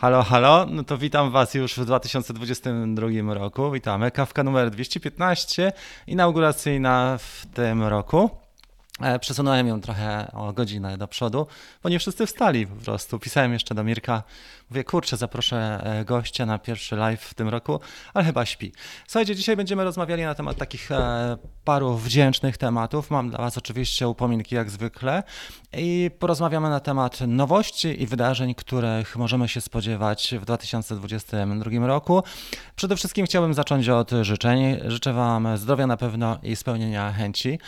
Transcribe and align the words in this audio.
Halo, 0.00 0.22
halo, 0.22 0.66
no 0.66 0.84
to 0.84 0.98
witam 0.98 1.30
Was 1.30 1.54
już 1.54 1.74
w 1.74 1.84
2022 1.84 3.34
roku. 3.34 3.70
Witamy. 3.70 4.10
Kawka 4.10 4.42
numer 4.42 4.70
215, 4.70 5.72
inauguracyjna 6.06 7.18
w 7.18 7.46
tym 7.54 7.82
roku. 7.82 8.30
E, 9.00 9.18
przesunąłem 9.18 9.66
ją 9.66 9.80
trochę 9.80 10.32
o 10.32 10.52
godzinę 10.52 10.98
do 10.98 11.08
przodu, 11.08 11.46
bo 11.82 11.88
nie 11.88 11.98
wszyscy 11.98 12.26
wstali 12.26 12.66
po 12.66 12.76
prostu. 12.76 13.18
Pisałem 13.18 13.52
jeszcze 13.52 13.74
do 13.74 13.84
Mirka, 13.84 14.22
mówię, 14.70 14.84
kurczę, 14.84 15.16
zaproszę 15.16 15.80
e, 15.84 16.04
gościa 16.04 16.46
na 16.46 16.58
pierwszy 16.58 16.96
live 16.96 17.22
w 17.22 17.34
tym 17.34 17.48
roku, 17.48 17.80
ale 18.14 18.24
chyba 18.24 18.46
śpi. 18.46 18.72
Słuchajcie, 19.06 19.36
dzisiaj 19.36 19.56
będziemy 19.56 19.84
rozmawiali 19.84 20.22
na 20.22 20.34
temat 20.34 20.56
takich 20.56 20.92
e, 20.92 21.36
paru 21.64 21.96
wdzięcznych 21.96 22.56
tematów. 22.56 23.10
Mam 23.10 23.30
dla 23.30 23.38
Was 23.38 23.58
oczywiście 23.58 24.08
upominki 24.08 24.54
jak 24.54 24.70
zwykle 24.70 25.22
i 25.72 26.10
porozmawiamy 26.18 26.70
na 26.70 26.80
temat 26.80 27.20
nowości 27.20 28.02
i 28.02 28.06
wydarzeń, 28.06 28.54
których 28.54 29.16
możemy 29.16 29.48
się 29.48 29.60
spodziewać 29.60 30.34
w 30.40 30.44
2022 30.44 31.86
roku. 31.86 32.22
Przede 32.76 32.96
wszystkim 32.96 33.26
chciałbym 33.26 33.54
zacząć 33.54 33.88
od 33.88 34.10
życzeń. 34.22 34.76
Życzę 34.86 35.12
Wam 35.12 35.58
zdrowia 35.58 35.86
na 35.86 35.96
pewno 35.96 36.38
i 36.42 36.56
spełnienia 36.56 37.12
chęci 37.12 37.58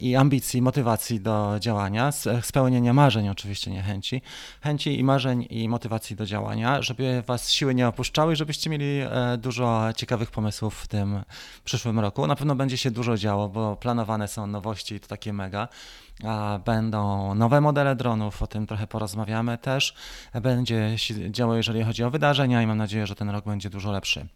i 0.00 0.16
ambicji 0.16 0.62
motywacji 0.62 1.20
do 1.20 1.56
działania, 1.60 2.12
spełnienia 2.42 2.92
marzeń 2.92 3.28
oczywiście, 3.28 3.70
nie 3.70 3.82
chęci, 3.82 4.22
chęci 4.60 4.98
i 4.98 5.04
marzeń 5.04 5.46
i 5.50 5.68
motywacji 5.68 6.16
do 6.16 6.26
działania, 6.26 6.82
żeby 6.82 7.22
was 7.26 7.50
siły 7.50 7.74
nie 7.74 7.88
opuszczały, 7.88 8.36
żebyście 8.36 8.70
mieli 8.70 9.00
e, 9.00 9.38
dużo 9.38 9.88
ciekawych 9.96 10.30
pomysłów 10.30 10.80
w 10.80 10.88
tym 10.88 11.22
przyszłym 11.64 11.98
roku. 11.98 12.26
Na 12.26 12.36
pewno 12.36 12.54
będzie 12.54 12.76
się 12.76 12.90
dużo 12.90 13.16
działo, 13.16 13.48
bo 13.48 13.76
planowane 13.76 14.28
są 14.28 14.46
nowości 14.46 15.00
to 15.00 15.08
takie 15.08 15.32
mega. 15.32 15.68
Będą 16.64 17.34
nowe 17.34 17.60
modele 17.60 17.96
dronów, 17.96 18.42
o 18.42 18.46
tym 18.46 18.66
trochę 18.66 18.86
porozmawiamy 18.86 19.58
też. 19.58 19.94
Będzie 20.42 20.98
się 20.98 21.32
działo, 21.32 21.54
jeżeli 21.54 21.84
chodzi 21.84 22.04
o 22.04 22.10
wydarzenia 22.10 22.62
i 22.62 22.66
mam 22.66 22.78
nadzieję, 22.78 23.06
że 23.06 23.14
ten 23.14 23.30
rok 23.30 23.44
będzie 23.44 23.70
dużo 23.70 23.92
lepszy. 23.92 24.26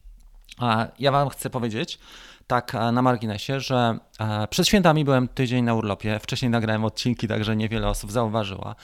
A 0.59 0.87
ja 0.99 1.13
Wam 1.13 1.29
chcę 1.29 1.51
powiedzieć, 1.51 1.99
tak 2.53 2.75
e, 2.75 2.93
na 2.93 3.03
marginesie, 3.03 3.61
że 3.61 3.99
e, 4.21 4.49
przed 4.49 4.69
świętami 4.69 5.05
byłem 5.05 5.29
tydzień 5.29 5.65
na 5.65 5.75
urlopie. 5.75 6.19
Wcześniej 6.19 6.51
nagrałem 6.51 6.85
odcinki, 6.85 7.29
także 7.29 7.57
niewiele 7.57 7.89
osób 7.89 8.13
zauważyła 8.13 8.75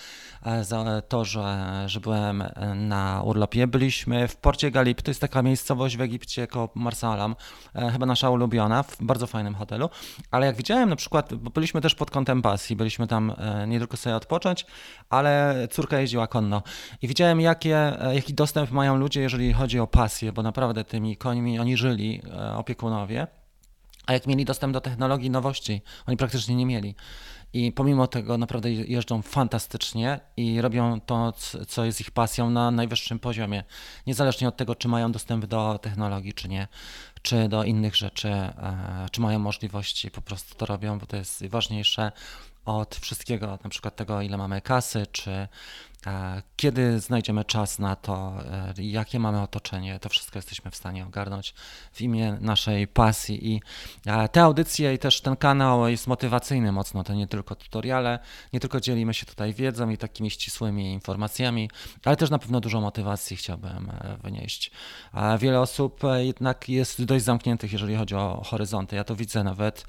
e, 0.47 1.03
to, 1.09 1.25
że, 1.25 1.85
że 1.87 2.01
byłem 2.01 2.45
na 2.75 3.23
urlopie. 3.25 3.67
Byliśmy 3.67 4.29
w 4.29 4.37
porcie 4.37 4.71
Galip, 4.71 5.03
to 5.03 5.11
jest 5.11 5.21
taka 5.21 5.43
miejscowość 5.43 5.97
w 5.97 6.01
Egipcie 6.01 6.47
koło 6.47 6.69
Marsalam, 6.75 7.37
chyba 7.93 8.07
nasza 8.07 8.31
ulubiona, 8.31 8.83
w 8.83 8.97
bardzo 9.01 9.27
fajnym 9.27 9.55
hotelu. 9.55 9.91
Ale 10.31 10.47
jak 10.47 10.57
widziałem 10.57 10.89
na 10.89 10.97
przykład, 10.97 11.35
bo 11.35 11.51
byliśmy 11.51 11.81
też 11.81 11.95
pod 11.95 12.11
kątem 12.11 12.43
pasji, 12.43 12.77
byliśmy 12.77 13.07
tam 13.07 13.33
nie 13.67 13.79
tylko 13.79 13.97
sobie 13.97 14.17
odpocząć, 14.17 14.67
ale 15.11 15.55
córka 15.71 16.01
jeździła 16.01 16.27
konno. 16.27 16.63
I 17.03 17.09
widziałem, 17.09 17.41
jakie, 17.41 17.97
jaki 18.13 18.35
dostęp 18.35 18.71
mają 18.71 18.97
ludzie, 18.97 19.21
jeżeli 19.21 19.53
chodzi 19.53 19.81
o 19.81 19.87
pasję, 19.87 20.33
bo 20.33 20.43
naprawdę 20.43 20.85
tymi 20.85 21.17
końmi 21.17 21.59
oni 21.59 21.77
żyli, 21.77 22.23
opiekunowie. 22.57 23.27
A 24.09 24.13
jak 24.13 24.27
mieli 24.27 24.45
dostęp 24.45 24.73
do 24.73 24.81
technologii 24.81 25.31
nowości, 25.31 25.83
oni 26.07 26.17
praktycznie 26.17 26.57
nie 26.57 26.67
mieli. 26.67 26.95
I 27.53 27.73
pomimo 27.73 28.07
tego 28.07 28.39
naprawdę 28.39 28.73
jeżdżą 28.73 29.23
fantastycznie 29.23 30.21
i 30.37 30.61
robią 30.61 31.01
to, 31.01 31.33
co 31.69 31.85
jest 31.85 32.01
ich 32.01 32.11
pasją 32.11 32.51
na 32.51 32.71
najwyższym 32.71 33.19
poziomie. 33.19 33.65
Niezależnie 34.07 34.49
od 34.49 34.57
tego, 34.57 34.75
czy 34.75 34.89
mają 34.89 35.13
dostęp 35.13 35.47
do 35.47 35.79
technologii, 35.83 36.33
czy 36.33 36.49
nie, 36.49 36.69
czy 37.23 37.49
do 37.49 37.65
innych 37.65 37.97
rzeczy, 37.97 38.29
e, 38.29 39.07
czy 39.13 39.21
mają 39.21 39.39
możliwości, 39.39 40.11
po 40.11 40.21
prostu 40.23 40.55
to 40.55 40.67
robią, 40.67 40.99
bo 40.99 41.07
to 41.07 41.17
jest 41.17 41.47
ważniejsze 41.47 42.13
od 42.65 42.97
wszystkiego, 42.97 43.59
na 43.65 43.71
przykład 43.71 43.97
tego, 43.97 44.23
ile 44.23 44.37
mamy 44.37 44.61
kasy, 44.61 45.07
czy 45.13 45.49
kiedy 46.57 47.01
znajdziemy 47.01 47.45
czas 47.45 47.79
na 47.79 47.97
to, 47.97 48.35
e, 48.79 48.83
jakie 48.83 49.19
mamy 49.19 49.43
otoczenie, 49.43 49.99
to 49.99 50.09
wszystko 50.09 50.39
jesteśmy 50.39 50.71
w 50.71 50.77
stanie 50.77 51.07
ogarnąć 51.07 51.55
w 51.93 52.01
imię 52.01 52.39
naszej 52.41 52.89
pasji. 52.89 53.53
I 53.53 53.61
te 54.33 54.43
audycje 54.43 54.95
i 54.95 54.99
też 54.99 55.21
ten 55.21 55.37
kanał 55.37 55.89
jest 55.89 56.07
motywacyjny 56.07 56.73
mocno. 56.73 57.05
To 57.05 57.15
nie 57.15 57.27
tylko 57.27 57.55
tutoriale, 57.55 58.19
nie 58.53 58.61
tylko 58.61 58.81
dzielimy 58.81 59.15
się 59.15 59.27
tutaj 59.27 59.55
wiedzą 59.55 59.91
i 59.91 59.97
takimi 59.97 60.31
ścisłymi 60.31 60.93
informacjami, 60.93 61.71
ale 62.05 62.17
też 62.17 62.31
na 62.31 62.39
pewno 62.39 62.61
dużo 62.61 62.81
motywacji 62.81 63.37
chciałbym 63.37 63.91
e, 63.91 64.17
wynieść. 64.23 64.71
Wiele 65.39 65.61
osób 65.61 66.05
e, 66.05 66.25
jednak 66.25 66.69
jest 66.69 67.05
dość 67.05 67.25
zamkniętych, 67.25 67.73
jeżeli 67.73 67.97
chodzi 67.97 68.15
o 68.15 68.43
horyzonty. 68.47 68.97
Ja 68.97 69.05
to 69.05 69.17
widzę 69.17 69.45
nawet 69.45 69.87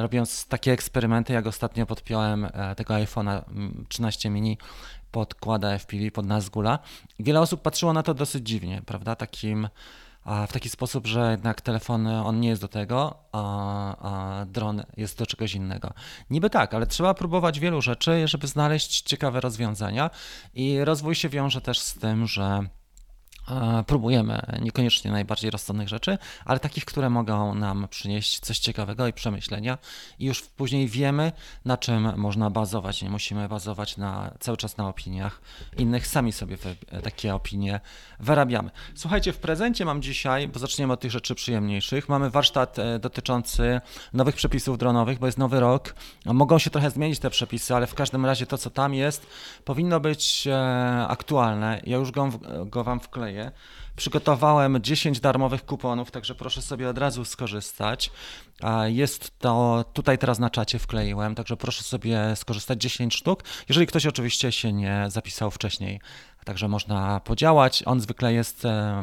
robiąc 0.00 0.46
takie 0.46 0.72
eksperymenty, 0.72 1.32
jak 1.32 1.46
ostatnio 1.46 1.86
podpiąłem 1.86 2.48
tego 2.76 2.94
iPhone'a 2.94 3.42
13 3.88 4.30
mini 4.30 4.58
podkłada 5.16 5.78
FPV 5.78 6.10
pod 6.10 6.26
Nazgula. 6.26 6.78
Wiele 7.18 7.40
osób 7.40 7.62
patrzyło 7.62 7.92
na 7.92 8.02
to 8.02 8.14
dosyć 8.14 8.48
dziwnie, 8.48 8.82
prawda? 8.86 9.14
Takim, 9.16 9.68
w 10.48 10.52
taki 10.52 10.68
sposób, 10.68 11.06
że 11.06 11.30
jednak 11.30 11.60
telefon 11.60 12.06
on 12.06 12.40
nie 12.40 12.48
jest 12.48 12.62
do 12.62 12.68
tego, 12.68 13.14
a, 13.32 13.96
a 14.40 14.44
dron 14.44 14.82
jest 14.96 15.18
do 15.18 15.26
czegoś 15.26 15.54
innego. 15.54 15.92
Niby 16.30 16.50
tak, 16.50 16.74
ale 16.74 16.86
trzeba 16.86 17.14
próbować 17.14 17.60
wielu 17.60 17.82
rzeczy, 17.82 18.28
żeby 18.28 18.46
znaleźć 18.46 19.02
ciekawe 19.02 19.40
rozwiązania 19.40 20.10
i 20.54 20.84
rozwój 20.84 21.14
się 21.14 21.28
wiąże 21.28 21.60
też 21.60 21.80
z 21.80 21.94
tym, 21.94 22.26
że 22.26 22.66
próbujemy 23.86 24.42
niekoniecznie 24.62 25.10
najbardziej 25.10 25.50
rozsądnych 25.50 25.88
rzeczy, 25.88 26.18
ale 26.44 26.60
takich, 26.60 26.84
które 26.84 27.10
mogą 27.10 27.54
nam 27.54 27.88
przynieść 27.90 28.40
coś 28.40 28.58
ciekawego 28.58 29.06
i 29.06 29.12
przemyślenia 29.12 29.78
i 30.18 30.24
już 30.24 30.42
później 30.42 30.88
wiemy, 30.88 31.32
na 31.64 31.76
czym 31.76 32.16
można 32.16 32.50
bazować. 32.50 33.02
Nie 33.02 33.10
musimy 33.10 33.48
bazować 33.48 33.96
na, 33.96 34.34
cały 34.40 34.56
czas 34.56 34.76
na 34.76 34.88
opiniach 34.88 35.40
innych, 35.78 36.06
sami 36.06 36.32
sobie 36.32 36.56
takie 37.02 37.34
opinie 37.34 37.80
wyrabiamy. 38.20 38.70
Słuchajcie, 38.94 39.32
w 39.32 39.38
prezencie 39.38 39.84
mam 39.84 40.02
dzisiaj, 40.02 40.48
bo 40.48 40.58
zaczniemy 40.58 40.92
od 40.92 41.00
tych 41.00 41.10
rzeczy 41.10 41.34
przyjemniejszych, 41.34 42.08
mamy 42.08 42.30
warsztat 42.30 42.78
e, 42.78 42.98
dotyczący 42.98 43.80
nowych 44.12 44.34
przepisów 44.34 44.78
dronowych, 44.78 45.18
bo 45.18 45.26
jest 45.26 45.38
nowy 45.38 45.60
rok. 45.60 45.94
Mogą 46.24 46.58
się 46.58 46.70
trochę 46.70 46.90
zmienić 46.90 47.18
te 47.18 47.30
przepisy, 47.30 47.74
ale 47.74 47.86
w 47.86 47.94
każdym 47.94 48.26
razie 48.26 48.46
to, 48.46 48.58
co 48.58 48.70
tam 48.70 48.94
jest, 48.94 49.26
powinno 49.64 50.00
być 50.00 50.46
e, 50.46 51.06
aktualne. 51.08 51.80
Ja 51.86 51.96
już 51.96 52.10
go, 52.10 52.30
go 52.66 52.84
Wam 52.84 53.00
wkleję 53.00 53.35
Przygotowałem 53.96 54.82
10 54.82 55.20
darmowych 55.20 55.64
kuponów, 55.64 56.10
także 56.10 56.34
proszę 56.34 56.62
sobie 56.62 56.88
od 56.88 56.98
razu 56.98 57.24
skorzystać. 57.24 58.10
Jest 58.86 59.38
to 59.38 59.84
tutaj 59.92 60.18
teraz 60.18 60.38
na 60.38 60.50
czacie 60.50 60.78
wkleiłem, 60.78 61.34
także 61.34 61.56
proszę 61.56 61.82
sobie 61.82 62.36
skorzystać 62.36 62.82
10 62.82 63.14
sztuk, 63.14 63.44
jeżeli 63.68 63.86
ktoś 63.86 64.06
oczywiście 64.06 64.52
się 64.52 64.72
nie 64.72 65.04
zapisał 65.08 65.50
wcześniej 65.50 66.00
Także 66.46 66.68
można 66.68 67.20
podziałać. 67.20 67.82
On 67.86 68.00
zwykle 68.00 68.32
jest 68.32 68.64
e, 68.64 69.02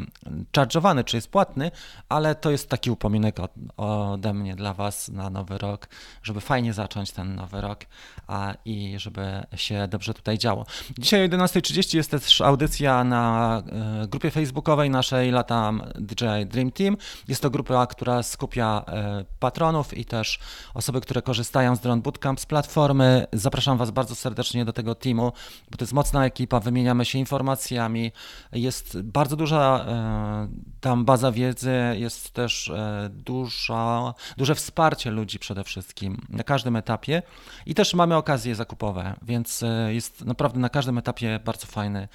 charge'owany, 0.58 1.04
czy 1.04 1.18
jest 1.18 1.28
płatny, 1.28 1.72
ale 2.10 2.36
to 2.36 2.52
jest 2.52 2.70
taki 2.70 2.92
upominek 2.92 3.40
od, 3.40 3.52
ode 3.78 4.34
mnie 4.34 4.56
dla 4.56 4.74
Was 4.74 5.10
na 5.10 5.30
nowy 5.30 5.58
rok, 5.58 5.88
żeby 6.24 6.42
fajnie 6.42 6.74
zacząć 6.74 7.12
ten 7.12 7.36
nowy 7.36 7.62
rok 7.62 7.80
a, 8.28 8.54
i 8.66 8.94
żeby 8.98 9.44
się 9.56 9.88
dobrze 9.88 10.14
tutaj 10.14 10.38
działo. 10.38 10.66
Dzisiaj 10.98 11.26
o 11.26 11.28
11.30 11.28 11.96
jest 11.96 12.12
też 12.12 12.42
audycja 12.42 13.04
na 13.04 13.62
e, 14.04 14.08
grupie 14.08 14.32
facebookowej 14.32 14.90
naszej 14.90 15.32
Latam 15.32 15.84
DJI 15.96 16.46
Dream 16.46 16.72
Team. 16.72 16.98
Jest 17.28 17.42
to 17.42 17.50
grupa, 17.50 17.88
która 17.88 18.24
skupia 18.24 18.86
e, 18.88 19.26
patronów 19.40 19.98
i 19.98 20.06
też 20.06 20.40
osoby, 20.74 21.02
które 21.02 21.22
korzystają 21.22 21.76
z 21.76 21.80
Drone 21.80 22.02
Bootcamp 22.02 22.40
z 22.40 22.46
platformy. 22.46 23.28
Zapraszam 23.34 23.78
Was 23.78 23.92
bardzo 23.92 24.16
serdecznie 24.16 24.66
do 24.66 24.74
tego 24.74 24.96
teamu, 24.96 25.32
bo 25.72 25.78
to 25.78 25.84
jest 25.84 25.94
mocna 25.94 26.26
ekipa, 26.26 26.60
wymieniamy 26.60 27.06
się 27.06 27.20
informacjami 27.20 27.33
informacjami. 27.34 28.12
Jest 28.52 29.02
bardzo 29.02 29.36
duża 29.36 29.86
e, 29.88 30.48
tam 30.82 31.06
baza 31.06 31.32
wiedzy, 31.32 31.74
jest 31.94 32.32
też 32.32 32.70
e, 32.70 33.10
duża, 33.14 34.14
duże 34.38 34.56
wsparcie 34.56 35.12
ludzi 35.12 35.40
przede 35.40 35.64
wszystkim 35.64 36.18
na 36.30 36.44
każdym 36.44 36.76
etapie 36.76 37.22
i 37.66 37.76
też 37.76 37.94
mamy 37.94 38.16
okazje 38.16 38.56
zakupowe, 38.56 39.14
więc 39.22 39.64
e, 39.64 39.94
jest 39.94 40.26
naprawdę 40.26 40.60
na 40.60 40.70
każdym 40.70 40.98
etapie 40.98 41.40
bardzo 41.46 41.68
fajny 41.68 42.08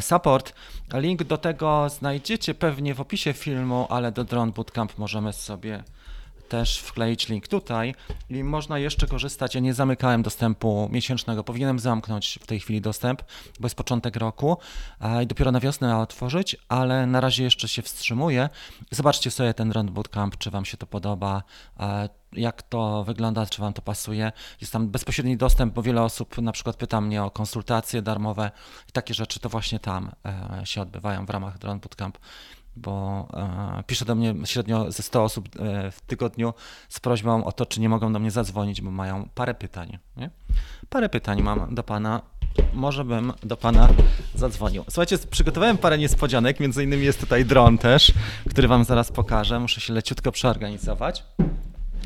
support. 0.00 0.54
Link 0.94 1.24
do 1.24 1.38
tego 1.38 1.88
znajdziecie 1.88 2.54
pewnie 2.54 2.94
w 2.94 3.00
opisie 3.00 3.32
filmu, 3.32 3.86
ale 3.90 4.12
do 4.12 4.24
Drone 4.24 4.52
Bootcamp 4.52 4.98
możemy 4.98 5.32
sobie 5.32 5.84
też 6.52 6.78
wkleić 6.78 7.28
link 7.28 7.48
tutaj 7.48 7.94
i 8.30 8.44
można 8.44 8.78
jeszcze 8.78 9.06
korzystać. 9.06 9.54
Ja 9.54 9.60
nie 9.60 9.74
zamykałem 9.74 10.22
dostępu 10.22 10.88
miesięcznego, 10.92 11.44
powinienem 11.44 11.78
zamknąć 11.78 12.38
w 12.42 12.46
tej 12.46 12.60
chwili 12.60 12.80
dostęp, 12.80 13.22
bo 13.60 13.66
jest 13.66 13.76
początek 13.76 14.16
roku 14.16 14.56
i 15.22 15.26
dopiero 15.26 15.52
na 15.52 15.60
wiosnę 15.60 15.98
otworzyć, 15.98 16.56
ale 16.68 17.06
na 17.06 17.20
razie 17.20 17.44
jeszcze 17.44 17.68
się 17.68 17.82
wstrzymuję. 17.82 18.48
Zobaczcie 18.90 19.30
sobie 19.30 19.54
ten 19.54 19.72
Run 19.72 19.92
Bootcamp, 19.92 20.38
czy 20.38 20.50
Wam 20.50 20.64
się 20.64 20.76
to 20.76 20.86
podoba 20.86 21.42
jak 22.32 22.62
to 22.62 23.04
wygląda, 23.04 23.46
czy 23.46 23.60
Wam 23.60 23.72
to 23.72 23.82
pasuje. 23.82 24.32
Jest 24.60 24.72
tam 24.72 24.88
bezpośredni 24.88 25.36
dostęp, 25.36 25.74
bo 25.74 25.82
wiele 25.82 26.02
osób 26.02 26.38
na 26.38 26.52
przykład 26.52 26.76
pyta 26.76 27.00
mnie 27.00 27.24
o 27.24 27.30
konsultacje 27.30 28.02
darmowe 28.02 28.50
i 28.88 28.92
takie 28.92 29.14
rzeczy 29.14 29.40
to 29.40 29.48
właśnie 29.48 29.78
tam 29.78 30.10
e, 30.24 30.66
się 30.66 30.82
odbywają 30.82 31.26
w 31.26 31.30
ramach 31.30 31.58
Drone 31.58 31.80
Bootcamp 31.80 32.18
bo 32.76 33.28
e, 33.78 33.82
pisze 33.86 34.04
do 34.04 34.14
mnie 34.14 34.34
średnio 34.44 34.92
ze 34.92 35.02
100 35.02 35.24
osób 35.24 35.48
e, 35.58 35.90
w 35.90 36.00
tygodniu 36.00 36.54
z 36.88 37.00
prośbą 37.00 37.44
o 37.44 37.52
to, 37.52 37.66
czy 37.66 37.80
nie 37.80 37.88
mogą 37.88 38.12
do 38.12 38.18
mnie 38.18 38.30
zadzwonić, 38.30 38.80
bo 38.80 38.90
mają 38.90 39.28
parę 39.34 39.54
pytań. 39.54 39.98
Nie? 40.16 40.30
Parę 40.88 41.08
pytań 41.08 41.42
mam 41.42 41.74
do 41.74 41.82
Pana 41.82 42.22
może 42.74 43.04
bym 43.04 43.32
do 43.42 43.56
pana 43.56 43.88
zadzwonił. 44.34 44.84
Słuchajcie, 44.88 45.18
przygotowałem 45.30 45.78
parę 45.78 45.98
niespodzianek, 45.98 46.60
między 46.60 46.84
innymi 46.84 47.04
jest 47.04 47.20
tutaj 47.20 47.44
dron 47.44 47.78
też, 47.78 48.12
który 48.50 48.68
wam 48.68 48.84
zaraz 48.84 49.12
pokażę. 49.12 49.60
Muszę 49.60 49.80
się 49.80 49.92
leciutko 49.92 50.32
przeorganizować. 50.32 51.24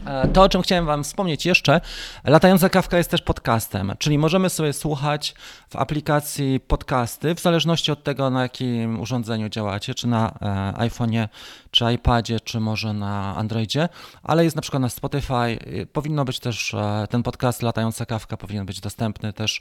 E, 0.06 0.29
to, 0.29 0.43
o 0.43 0.49
czym 0.49 0.62
chciałem 0.62 0.87
Wam 0.87 1.05
wspomnieć 1.05 1.47
jeszcze, 1.47 1.81
latająca 2.25 2.69
kawka 2.69 2.99
jest 2.99 3.11
też 3.11 3.23
podcastem, 3.23 3.93
czyli 3.99 4.19
możemy 4.19 4.50
sobie 4.50 4.73
słuchać 4.73 5.35
w 5.69 5.76
aplikacji 5.76 6.61
podcasty, 6.61 7.35
w 7.35 7.41
zależności 7.41 7.93
od 7.93 8.03
tego, 8.03 8.31
na 8.31 8.43
jakim 8.43 9.00
urządzeniu 9.00 9.49
działacie, 9.49 9.94
czy 9.94 10.08
na 10.08 10.31
e, 10.31 10.88
iPhone'ie, 10.88 11.29
czy 11.70 11.93
iPadzie, 11.93 12.41
czy 12.41 12.61
może 12.61 12.93
na 12.93 13.37
Androidzie, 13.37 13.88
ale 14.23 14.44
jest 14.44 14.56
na 14.56 14.62
przykład 14.62 14.82
na 14.82 14.88
Spotify. 14.88 15.58
Powinno 15.93 16.25
być 16.25 16.41
też 16.41 16.75
e, 16.75 17.06
ten 17.11 17.23
podcast 17.23 17.62
Latająca 17.62 18.06
kawka 18.06 18.37
powinien 18.37 18.67
być 18.67 18.81
dostępny 18.81 19.32
też 19.32 19.61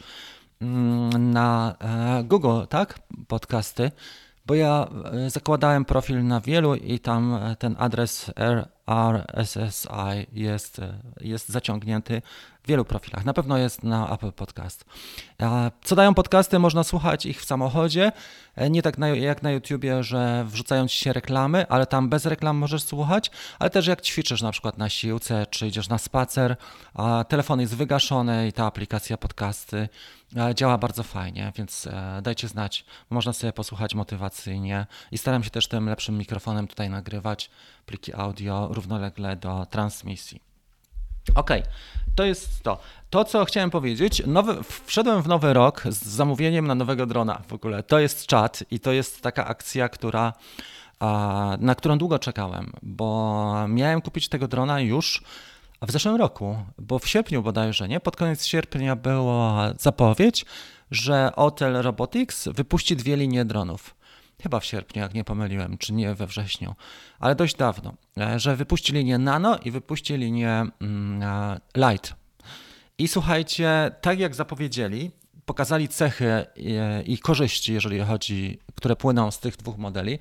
mm, 0.61 1.31
na 1.31 1.75
Google, 2.23 2.61
tak? 2.69 2.99
Podcasty 3.27 3.91
bo 4.47 4.55
ja 4.55 4.87
zakładałem 5.27 5.85
profil 5.85 6.27
na 6.27 6.41
wielu 6.41 6.75
i 6.75 6.99
tam 6.99 7.39
ten 7.59 7.75
adres 7.79 8.31
RSSI 8.87 10.27
jest, 10.33 10.81
jest 11.21 11.49
zaciągnięty 11.49 12.21
w 12.63 12.67
wielu 12.67 12.85
profilach. 12.85 13.25
Na 13.25 13.33
pewno 13.33 13.57
jest 13.57 13.83
na 13.83 14.13
Apple 14.13 14.31
Podcast. 14.31 14.85
Co 15.83 15.95
dają 15.95 16.13
podcasty? 16.13 16.59
Można 16.59 16.83
słuchać 16.83 17.25
ich 17.25 17.41
w 17.41 17.45
samochodzie. 17.45 18.11
Nie 18.69 18.81
tak 18.81 18.97
na, 18.97 19.07
jak 19.07 19.43
na 19.43 19.51
YouTubie, 19.51 20.03
że 20.03 20.45
wrzucają 20.47 20.87
ci 20.87 20.97
się 20.97 21.13
reklamy, 21.13 21.67
ale 21.69 21.85
tam 21.85 22.09
bez 22.09 22.25
reklam 22.25 22.57
możesz 22.57 22.83
słuchać, 22.83 23.31
ale 23.59 23.69
też 23.69 23.87
jak 23.87 24.01
ćwiczysz 24.01 24.41
na 24.41 24.51
przykład 24.51 24.77
na 24.77 24.89
siłce, 24.89 25.45
czy 25.49 25.67
idziesz 25.67 25.89
na 25.89 25.97
spacer, 25.97 26.55
a 26.93 27.25
telefon 27.27 27.61
jest 27.61 27.75
wygaszony 27.75 28.47
i 28.47 28.53
ta 28.53 28.65
aplikacja 28.65 29.17
podcasty 29.17 29.89
działa 30.53 30.77
bardzo 30.77 31.03
fajnie, 31.03 31.51
więc 31.55 31.87
e, 31.87 32.19
dajcie 32.21 32.47
znać. 32.47 32.85
Można 33.09 33.33
sobie 33.33 33.53
posłuchać 33.53 33.95
motywacyjnie 33.95 34.87
i 35.11 35.17
staram 35.17 35.43
się 35.43 35.49
też 35.49 35.67
tym 35.67 35.89
lepszym 35.89 36.17
mikrofonem 36.17 36.67
tutaj 36.67 36.89
nagrywać 36.89 37.49
pliki 37.85 38.13
audio 38.13 38.69
równolegle 38.71 39.35
do 39.35 39.65
transmisji. 39.69 40.41
Ok, 41.35 41.49
to 42.15 42.25
jest 42.25 42.63
to. 42.63 42.79
To, 43.09 43.25
co 43.25 43.45
chciałem 43.45 43.69
powiedzieć, 43.69 44.21
nowy, 44.27 44.57
wszedłem 44.85 45.21
w 45.21 45.27
nowy 45.27 45.53
rok 45.53 45.83
z 45.89 46.05
zamówieniem 46.05 46.67
na 46.67 46.75
nowego 46.75 47.05
drona 47.05 47.41
w 47.47 47.53
ogóle. 47.53 47.83
To 47.83 47.99
jest 47.99 48.25
czat 48.25 48.63
i 48.71 48.79
to 48.79 48.91
jest 48.91 49.21
taka 49.21 49.45
akcja, 49.45 49.89
która, 49.89 50.33
na 51.59 51.75
którą 51.75 51.97
długo 51.97 52.19
czekałem, 52.19 52.73
bo 52.81 53.53
miałem 53.67 54.01
kupić 54.01 54.29
tego 54.29 54.47
drona 54.47 54.79
już 54.79 55.23
w 55.81 55.91
zeszłym 55.91 56.15
roku, 56.15 56.57
bo 56.77 56.99
w 56.99 57.07
sierpniu 57.07 57.41
bodajże, 57.43 57.87
nie? 57.87 57.99
Pod 57.99 58.15
koniec 58.15 58.45
sierpnia 58.45 58.95
była 58.95 59.73
zapowiedź, 59.79 60.45
że 60.91 61.31
Hotel 61.35 61.73
Robotics 61.81 62.47
wypuści 62.47 62.95
dwie 62.95 63.17
linie 63.17 63.45
dronów 63.45 63.95
chyba 64.45 64.59
w 64.59 64.65
sierpniu, 64.65 65.01
jak 65.01 65.13
nie 65.13 65.23
pomyliłem, 65.23 65.77
czy 65.77 65.93
nie 65.93 66.15
we 66.15 66.27
wrześniu, 66.27 66.75
ale 67.19 67.35
dość 67.35 67.55
dawno, 67.55 67.93
e, 68.17 68.39
że 68.39 68.55
wypuścili 68.55 68.99
linię 68.99 69.17
Nano 69.17 69.57
i 69.57 69.71
wypuścili 69.71 70.19
linię 70.19 70.65
mm, 70.81 71.23
e, 71.23 71.59
Light. 71.77 72.15
I 72.97 73.07
słuchajcie, 73.07 73.91
tak 74.01 74.19
jak 74.19 74.35
zapowiedzieli, 74.35 75.11
pokazali 75.45 75.87
cechy 75.87 76.45
i 77.05 77.17
korzyści, 77.17 77.73
jeżeli 77.73 77.99
chodzi, 77.99 78.59
które 78.75 78.95
płyną 78.95 79.31
z 79.31 79.39
tych 79.39 79.57
dwóch 79.57 79.77
modeli. 79.77 80.19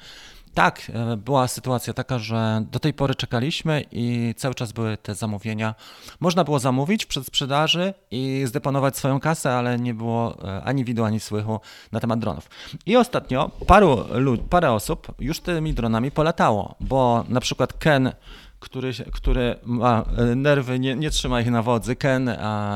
Tak, 0.54 0.90
e, 0.94 1.16
była 1.16 1.48
sytuacja 1.48 1.92
taka, 1.92 2.18
że 2.18 2.64
do 2.70 2.78
tej 2.78 2.94
pory 2.94 3.14
czekaliśmy 3.14 3.84
i 3.92 4.34
cały 4.36 4.54
czas 4.54 4.72
były 4.72 4.96
te 4.96 5.14
zamówienia. 5.14 5.74
Można 6.20 6.44
było 6.44 6.58
zamówić 6.58 7.06
przed 7.06 7.26
sprzedaży 7.26 7.94
i 8.10 8.42
zdeponować 8.46 8.96
swoją 8.96 9.20
kasę, 9.20 9.52
ale 9.52 9.78
nie 9.78 9.94
było 9.94 10.36
e, 10.44 10.62
ani 10.64 10.84
widu, 10.84 11.04
ani 11.04 11.20
słychu 11.20 11.60
na 11.92 12.00
temat 12.00 12.18
dronów. 12.18 12.48
I 12.86 12.96
ostatnio 12.96 13.50
paru 13.66 14.04
parę 14.50 14.72
osób 14.72 15.06
już 15.18 15.40
tymi 15.40 15.74
dronami 15.74 16.10
polatało, 16.10 16.74
bo 16.80 17.24
na 17.28 17.40
przykład 17.40 17.72
Ken 17.72 18.12
który, 18.60 18.92
który 19.12 19.56
ma 19.64 20.04
e, 20.16 20.34
nerwy, 20.34 20.78
nie, 20.78 20.94
nie 20.94 21.10
trzyma 21.10 21.40
ich 21.40 21.50
na 21.50 21.62
wodzy. 21.62 21.96
Ken 21.96 22.30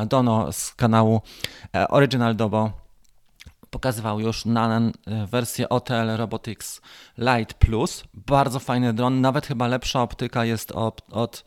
Dono 0.07 0.53
z 0.53 0.75
kanału 0.75 1.21
Original 1.89 2.37
Dobo 2.37 2.88
pokazywał 3.71 4.21
już 4.21 4.45
na 4.45 4.81
wersję 5.27 5.69
OTL 5.69 6.17
Robotics 6.17 6.81
Lite 7.19 7.55
Plus. 7.59 8.05
Bardzo 8.15 8.59
fajny 8.59 8.93
dron, 8.93 9.21
nawet 9.21 9.47
chyba 9.47 9.67
lepsza 9.67 10.03
optyka 10.03 10.45
jest 10.45 10.73
od, 10.73 11.03
od 11.11 11.45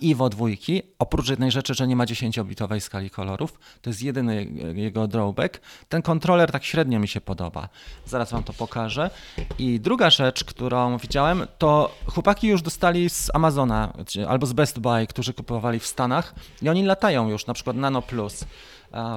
Iwo 0.00 0.28
dwójki, 0.28 0.82
oprócz 0.98 1.28
jednej 1.28 1.50
rzeczy, 1.50 1.74
że 1.74 1.86
nie 1.86 1.96
ma 1.96 2.04
10-bitowej 2.04 2.80
skali 2.80 3.10
kolorów. 3.10 3.58
To 3.82 3.90
jest 3.90 4.02
jedyny 4.02 4.44
jego 4.74 5.08
drawback. 5.08 5.60
Ten 5.88 6.02
kontroler 6.02 6.52
tak 6.52 6.64
średnio 6.64 7.00
mi 7.00 7.08
się 7.08 7.20
podoba. 7.20 7.68
Zaraz 8.06 8.32
wam 8.32 8.42
to 8.42 8.52
pokażę. 8.52 9.10
I 9.58 9.80
druga 9.80 10.10
rzecz, 10.10 10.44
którą 10.44 10.98
widziałem, 10.98 11.46
to 11.58 11.94
chłopaki 12.06 12.48
już 12.48 12.62
dostali 12.62 13.10
z 13.10 13.30
Amazona 13.34 13.92
albo 14.28 14.46
z 14.46 14.52
Best 14.52 14.78
Buy, 14.78 15.06
którzy 15.06 15.34
kupowali 15.34 15.78
w 15.78 15.86
Stanach 15.86 16.34
i 16.62 16.68
oni 16.68 16.84
latają 16.84 17.28
już, 17.28 17.46
na 17.46 17.54
przykład 17.54 17.76
Nano 17.76 18.02
Plus. 18.02 18.44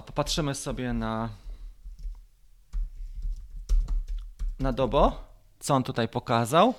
Popatrzymy 0.06 0.56
sobie 0.56 0.94
na 0.94 1.30
na 4.62 4.74
Dobo, 4.74 5.24
co 5.60 5.76
on 5.76 5.84
tutaj 5.84 6.08
pokazał. 6.08 6.74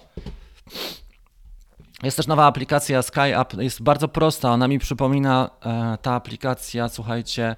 Jest 2.02 2.16
też 2.16 2.26
nowa 2.26 2.46
aplikacja 2.46 3.02
SkyUp, 3.02 3.62
jest 3.62 3.82
bardzo 3.82 4.08
prosta, 4.08 4.50
ona 4.50 4.68
mi 4.68 4.78
przypomina, 4.78 5.50
e, 5.62 5.98
ta 6.02 6.14
aplikacja, 6.14 6.88
słuchajcie, 6.88 7.56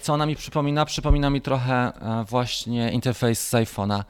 co 0.00 0.14
ona 0.14 0.26
mi 0.26 0.36
przypomina? 0.36 0.84
Przypomina 0.84 1.30
mi 1.30 1.40
trochę 1.40 1.74
e, 1.74 2.24
właśnie 2.24 2.92
interfejs 2.92 3.48
z 3.48 3.52
iPhone'a, 3.52 4.04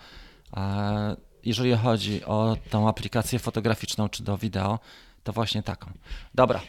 e, 0.56 1.16
jeżeli 1.44 1.76
chodzi 1.76 2.24
o 2.24 2.56
tą 2.70 2.88
aplikację 2.88 3.38
fotograficzną 3.38 4.08
czy 4.08 4.22
do 4.22 4.38
wideo, 4.38 4.78
to 5.24 5.32
właśnie 5.32 5.62
taką. 5.62 5.90
Dobra, 6.34 6.60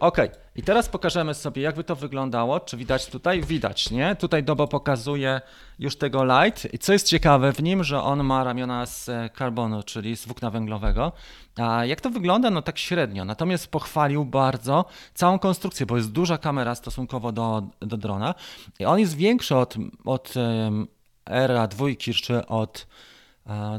Ok, 0.00 0.16
i 0.56 0.62
teraz 0.62 0.88
pokażemy 0.88 1.34
sobie, 1.34 1.62
jakby 1.62 1.84
to 1.84 1.96
wyglądało. 1.96 2.60
Czy 2.60 2.76
widać 2.76 3.06
tutaj? 3.06 3.42
Widać, 3.42 3.90
nie? 3.90 4.16
Tutaj 4.16 4.44
Dobo 4.44 4.68
pokazuje 4.68 5.40
już 5.78 5.96
tego 5.96 6.24
light. 6.24 6.74
I 6.74 6.78
co 6.78 6.92
jest 6.92 7.08
ciekawe 7.08 7.52
w 7.52 7.62
nim, 7.62 7.84
że 7.84 8.02
on 8.02 8.24
ma 8.24 8.44
ramiona 8.44 8.86
z 8.86 9.08
e, 9.08 9.30
karbonu, 9.34 9.82
czyli 9.82 10.16
z 10.16 10.26
włókna 10.26 10.50
węglowego. 10.50 11.12
A 11.56 11.84
jak 11.84 12.00
to 12.00 12.10
wygląda? 12.10 12.50
No 12.50 12.62
tak 12.62 12.78
średnio. 12.78 13.24
Natomiast 13.24 13.68
pochwalił 13.68 14.24
bardzo 14.24 14.84
całą 15.14 15.38
konstrukcję, 15.38 15.86
bo 15.86 15.96
jest 15.96 16.12
duża 16.12 16.38
kamera 16.38 16.74
stosunkowo 16.74 17.32
do, 17.32 17.62
do 17.80 17.96
drona. 17.96 18.34
I 18.78 18.84
on 18.84 18.98
jest 18.98 19.16
większy 19.16 19.56
od, 19.56 19.74
od 20.04 20.34
um, 20.36 20.86
Era 21.26 21.66
dwójki, 21.66 22.14
czy 22.14 22.46
od 22.46 22.86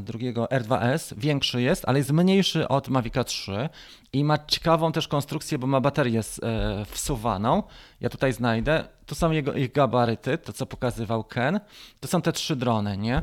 drugiego 0.02 0.44
R2S, 0.44 1.14
większy 1.16 1.62
jest, 1.62 1.84
ale 1.88 1.98
jest 1.98 2.12
mniejszy 2.12 2.68
od 2.68 2.88
Mavica 2.88 3.24
3 3.24 3.68
i 4.12 4.24
ma 4.24 4.38
ciekawą 4.38 4.92
też 4.92 5.08
konstrukcję, 5.08 5.58
bo 5.58 5.66
ma 5.66 5.80
baterię 5.80 6.20
e, 6.20 6.84
wsuwaną. 6.84 7.62
Ja 8.00 8.08
tutaj 8.08 8.32
znajdę. 8.32 8.84
Tu 9.06 9.14
są 9.14 9.30
jego, 9.30 9.52
ich 9.52 9.72
gabaryty, 9.72 10.38
to 10.38 10.52
co 10.52 10.66
pokazywał 10.66 11.24
Ken. 11.24 11.60
To 12.00 12.08
są 12.08 12.22
te 12.22 12.32
trzy 12.32 12.56
drony, 12.56 12.98
nie? 12.98 13.22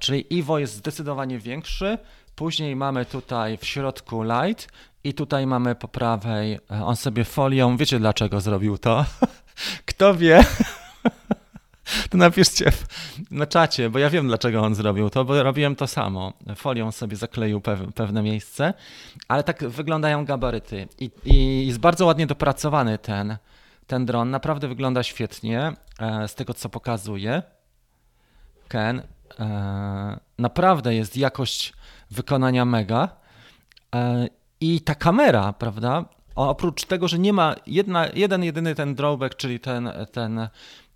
Czyli 0.00 0.34
Iwo 0.34 0.58
jest 0.58 0.74
zdecydowanie 0.74 1.38
większy. 1.38 1.98
Później 2.38 2.76
mamy 2.76 3.04
tutaj 3.04 3.56
w 3.56 3.64
środku 3.64 4.22
Light 4.22 4.68
i 5.04 5.14
tutaj 5.14 5.46
mamy 5.46 5.74
po 5.74 5.88
prawej, 5.88 6.54
e, 6.54 6.84
on 6.84 6.96
sobie 6.96 7.24
folią, 7.24 7.76
wiecie 7.76 7.98
dlaczego 7.98 8.40
zrobił 8.40 8.78
to? 8.78 9.04
Kto 9.86 10.14
wie? 10.14 10.44
to 12.10 12.18
napiszcie 12.18 12.72
na 13.30 13.46
czacie, 13.46 13.90
bo 13.90 13.98
ja 13.98 14.10
wiem, 14.10 14.26
dlaczego 14.26 14.62
on 14.62 14.74
zrobił 14.74 15.10
to, 15.10 15.24
bo 15.24 15.42
robiłem 15.42 15.76
to 15.76 15.86
samo. 15.86 16.32
Folią 16.56 16.92
sobie 16.92 17.16
zakleił 17.16 17.60
pewne 17.94 18.22
miejsce, 18.22 18.74
ale 19.28 19.44
tak 19.44 19.68
wyglądają 19.68 20.24
gabaryty 20.24 20.88
I, 21.00 21.10
i 21.24 21.66
jest 21.66 21.78
bardzo 21.78 22.06
ładnie 22.06 22.26
dopracowany 22.26 22.98
ten, 22.98 23.36
ten 23.86 24.06
dron. 24.06 24.30
Naprawdę 24.30 24.68
wygląda 24.68 25.02
świetnie 25.02 25.72
e, 25.98 26.28
z 26.28 26.34
tego, 26.34 26.54
co 26.54 26.68
pokazuje. 26.68 27.42
Ken. 28.68 29.02
E, 29.40 30.18
naprawdę 30.38 30.94
jest 30.94 31.16
jakość 31.16 31.72
wykonania 32.10 32.64
mega. 32.64 33.08
E, 33.94 34.28
I 34.60 34.80
ta 34.80 34.94
kamera, 34.94 35.52
prawda? 35.52 36.04
Oprócz 36.34 36.84
tego, 36.84 37.08
że 37.08 37.18
nie 37.18 37.32
ma 37.32 37.54
jedna, 37.66 38.06
jeden 38.14 38.44
jedyny 38.44 38.74
ten 38.74 38.94
drawback, 38.94 39.36
czyli 39.36 39.60
ten, 39.60 39.90
ten 40.12 40.48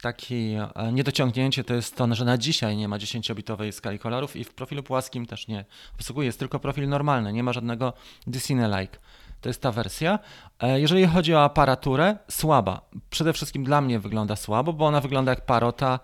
taki 0.03 0.55
e, 0.75 0.93
niedociągnięcie 0.93 1.65
to 1.65 1.75
jest 1.75 1.97
to, 1.97 2.15
że 2.15 2.25
na 2.25 2.39
dzisiaj 2.39 2.77
nie 2.77 2.89
ma 2.89 2.99
10-bitowej 2.99 3.73
skali 3.73 3.99
kolorów 3.99 4.37
i 4.37 4.45
w 4.45 4.55
profilu 4.55 4.83
płaskim 4.83 5.27
też 5.27 5.49
nie 5.49 5.65
obsługuje, 5.95 6.27
jest 6.27 6.39
tylko 6.39 6.59
profil 6.59 6.89
normalny, 6.89 7.33
nie 7.33 7.43
ma 7.43 7.53
żadnego 7.53 7.93
Disney-like. 8.27 8.99
To 9.41 9.49
jest 9.49 9.63
ta 9.63 9.73
wersja. 9.73 10.19
E, 10.61 10.81
jeżeli 10.81 11.07
chodzi 11.07 11.35
o 11.35 11.45
aparaturę, 11.45 12.17
słaba. 12.29 12.81
Przede 13.11 13.33
wszystkim 13.33 13.65
dla 13.65 13.81
mnie 13.81 13.99
wygląda 13.99 14.37
słabo, 14.37 14.73
bo 14.73 14.87
ona 14.87 15.01
wygląda 15.01 15.33
jak 15.33 15.47
Parota, 15.47 16.01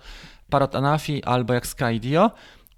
Parot 0.50 0.74
Anafi 0.74 1.24
albo 1.24 1.54
jak 1.54 1.66
Skydio, 1.66 2.30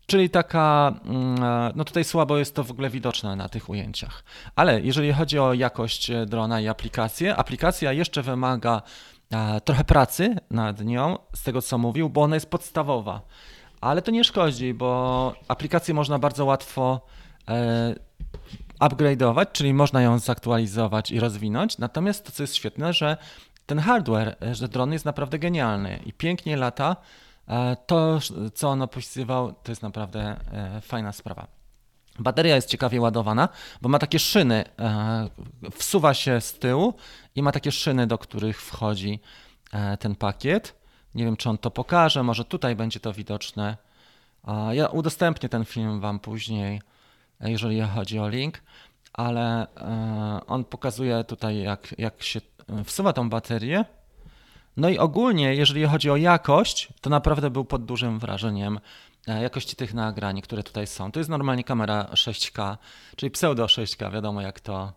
czyli 0.07 0.31
taka, 0.31 0.95
mm, 1.05 1.45
e, 1.45 1.73
no 1.75 1.85
tutaj 1.85 2.05
słabo 2.05 2.39
jest 2.39 2.55
to 2.55 2.65
w 2.65 2.71
ogóle 2.71 2.91
widoczne 2.91 3.37
na 3.37 3.49
tych 3.49 3.69
ujęciach. 3.69 4.25
Ale 4.57 4.81
jeżeli 4.81 5.13
chodzi 5.13 5.39
o 5.39 5.55
jakość 5.55 6.11
drona 6.27 6.61
i 6.61 6.69
aplikację, 6.69 7.37
aplikacja 7.37 7.93
jeszcze 7.93 8.23
wymaga 8.23 8.83
trochę 9.65 9.85
pracy 9.85 10.37
nad 10.51 10.85
nią, 10.85 11.19
z 11.35 11.43
tego 11.43 11.63
co 11.63 11.79
mówił, 11.79 12.11
bo 12.11 12.23
ona 12.23 12.37
jest 12.37 12.51
podstawowa. 12.51 13.21
Ale 13.81 14.03
to 14.03 14.11
nie 14.11 14.25
szkodzi, 14.25 14.75
bo 14.75 15.35
aplikację 15.49 15.95
można 15.95 16.19
bardzo 16.19 16.45
łatwo 16.45 17.01
e, 17.49 17.95
upgrade'ować, 18.81 19.47
czyli 19.53 19.75
można 19.75 20.03
ją 20.03 20.19
zaktualizować 20.19 21.11
i 21.11 21.21
rozwinąć. 21.21 21.79
Natomiast 21.79 22.27
to, 22.27 22.33
co 22.33 22.43
jest 22.43 22.55
świetne, 22.55 22.93
że 22.93 23.17
ten 23.67 23.79
hardware, 23.79 24.37
że 24.53 24.69
dron 24.69 24.93
jest 24.93 25.05
naprawdę 25.05 25.39
genialny 25.39 26.01
i 26.07 26.13
pięknie 26.13 26.57
lata. 26.57 26.97
To, 27.87 28.19
co 28.55 28.69
on 28.69 28.83
opisywał, 28.83 29.53
to 29.53 29.73
jest 29.73 29.83
naprawdę 29.83 30.37
fajna 30.83 31.13
sprawa. 31.13 31.60
Bateria 32.21 32.55
jest 32.55 32.69
ciekawie 32.69 33.01
ładowana, 33.01 33.49
bo 33.83 33.89
ma 33.89 33.99
takie 33.99 34.19
szyny, 34.19 34.65
e, 34.79 35.29
wsuwa 35.73 36.15
się 36.15 36.41
z 36.41 36.53
tyłu 36.53 36.95
i 37.35 37.43
ma 37.43 37.53
takie 37.53 37.73
szyny, 37.73 38.07
do 38.07 38.19
których 38.19 38.63
wchodzi 38.63 39.21
e, 39.73 39.97
ten 39.97 40.15
pakiet. 40.15 40.75
Nie 41.15 41.25
wiem, 41.25 41.37
czy 41.37 41.51
on 41.51 41.59
to 41.59 41.71
pokaże, 41.71 42.23
może 42.23 42.45
tutaj 42.45 42.77
będzie 42.77 43.01
to 43.01 43.13
widoczne. 43.13 43.77
Ja 44.73 44.87
udostępnię 44.87 45.49
ten 45.49 45.65
film 45.65 46.01
Wam 46.01 46.21
później, 46.21 46.83
jeżeli 47.41 47.81
chodzi 47.81 48.19
o 48.19 48.29
link, 48.29 48.63
ale 49.13 49.67
e, 49.77 50.41
on 50.47 50.65
pokazuje 50.65 51.25
tutaj, 51.25 51.63
jak, 51.63 51.95
jak 51.99 52.23
się 52.23 52.41
wsuwa 52.85 53.13
tą 53.13 53.31
baterię. 53.31 53.85
No 54.77 54.89
i 54.89 54.99
ogólnie, 54.99 55.55
jeżeli 55.55 55.85
chodzi 55.85 56.11
o 56.11 56.17
jakość, 56.17 56.89
to 57.01 57.11
naprawdę 57.11 57.51
był 57.51 57.65
pod 57.65 57.85
dużym 57.85 58.19
wrażeniem 58.19 58.81
E, 58.81 58.81
jakości 59.27 59.77
tych 59.77 59.95
nagrań, 59.95 60.41
które 60.43 60.63
tutaj 60.63 60.87
są. 60.87 61.13
To 61.13 61.21
jest 61.21 61.31
normalnie 61.31 61.65
kamera 61.65 62.05
6K, 62.13 62.77
czyli 63.17 63.31
pseudo 63.31 63.67
6K, 63.67 64.13
wiadomo 64.13 64.41
jak 64.41 64.61
to, 64.61 64.93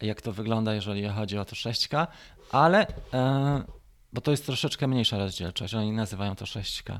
jak 0.00 0.22
to 0.22 0.32
wygląda, 0.32 0.74
jeżeli 0.74 1.08
chodzi 1.08 1.38
o 1.38 1.44
to 1.44 1.56
6K, 1.56 2.06
ale 2.52 2.86
e, 3.14 3.62
bo 4.12 4.20
to 4.20 4.30
jest 4.30 4.46
troszeczkę 4.46 4.86
mniejsza 4.86 5.18
rozdzielczość, 5.18 5.74
oni 5.74 5.92
nazywają 5.92 6.36
to 6.36 6.44
6K. 6.44 6.98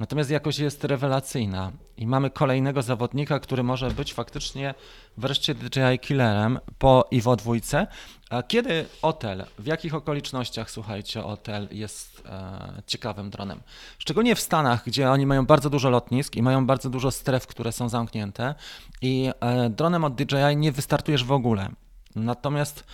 Natomiast 0.00 0.30
jakość 0.30 0.58
jest 0.58 0.84
rewelacyjna 0.84 1.72
i 1.96 2.06
mamy 2.06 2.30
kolejnego 2.30 2.82
zawodnika, 2.82 3.40
który 3.40 3.62
może 3.62 3.90
być 3.90 4.14
faktycznie 4.14 4.74
wreszcie 5.16 5.54
DJI 5.54 5.98
killerem 6.00 6.58
po 6.78 7.08
Iwo 7.10 7.36
dwójce. 7.36 7.86
Kiedy 8.48 8.86
Otel, 9.02 9.44
w 9.58 9.66
jakich 9.66 9.94
okolicznościach, 9.94 10.70
słuchajcie, 10.70 11.24
Otel 11.24 11.68
jest 11.70 12.22
e, 12.26 12.82
ciekawym 12.86 13.30
dronem? 13.30 13.60
Szczególnie 13.98 14.34
w 14.34 14.40
Stanach, 14.40 14.84
gdzie 14.86 15.10
oni 15.10 15.26
mają 15.26 15.46
bardzo 15.46 15.70
dużo 15.70 15.90
lotnisk 15.90 16.36
i 16.36 16.42
mają 16.42 16.66
bardzo 16.66 16.90
dużo 16.90 17.10
stref, 17.10 17.46
które 17.46 17.72
są 17.72 17.88
zamknięte 17.88 18.54
i 19.02 19.30
e, 19.40 19.70
dronem 19.70 20.04
od 20.04 20.14
DJI 20.14 20.56
nie 20.56 20.72
wystartujesz 20.72 21.24
w 21.24 21.32
ogóle. 21.32 21.68
Natomiast 22.16 22.84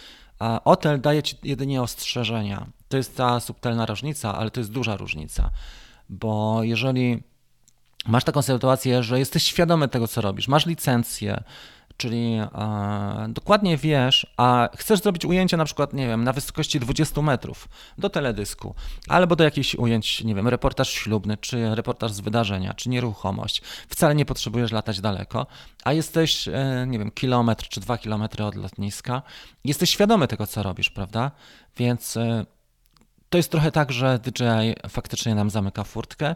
e, 0.40 0.64
Otel 0.64 1.00
daje 1.00 1.22
ci 1.22 1.36
jedynie 1.42 1.82
ostrzeżenia. 1.82 2.66
To 2.88 2.96
jest 2.96 3.16
ta 3.16 3.40
subtelna 3.40 3.86
różnica, 3.86 4.34
ale 4.34 4.50
to 4.50 4.60
jest 4.60 4.72
duża 4.72 4.96
różnica 4.96 5.50
bo 6.08 6.62
jeżeli 6.62 7.22
masz 8.06 8.24
taką 8.24 8.42
sytuację, 8.42 9.02
że 9.02 9.18
jesteś 9.18 9.42
świadomy 9.42 9.88
tego, 9.88 10.08
co 10.08 10.20
robisz, 10.20 10.48
masz 10.48 10.66
licencję, 10.66 11.42
czyli 11.96 12.34
e, 12.34 13.26
dokładnie 13.28 13.76
wiesz, 13.76 14.26
a 14.36 14.68
chcesz 14.76 15.00
zrobić 15.00 15.24
ujęcie 15.24 15.56
na 15.56 15.64
przykład, 15.64 15.92
nie 15.92 16.06
wiem, 16.06 16.24
na 16.24 16.32
wysokości 16.32 16.80
20 16.80 17.22
metrów 17.22 17.68
do 17.98 18.10
teledysku, 18.10 18.74
albo 19.08 19.36
do 19.36 19.44
jakichś 19.44 19.74
ujęć, 19.74 20.24
nie 20.24 20.34
wiem, 20.34 20.48
reportaż 20.48 20.90
ślubny, 20.90 21.36
czy 21.36 21.74
reportaż 21.74 22.12
z 22.12 22.20
wydarzenia, 22.20 22.74
czy 22.74 22.88
nieruchomość. 22.88 23.62
Wcale 23.88 24.14
nie 24.14 24.24
potrzebujesz 24.24 24.72
latać 24.72 25.00
daleko, 25.00 25.46
a 25.84 25.92
jesteś, 25.92 26.48
e, 26.48 26.86
nie 26.88 26.98
wiem, 26.98 27.10
kilometr 27.10 27.68
czy 27.68 27.80
dwa 27.80 27.98
kilometry 27.98 28.44
od 28.44 28.54
lotniska. 28.54 29.22
Jesteś 29.64 29.90
świadomy 29.90 30.28
tego, 30.28 30.46
co 30.46 30.62
robisz, 30.62 30.90
prawda? 30.90 31.30
Więc 31.76 32.16
e, 32.16 32.46
to 33.32 33.38
jest 33.38 33.50
trochę 33.50 33.72
tak, 33.72 33.92
że 33.92 34.18
DJI 34.18 34.88
faktycznie 34.88 35.34
nam 35.34 35.50
zamyka 35.50 35.84
furtkę, 35.84 36.34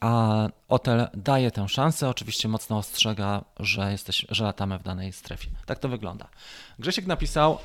a 0.00 0.46
hotel 0.68 1.08
daje 1.14 1.50
tę 1.50 1.68
szansę, 1.68 2.08
oczywiście 2.08 2.48
mocno 2.48 2.78
ostrzega, 2.78 3.44
że, 3.60 3.92
jesteś, 3.92 4.26
że 4.30 4.44
latamy 4.44 4.78
w 4.78 4.82
danej 4.82 5.12
strefie. 5.12 5.50
Tak 5.66 5.78
to 5.78 5.88
wygląda. 5.88 6.28
Grzesiek 6.78 7.06
napisał, 7.06 7.58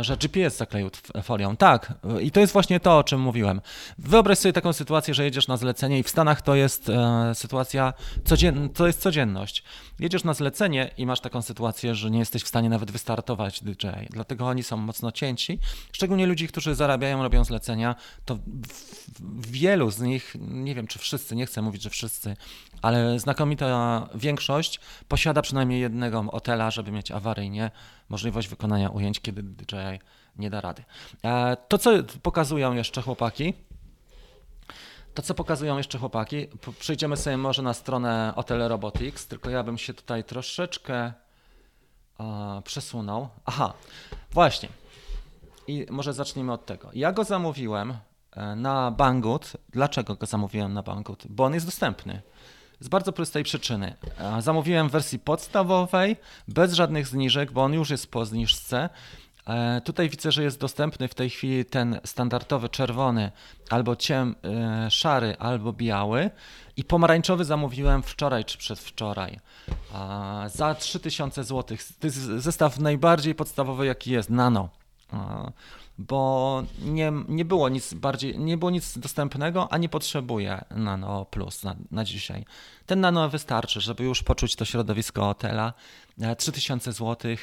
że 0.00 0.16
GPS 0.16 0.56
zakleił 0.56 0.90
folią. 1.22 1.56
Tak, 1.56 1.94
i 2.20 2.30
to 2.30 2.40
jest 2.40 2.52
właśnie 2.52 2.80
to, 2.80 2.98
o 2.98 3.04
czym 3.04 3.20
mówiłem. 3.20 3.60
Wyobraź 3.98 4.38
sobie 4.38 4.52
taką 4.52 4.72
sytuację, 4.72 5.14
że 5.14 5.24
jedziesz 5.24 5.48
na 5.48 5.56
zlecenie 5.56 5.98
i 5.98 6.02
w 6.02 6.08
Stanach 6.08 6.42
to 6.42 6.54
jest 6.54 6.88
e, 6.88 7.34
sytuacja, 7.34 7.92
codzien, 8.24 8.68
to 8.68 8.86
jest 8.86 9.00
codzienność. 9.00 9.64
Jedziesz 9.98 10.24
na 10.24 10.34
zlecenie 10.34 10.90
i 10.96 11.06
masz 11.06 11.20
taką 11.20 11.42
sytuację, 11.42 11.94
że 11.94 12.10
nie 12.10 12.18
jesteś 12.18 12.42
w 12.42 12.48
stanie 12.48 12.68
nawet 12.68 12.90
wystartować 12.90 13.60
DJ. 13.60 13.86
Dlatego 14.10 14.46
oni 14.46 14.62
są 14.62 14.76
mocno 14.76 15.12
cięci. 15.12 15.58
Szczególnie 15.92 16.26
ludzi, 16.26 16.48
którzy 16.48 16.74
zarabiają, 16.74 17.22
robią 17.22 17.44
zlecenia, 17.44 17.94
to 18.24 18.38
wielu 19.50 19.90
z 19.90 20.00
nich, 20.00 20.36
nie 20.40 20.74
wiem 20.74 20.86
czy 20.86 20.98
wszyscy, 20.98 21.36
nie 21.36 21.46
chcę 21.46 21.62
mówić, 21.62 21.82
że 21.82 21.90
wszyscy, 21.90 22.36
ale 22.82 23.18
znakomita 23.18 24.08
większość 24.14 24.80
posiada 25.08 25.42
przynajmniej 25.42 25.80
jednego 25.80 26.22
hotela, 26.22 26.70
żeby 26.70 26.92
mieć 26.92 27.10
awaryjnie 27.10 27.70
możliwość 28.08 28.48
wykonania 28.48 28.88
ujęć, 28.88 29.20
kiedy 29.20 29.42
DJI 29.42 30.00
nie 30.36 30.50
da 30.50 30.60
rady. 30.60 30.84
E, 31.24 31.56
to, 31.68 31.78
co 31.78 31.90
pokazują 32.22 32.74
jeszcze 32.74 33.02
chłopaki, 33.02 33.54
to, 35.14 35.22
co 35.22 35.34
pokazują 35.34 35.76
jeszcze 35.76 35.98
chłopaki, 35.98 36.46
przejdziemy 36.78 37.16
sobie 37.16 37.36
może 37.36 37.62
na 37.62 37.74
stronę 37.74 38.32
Hotel 38.34 38.68
Robotics, 38.68 39.26
tylko 39.26 39.50
ja 39.50 39.62
bym 39.62 39.78
się 39.78 39.94
tutaj 39.94 40.24
troszeczkę 40.24 41.12
przesunął. 42.64 43.28
Aha, 43.44 43.72
właśnie. 44.32 44.68
I 45.66 45.86
może 45.90 46.12
zacznijmy 46.12 46.52
od 46.52 46.66
tego. 46.66 46.90
Ja 46.94 47.12
go 47.12 47.24
zamówiłem 47.24 47.94
e, 48.32 48.56
na 48.56 48.90
Banggood. 48.90 49.52
Dlaczego 49.68 50.14
go 50.14 50.26
zamówiłem 50.26 50.72
na 50.72 50.82
Banggood? 50.82 51.26
Bo 51.28 51.44
on 51.44 51.54
jest 51.54 51.66
dostępny. 51.66 52.22
Z 52.80 52.88
bardzo 52.88 53.12
prostej 53.12 53.44
przyczyny. 53.44 53.94
Zamówiłem 54.38 54.88
w 54.88 54.92
wersji 54.92 55.18
podstawowej, 55.18 56.16
bez 56.48 56.72
żadnych 56.72 57.06
zniżek, 57.06 57.52
bo 57.52 57.62
on 57.62 57.74
już 57.74 57.90
jest 57.90 58.10
po 58.10 58.26
zniżce. 58.26 58.88
E, 59.46 59.80
tutaj 59.80 60.08
widzę, 60.08 60.32
że 60.32 60.42
jest 60.42 60.60
dostępny 60.60 61.08
w 61.08 61.14
tej 61.14 61.30
chwili 61.30 61.64
ten 61.64 62.00
standardowy 62.04 62.68
czerwony, 62.68 63.32
albo 63.70 63.96
ciem, 63.96 64.34
e, 64.44 64.90
szary, 64.90 65.36
albo 65.38 65.72
biały. 65.72 66.30
I 66.76 66.84
pomarańczowy 66.84 67.44
zamówiłem 67.44 68.02
wczoraj 68.02 68.44
czy 68.44 68.58
przedwczoraj 68.58 69.40
za 70.46 70.74
3000 70.74 71.44
zł. 71.44 71.78
To 72.00 72.06
jest 72.06 72.18
zestaw 72.18 72.78
najbardziej 72.78 73.34
podstawowy, 73.34 73.86
jaki 73.86 74.10
jest, 74.10 74.30
nano 74.30 74.68
bo 76.00 76.62
nie, 76.82 77.12
nie 77.28 77.44
było 77.44 77.68
nic 77.68 77.94
bardziej, 77.94 78.38
nie 78.38 78.56
było 78.56 78.70
nic 78.70 78.98
dostępnego, 78.98 79.72
a 79.72 79.78
nie 79.78 79.88
potrzebuję 79.88 80.64
Nano 80.70 81.24
Plus 81.24 81.64
na, 81.64 81.76
na 81.90 82.04
dzisiaj. 82.04 82.44
Ten 82.86 83.00
Nano 83.00 83.28
wystarczy, 83.28 83.80
żeby 83.80 84.04
już 84.04 84.22
poczuć 84.22 84.56
to 84.56 84.64
środowisko 84.64 85.22
hotela. 85.22 85.72
3000 86.38 86.92
zł 86.92 87.36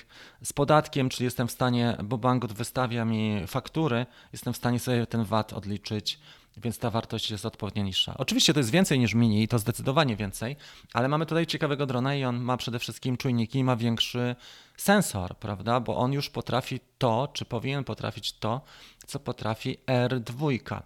z 0.44 0.54
podatkiem, 0.54 1.10
czyli 1.10 1.26
jestem 1.26 1.48
w 1.48 1.52
stanie, 1.52 1.98
bo 2.04 2.18
Banggood 2.18 2.54
wystawia 2.54 3.06
mi 3.06 3.48
faktury, 3.48 4.06
jestem 4.34 4.54
w 4.54 4.58
stanie 4.58 4.80
sobie 4.80 5.08
ten 5.08 5.24
VAT 5.24 5.54
odliczyć 5.54 6.20
więc 6.58 6.80
ta 6.80 6.90
wartość 6.90 7.32
jest 7.32 7.46
odpowiednio 7.46 7.84
niższa. 7.84 8.14
Oczywiście 8.18 8.54
to 8.54 8.60
jest 8.60 8.70
więcej 8.70 9.00
niż 9.00 9.14
mini 9.14 9.44
i 9.44 9.48
to 9.48 9.60
zdecydowanie 9.60 10.16
więcej, 10.16 10.56
ale 10.94 11.08
mamy 11.08 11.26
tutaj 11.26 11.46
ciekawego 11.46 11.86
drona 11.86 12.16
i 12.16 12.24
on 12.24 12.40
ma 12.40 12.58
przede 12.58 12.80
wszystkim 12.80 13.18
czujniki 13.18 13.64
ma 13.64 13.76
większy 13.76 14.36
sensor, 14.78 15.38
prawda? 15.38 15.80
Bo 15.80 15.98
on 15.98 16.14
już 16.14 16.30
potrafi 16.30 16.80
to, 16.98 17.28
czy 17.34 17.46
powinien 17.46 17.84
potrafić 17.84 18.34
to, 18.34 18.62
co 19.08 19.20
potrafi 19.20 19.78
R2. 19.88 20.82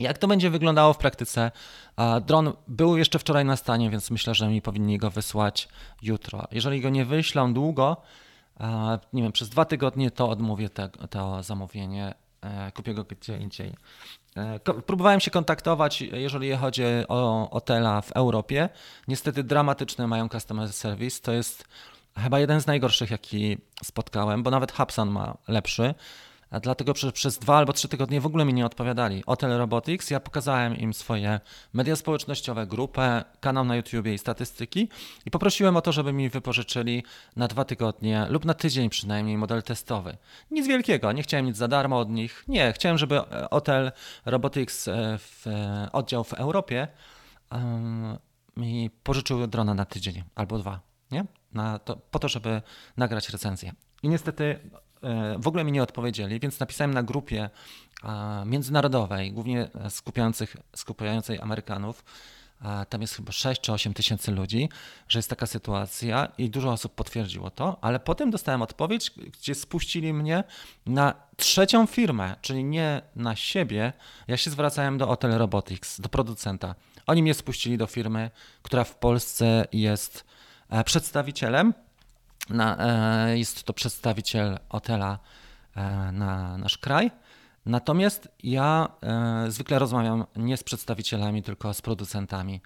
Jak 0.00 0.18
to 0.18 0.28
będzie 0.28 0.50
wyglądało 0.50 0.92
w 0.92 0.98
praktyce? 0.98 1.50
Dron 2.26 2.52
był 2.68 2.96
jeszcze 2.96 3.18
wczoraj 3.18 3.44
na 3.44 3.56
stanie, 3.56 3.90
więc 3.90 4.10
myślę, 4.10 4.34
że 4.34 4.48
mi 4.48 4.62
powinni 4.62 4.98
go 4.98 5.10
wysłać 5.10 5.68
jutro. 6.02 6.48
Jeżeli 6.52 6.80
go 6.80 6.90
nie 6.90 7.04
wyślą 7.04 7.54
długo, 7.54 7.96
nie 9.12 9.22
wiem, 9.22 9.32
przez 9.32 9.48
dwa 9.48 9.64
tygodnie, 9.64 10.10
to 10.10 10.28
odmówię 10.28 10.68
te, 10.68 10.88
to 10.88 11.42
zamówienie, 11.42 12.14
e, 12.40 12.72
kupię 12.72 12.94
go 12.94 13.04
gdzie 13.04 13.38
indziej. 13.38 13.74
E, 14.36 14.58
próbowałem 14.86 15.20
się 15.20 15.30
kontaktować, 15.30 16.00
jeżeli 16.00 16.56
chodzi 16.56 16.82
o 17.08 17.48
hotela 17.52 18.00
w 18.00 18.12
Europie. 18.12 18.68
Niestety 19.08 19.44
dramatyczne 19.44 20.06
mają 20.06 20.28
customer 20.28 20.72
service. 20.72 21.20
To 21.22 21.32
jest 21.32 21.64
chyba 22.18 22.38
jeden 22.38 22.60
z 22.60 22.66
najgorszych, 22.66 23.10
jaki 23.10 23.58
spotkałem, 23.84 24.42
bo 24.42 24.50
nawet 24.50 24.72
Hubsan 24.72 25.10
ma 25.10 25.36
lepszy. 25.48 25.94
A 26.50 26.60
dlatego 26.60 26.94
przez, 26.94 27.12
przez 27.12 27.38
dwa 27.38 27.56
albo 27.56 27.72
trzy 27.72 27.88
tygodnie 27.88 28.20
w 28.20 28.26
ogóle 28.26 28.44
mi 28.44 28.54
nie 28.54 28.66
odpowiadali. 28.66 29.22
Hotel 29.26 29.58
Robotics, 29.58 30.10
ja 30.10 30.20
pokazałem 30.20 30.76
im 30.76 30.94
swoje 30.94 31.40
media 31.72 31.96
społecznościowe, 31.96 32.66
grupę, 32.66 33.24
kanał 33.40 33.64
na 33.64 33.76
YouTubie 33.76 34.14
i 34.14 34.18
statystyki 34.18 34.88
i 35.26 35.30
poprosiłem 35.30 35.76
o 35.76 35.82
to, 35.82 35.92
żeby 35.92 36.12
mi 36.12 36.28
wypożyczyli 36.28 37.04
na 37.36 37.48
dwa 37.48 37.64
tygodnie 37.64 38.26
lub 38.28 38.44
na 38.44 38.54
tydzień 38.54 38.90
przynajmniej 38.90 39.38
model 39.38 39.62
testowy. 39.62 40.16
Nic 40.50 40.66
wielkiego, 40.66 41.12
nie 41.12 41.22
chciałem 41.22 41.46
nic 41.46 41.56
za 41.56 41.68
darmo 41.68 41.98
od 41.98 42.10
nich. 42.10 42.44
Nie, 42.48 42.72
chciałem, 42.72 42.98
żeby 42.98 43.20
Hotel 43.50 43.92
Robotics 44.24 44.88
e, 44.88 45.18
w 45.18 45.46
e, 45.46 45.88
oddział 45.92 46.24
w 46.24 46.32
Europie 46.32 46.88
mi 48.56 48.90
pożyczył 49.02 49.46
drona 49.46 49.74
na 49.74 49.84
tydzień 49.84 50.22
albo 50.34 50.58
dwa, 50.58 50.80
nie? 51.10 51.24
To, 51.84 51.96
po 51.96 52.18
to, 52.18 52.28
żeby 52.28 52.62
nagrać 52.96 53.28
recenzję. 53.28 53.72
I 54.02 54.08
niestety 54.08 54.70
w 55.38 55.48
ogóle 55.48 55.64
mi 55.64 55.72
nie 55.72 55.82
odpowiedzieli, 55.82 56.40
więc 56.40 56.60
napisałem 56.60 56.94
na 56.94 57.02
grupie 57.02 57.50
międzynarodowej, 58.46 59.32
głównie 59.32 59.68
skupiających, 59.88 60.56
skupiającej 60.76 61.40
Amerykanów, 61.40 62.04
tam 62.88 63.00
jest 63.00 63.14
chyba 63.14 63.32
6 63.32 63.60
czy 63.60 63.72
8 63.72 63.94
tysięcy 63.94 64.32
ludzi, 64.32 64.68
że 65.08 65.18
jest 65.18 65.30
taka 65.30 65.46
sytuacja 65.46 66.28
i 66.38 66.50
dużo 66.50 66.72
osób 66.72 66.94
potwierdziło 66.94 67.50
to, 67.50 67.78
ale 67.80 68.00
potem 68.00 68.30
dostałem 68.30 68.62
odpowiedź, 68.62 69.10
gdzie 69.10 69.54
spuścili 69.54 70.12
mnie 70.12 70.44
na 70.86 71.14
trzecią 71.36 71.86
firmę, 71.86 72.36
czyli 72.42 72.64
nie 72.64 73.02
na 73.16 73.36
siebie. 73.36 73.92
Ja 74.28 74.36
się 74.36 74.50
zwracałem 74.50 74.98
do 74.98 75.06
Hotel 75.06 75.38
Robotics, 75.38 76.00
do 76.00 76.08
producenta. 76.08 76.74
Oni 77.06 77.22
mnie 77.22 77.34
spuścili 77.34 77.78
do 77.78 77.86
firmy, 77.86 78.30
która 78.62 78.84
w 78.84 78.94
Polsce 78.94 79.66
jest 79.72 80.24
e, 80.68 80.84
przedstawicielem. 80.84 81.74
Na, 82.50 82.76
e, 82.78 83.38
jest 83.38 83.64
to 83.64 83.72
przedstawiciel 83.72 84.58
hotela 84.68 85.18
e, 85.76 86.12
na 86.12 86.58
nasz 86.58 86.78
kraj 86.78 87.10
Natomiast 87.66 88.28
ja 88.42 88.88
e, 89.02 89.50
zwykle 89.50 89.78
rozmawiam 89.78 90.24
nie 90.36 90.56
z 90.56 90.64
przedstawicielami, 90.64 91.42
tylko 91.42 91.74
z 91.74 91.82
producentami, 91.82 92.60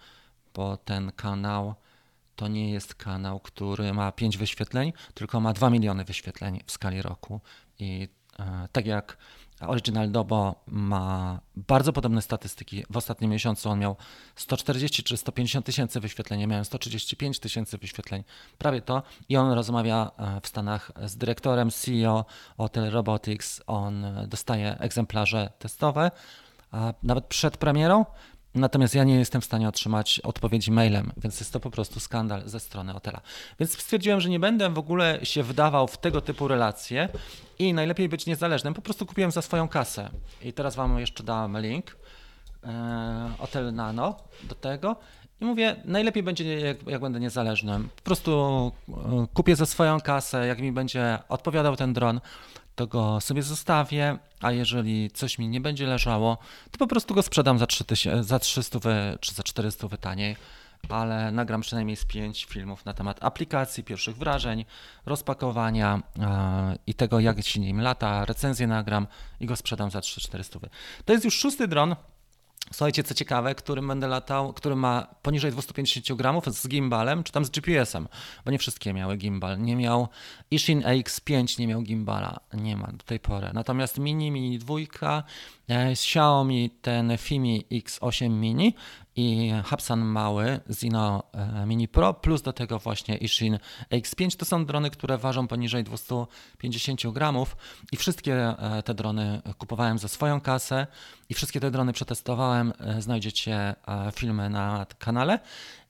bo 0.54 0.76
ten 0.76 1.12
kanał 1.12 1.74
to 2.36 2.48
nie 2.48 2.70
jest 2.70 2.94
kanał, 2.94 3.40
który 3.40 3.92
ma 3.92 4.12
5 4.12 4.36
wyświetleń, 4.36 4.92
tylko 5.14 5.40
ma 5.40 5.52
2 5.52 5.70
miliony 5.70 6.04
wyświetleń 6.04 6.60
w 6.66 6.72
skali 6.72 7.02
roku. 7.02 7.40
I 7.78 8.08
tak 8.72 8.86
jak 8.86 9.16
Original 9.61 10.11
Dobo 10.11 10.54
ma 10.66 11.40
bardzo 11.56 11.92
podobne 11.92 12.23
statystyki. 12.23 12.84
W 12.90 12.96
ostatnim 12.96 13.30
miesiącu 13.30 13.70
on 13.70 13.78
miał 13.78 13.96
140 14.37 15.02
czy 15.02 15.16
150 15.16 15.66
tysięcy 15.66 16.00
wyświetleń, 16.00 16.40
ja 16.40 16.46
miałem 16.46 16.64
135 16.64 17.40
tysięcy 17.40 17.78
wyświetleń, 17.78 18.25
prawie 18.58 18.82
to. 18.82 19.02
I 19.28 19.37
on 19.37 19.52
rozmawia 19.52 20.11
e, 20.16 20.40
w 20.40 20.46
Stanach 20.46 20.92
z 21.04 21.16
dyrektorem 21.16 21.70
CEO 21.70 22.25
Hotel 22.56 22.90
Robotics. 22.90 23.62
On 23.66 24.06
dostaje 24.28 24.78
egzemplarze 24.78 25.52
testowe, 25.58 26.11
nawet 27.02 27.26
przed 27.26 27.56
premierą. 27.56 28.04
Natomiast 28.54 28.94
ja 28.94 29.04
nie 29.04 29.14
jestem 29.14 29.40
w 29.40 29.44
stanie 29.44 29.68
otrzymać 29.68 30.20
odpowiedzi 30.20 30.73
mailem, 30.73 31.12
więc 31.16 31.40
jest 31.40 31.52
to 31.52 31.61
po 31.61 31.70
prostu 31.70 32.00
skandal 32.00 32.49
ze 32.49 32.61
strony 32.61 32.92
hotela. 32.92 33.20
Więc 33.61 33.78
stwierdziłem, 33.78 34.20
że 34.20 34.28
nie 34.28 34.40
będę 34.40 34.70
w 34.70 34.78
ogóle 34.78 35.18
się 35.23 35.42
wdawał 35.42 35.87
w 35.87 35.99
tego 35.99 36.20
typu 36.20 36.49
relacje 36.49 37.08
i 37.58 37.75
najlepiej 37.75 38.08
być 38.08 38.26
niezależnym. 38.26 38.75
Po 38.75 38.82
prostu 38.82 39.06
kupiłem 39.06 39.30
za 39.30 39.42
swoją 39.42 39.68
kasę. 39.68 40.11
I 40.42 40.52
teraz 40.52 40.76
Wam 40.76 40.99
jeszcze 40.99 41.23
dałem 41.23 41.58
link. 41.58 41.96
E, 42.64 43.30
hotel 43.38 43.75
Nano 43.75 44.16
do 44.42 44.54
tego. 44.54 44.96
I 45.40 45.44
mówię, 45.44 45.76
najlepiej 45.84 46.23
będzie, 46.23 46.61
jak, 46.61 46.87
jak, 46.87 47.00
będę 47.00 47.20
niezależnym. 47.20 47.88
Po 47.96 48.02
prostu 48.02 48.73
e, 48.88 49.26
kupię 49.34 49.56
za 49.56 49.66
swoją 49.66 50.00
kasę, 50.00 50.46
jak 50.46 50.61
mi 50.61 50.73
będzie 50.73 51.18
odpowiadał 51.28 51.76
ten 51.76 51.92
dron, 51.92 52.20
to 52.74 52.86
go 52.86 53.20
sobie 53.20 53.42
zostawię, 53.42 54.18
a 54.40 54.52
jeżeli 54.52 55.10
coś 55.10 55.38
mi 55.38 55.48
nie 55.48 55.60
będzie 55.60 55.86
leżało, 55.86 56.38
to 56.70 56.78
po 56.78 56.86
prostu 56.86 57.14
go 57.14 57.22
sprzedam 57.22 57.58
za, 57.58 57.66
3 57.66 57.84
za 58.20 58.38
300 58.38 58.78
czy 59.20 59.34
za 59.34 59.42
400 59.42 59.88
taniej, 59.88 60.36
ale 60.88 61.30
nagram 61.30 61.60
przynajmniej 61.60 61.96
z 61.96 62.04
5 62.04 62.44
filmów 62.44 62.84
na 62.84 62.94
temat 62.94 63.24
aplikacji, 63.24 63.84
pierwszych 63.84 64.16
wrażeń, 64.16 64.64
rozpakowania 65.06 66.02
yy, 66.16 66.24
i 66.86 66.94
tego, 66.94 67.20
jak 67.20 67.42
się 67.46 67.60
nim 67.60 67.80
lata, 67.80 68.24
recenzję 68.24 68.66
nagram 68.66 69.06
i 69.40 69.46
go 69.46 69.56
sprzedam 69.56 69.90
za 69.90 69.98
3-400. 70.00 70.58
To 71.04 71.12
jest 71.12 71.24
już 71.24 71.38
szósty 71.38 71.68
dron, 71.68 71.96
Słuchajcie, 72.73 73.02
co 73.02 73.14
ciekawe, 73.14 73.54
którym 73.54 73.88
będę 73.88 74.09
latał, 74.09 74.52
który 74.52 74.76
ma 74.76 75.06
poniżej 75.23 75.52
250 75.52 76.18
gramów 76.18 76.44
z 76.47 76.68
gimbalem, 76.68 77.25
czy 77.25 77.33
tam 77.33 77.44
z 77.44 77.50
GPS-em, 77.50 78.09
bo 78.44 78.50
nie 78.50 78.59
wszystkie 78.59 78.92
miały 78.92 79.16
gimbal. 79.16 79.61
Nie 79.61 79.76
miał 79.76 80.09
Ishin 80.50 80.80
AX5, 80.80 81.59
nie 81.59 81.66
miał 81.66 81.83
gimbala, 81.83 82.40
nie 82.54 82.76
ma 82.76 82.87
do 82.87 83.04
tej 83.04 83.21
pory. 83.21 83.50
Natomiast 83.54 83.99
Mini, 83.99 84.30
Mini 84.30 84.59
2, 84.59 84.75
e, 84.78 85.22
Xiaomi 85.68 86.70
ten 86.70 87.18
Fimi 87.18 87.64
X8 87.72 88.31
Mini 88.31 88.74
i 89.16 89.53
Hapsan 89.64 90.00
mały 90.00 90.61
Zino 90.70 91.22
e, 91.33 91.66
Mini 91.66 91.88
Pro, 91.88 92.14
plus 92.14 92.42
do 92.42 92.53
tego 92.53 92.79
właśnie 92.79 93.16
Ishin 93.16 93.59
X5. 93.90 94.37
To 94.37 94.44
są 94.44 94.66
drony, 94.66 94.90
które 94.90 95.18
ważą 95.18 95.48
poniżej 95.48 95.85
250 95.85 97.12
gramów 97.12 97.57
i 97.92 97.96
wszystkie 97.96 98.35
e, 98.35 98.83
te 98.83 98.94
drony 98.94 99.42
kupowałem 99.59 99.98
za 99.98 100.09
swoją 100.09 100.40
kasę 100.40 100.87
i 101.29 101.35
wszystkie 101.35 101.61
te 101.61 101.70
drony 101.70 101.92
przetestowałem. 101.92 102.72
E, 102.81 103.03
znajdziecie 103.03 103.74
filmy 104.14 104.50
na 104.50 104.87
kanale 104.98 105.38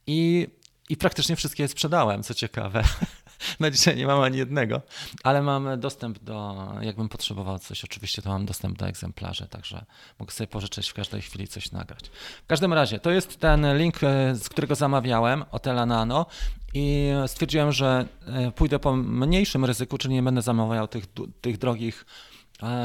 i, 0.06 0.48
i 0.88 0.96
praktycznie 0.96 1.36
wszystkie 1.36 1.68
sprzedałem, 1.68 2.22
co 2.22 2.34
ciekawe. 2.34 2.84
Na 3.60 3.70
dzisiaj 3.70 3.96
nie 3.96 4.06
mam 4.06 4.20
ani 4.20 4.38
jednego, 4.38 4.82
ale 5.22 5.42
mam 5.42 5.80
dostęp 5.80 6.18
do, 6.18 6.66
jakbym 6.80 7.08
potrzebował 7.08 7.58
coś, 7.58 7.84
oczywiście 7.84 8.22
to 8.22 8.30
mam 8.30 8.46
dostęp 8.46 8.78
do 8.78 8.86
egzemplarzy, 8.86 9.46
także 9.48 9.84
mogę 10.18 10.32
sobie 10.32 10.48
pożyczyć 10.48 10.88
w 10.88 10.94
każdej 10.94 11.22
chwili 11.22 11.48
coś 11.48 11.72
nagrać. 11.72 12.10
W 12.44 12.46
każdym 12.46 12.72
razie, 12.72 12.98
to 12.98 13.10
jest 13.10 13.40
ten 13.40 13.78
link, 13.78 14.02
e, 14.02 14.34
z 14.34 14.48
którego 14.48 14.74
zamawiałem, 14.74 15.44
Otela 15.50 15.86
Nano 15.86 16.26
i 16.74 17.10
stwierdziłem, 17.26 17.72
że 17.72 18.06
e, 18.26 18.52
pójdę 18.52 18.78
po 18.78 18.96
mniejszym 18.96 19.64
ryzyku, 19.64 19.98
czyli 19.98 20.14
nie 20.14 20.22
będę 20.22 20.42
zamawiał 20.42 20.88
tych, 20.88 21.04
tych 21.40 21.58
drogich 21.58 22.04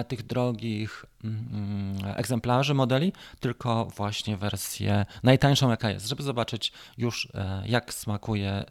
tych 0.07 0.25
drogich 0.25 1.05
mm, 1.23 1.97
egzemplarzy 2.15 2.73
modeli, 2.73 3.13
tylko 3.39 3.85
właśnie 3.85 4.37
wersję 4.37 5.05
najtańszą 5.23 5.69
jaka 5.69 5.89
jest, 5.89 6.07
żeby 6.07 6.23
zobaczyć 6.23 6.71
już 6.97 7.27
e, 7.33 7.63
jak 7.65 7.93
smakuje 7.93 8.63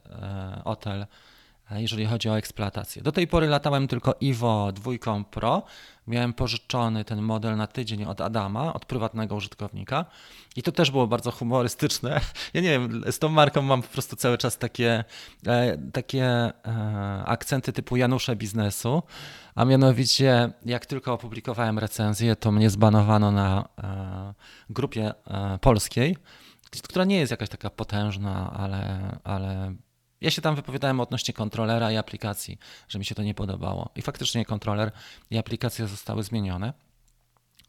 hotel 0.64 1.06
jeżeli 1.70 2.06
chodzi 2.06 2.28
o 2.28 2.38
eksploatację. 2.38 3.02
Do 3.02 3.12
tej 3.12 3.26
pory 3.26 3.46
latałem 3.46 3.88
tylko 3.88 4.14
Ivo 4.20 4.72
2 4.72 4.92
Pro. 5.30 5.62
Miałem 6.06 6.32
pożyczony 6.32 7.04
ten 7.04 7.22
model 7.22 7.56
na 7.56 7.66
tydzień 7.66 8.04
od 8.04 8.20
Adama, 8.20 8.74
od 8.74 8.84
prywatnego 8.84 9.34
użytkownika. 9.34 10.04
I 10.56 10.62
to 10.62 10.72
też 10.72 10.90
było 10.90 11.06
bardzo 11.06 11.30
humorystyczne. 11.30 12.20
Ja 12.54 12.60
nie 12.60 12.68
wiem, 12.68 13.02
z 13.10 13.18
tą 13.18 13.28
marką 13.28 13.62
mam 13.62 13.82
po 13.82 13.88
prostu 13.88 14.16
cały 14.16 14.38
czas 14.38 14.58
takie, 14.58 15.04
e, 15.46 15.78
takie 15.92 16.24
e, 16.24 16.52
akcenty 17.26 17.72
typu 17.72 17.96
Janusze 17.96 18.36
biznesu. 18.36 19.02
A 19.54 19.64
mianowicie, 19.64 20.50
jak 20.64 20.86
tylko 20.86 21.12
opublikowałem 21.12 21.78
recenzję, 21.78 22.36
to 22.36 22.52
mnie 22.52 22.70
zbanowano 22.70 23.32
na 23.32 23.68
e, 23.78 24.34
grupie 24.70 25.14
polskiej, 25.60 26.16
która 26.82 27.04
nie 27.04 27.16
jest 27.16 27.30
jakaś 27.30 27.48
taka 27.48 27.70
potężna, 27.70 28.52
ale, 28.52 29.18
ale 29.24 29.74
ja 30.20 30.30
się 30.30 30.42
tam 30.42 30.54
wypowiadałem 30.54 31.00
odnośnie 31.00 31.34
kontrolera 31.34 31.92
i 31.92 31.96
aplikacji, 31.96 32.58
że 32.88 32.98
mi 32.98 33.04
się 33.04 33.14
to 33.14 33.22
nie 33.22 33.34
podobało. 33.34 33.90
I 33.96 34.02
faktycznie 34.02 34.44
kontroler 34.44 34.92
i 35.30 35.38
aplikacja 35.38 35.86
zostały 35.86 36.22
zmienione, 36.22 36.72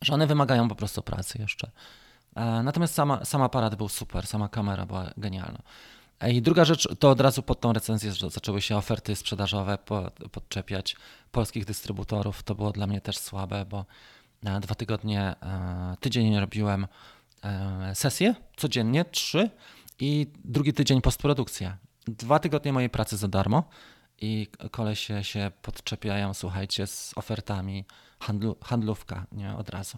że 0.01 0.13
one 0.13 0.27
wymagają 0.27 0.69
po 0.69 0.75
prostu 0.75 1.01
pracy 1.01 1.37
jeszcze. 1.41 1.71
E, 2.35 2.63
natomiast 2.63 2.93
sama, 2.93 3.25
sam 3.25 3.41
aparat 3.41 3.75
był 3.75 3.89
super, 3.89 4.27
sama 4.27 4.49
kamera 4.49 4.85
była 4.85 5.11
genialna. 5.17 5.59
E, 6.19 6.31
I 6.31 6.41
druga 6.41 6.65
rzecz, 6.65 6.87
to 6.99 7.09
od 7.09 7.21
razu 7.21 7.43
pod 7.43 7.59
tą 7.59 7.73
recenzję 7.73 8.11
zaczęły 8.11 8.61
się 8.61 8.77
oferty 8.77 9.15
sprzedażowe 9.15 9.77
podczepiać 10.31 10.95
polskich 11.31 11.65
dystrybutorów. 11.65 12.43
To 12.43 12.55
było 12.55 12.71
dla 12.71 12.87
mnie 12.87 13.01
też 13.01 13.17
słabe, 13.17 13.65
bo 13.65 13.85
dwa 14.61 14.75
tygodnie, 14.75 15.21
e, 15.21 15.95
tydzień 15.99 16.39
robiłem 16.39 16.87
sesję, 17.93 18.35
codziennie, 18.57 19.05
trzy 19.05 19.49
i 19.99 20.27
drugi 20.45 20.73
tydzień 20.73 21.01
postprodukcja 21.01 21.77
dwa 22.09 22.39
tygodnie 22.39 22.73
mojej 22.73 22.89
pracy 22.89 23.17
za 23.17 23.27
darmo 23.27 23.63
i 24.21 24.47
kolesie 24.71 25.23
się 25.23 25.51
podczepiają, 25.61 26.33
słuchajcie, 26.33 26.87
z 26.87 27.13
ofertami 27.15 27.85
handlu, 28.19 28.55
handlówka, 28.63 29.25
nie 29.31 29.55
od 29.55 29.69
razu 29.69 29.97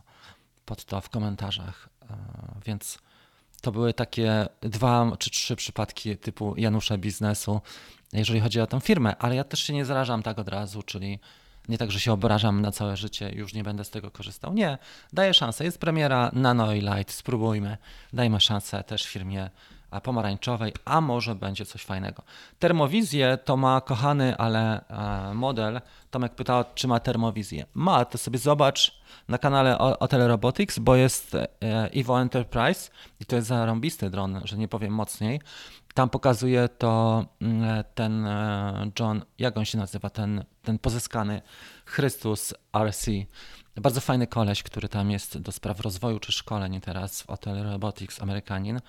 pod 0.66 0.86
to 0.86 1.02
w 1.02 1.10
komentarzach. 1.10 1.90
E, 2.10 2.16
więc 2.66 3.00
to 3.62 3.72
były 3.72 3.94
takie 3.94 4.48
dwa 4.62 5.12
czy 5.20 5.30
trzy 5.30 5.56
przypadki 5.56 6.18
typu 6.18 6.54
Janusza 6.58 6.98
biznesu, 6.98 7.62
jeżeli 8.14 8.40
chodzi 8.40 8.62
o 8.62 8.68
tę 8.68 8.82
firmę, 8.82 9.18
ale 9.18 9.36
ja 9.36 9.44
też 9.44 9.60
się 9.60 9.74
nie 9.74 9.86
zarażam 9.86 10.24
tak 10.24 10.40
od 10.40 10.48
razu, 10.48 10.84
czyli 10.84 11.20
nie 11.70 11.78
tak, 11.78 11.92
że 11.92 12.00
się 12.00 12.14
obrażam 12.14 12.62
na 12.62 12.72
całe 12.72 12.98
życie, 12.98 13.32
już 13.36 13.54
nie 13.54 13.64
będę 13.64 13.84
z 13.84 13.90
tego 13.90 14.12
korzystał. 14.12 14.54
Nie, 14.54 14.78
daję 15.14 15.34
szansę. 15.34 15.64
Jest 15.64 15.80
premiera 15.80 16.32
Nano 16.34 16.74
i 16.74 16.82
Light, 16.82 17.12
spróbujmy. 17.12 17.78
Dajmy 18.14 18.40
szansę 18.40 18.84
też 18.84 19.04
firmie 19.04 19.50
pomarańczowej, 20.00 20.74
a 20.86 21.02
może 21.02 21.36
będzie 21.36 21.66
coś 21.66 21.84
fajnego. 21.84 22.24
Termowizję 22.60 23.38
to 23.46 23.58
ma 23.58 23.82
kochany, 23.82 24.38
ale 24.38 24.88
e, 24.88 25.34
model. 25.34 25.82
Tomek 26.12 26.36
pytał, 26.36 26.64
czy 26.76 26.88
ma 26.88 27.00
termowizję. 27.00 27.66
Ma, 27.74 28.06
to 28.06 28.18
sobie 28.18 28.40
zobacz 28.40 29.02
na 29.28 29.38
kanale 29.38 29.78
Hotel 30.00 30.28
Robotics, 30.28 30.80
bo 30.80 30.96
jest 30.96 31.38
Evo 31.94 32.22
Enterprise 32.22 32.92
i 33.20 33.26
to 33.26 33.36
jest 33.36 33.48
zarąbisty 33.48 34.10
dron, 34.10 34.42
że 34.44 34.58
nie 34.58 34.68
powiem 34.68 34.94
mocniej. 34.94 35.42
Tam 35.94 36.10
pokazuje 36.10 36.70
to 36.70 37.26
mm, 37.42 37.84
ten 37.96 38.26
e, 38.26 38.92
John, 39.00 39.22
jak 39.40 39.58
on 39.58 39.66
się 39.66 39.78
nazywa, 39.78 40.10
ten, 40.10 40.44
ten 40.64 40.80
pozyskany 40.80 41.42
Chrystus 41.86 42.54
RC. 42.78 43.12
Bardzo 43.76 44.02
fajny 44.02 44.28
koleś, 44.28 44.64
który 44.64 44.90
tam 44.90 45.12
jest 45.12 45.38
do 45.38 45.52
spraw 45.52 45.80
rozwoju 45.80 46.20
czy 46.20 46.32
szkoleń 46.32 46.82
teraz 46.82 47.22
w 47.22 47.28
Hotel 47.28 47.64
Robotics 47.64 48.22
Amerykanin 48.22 48.82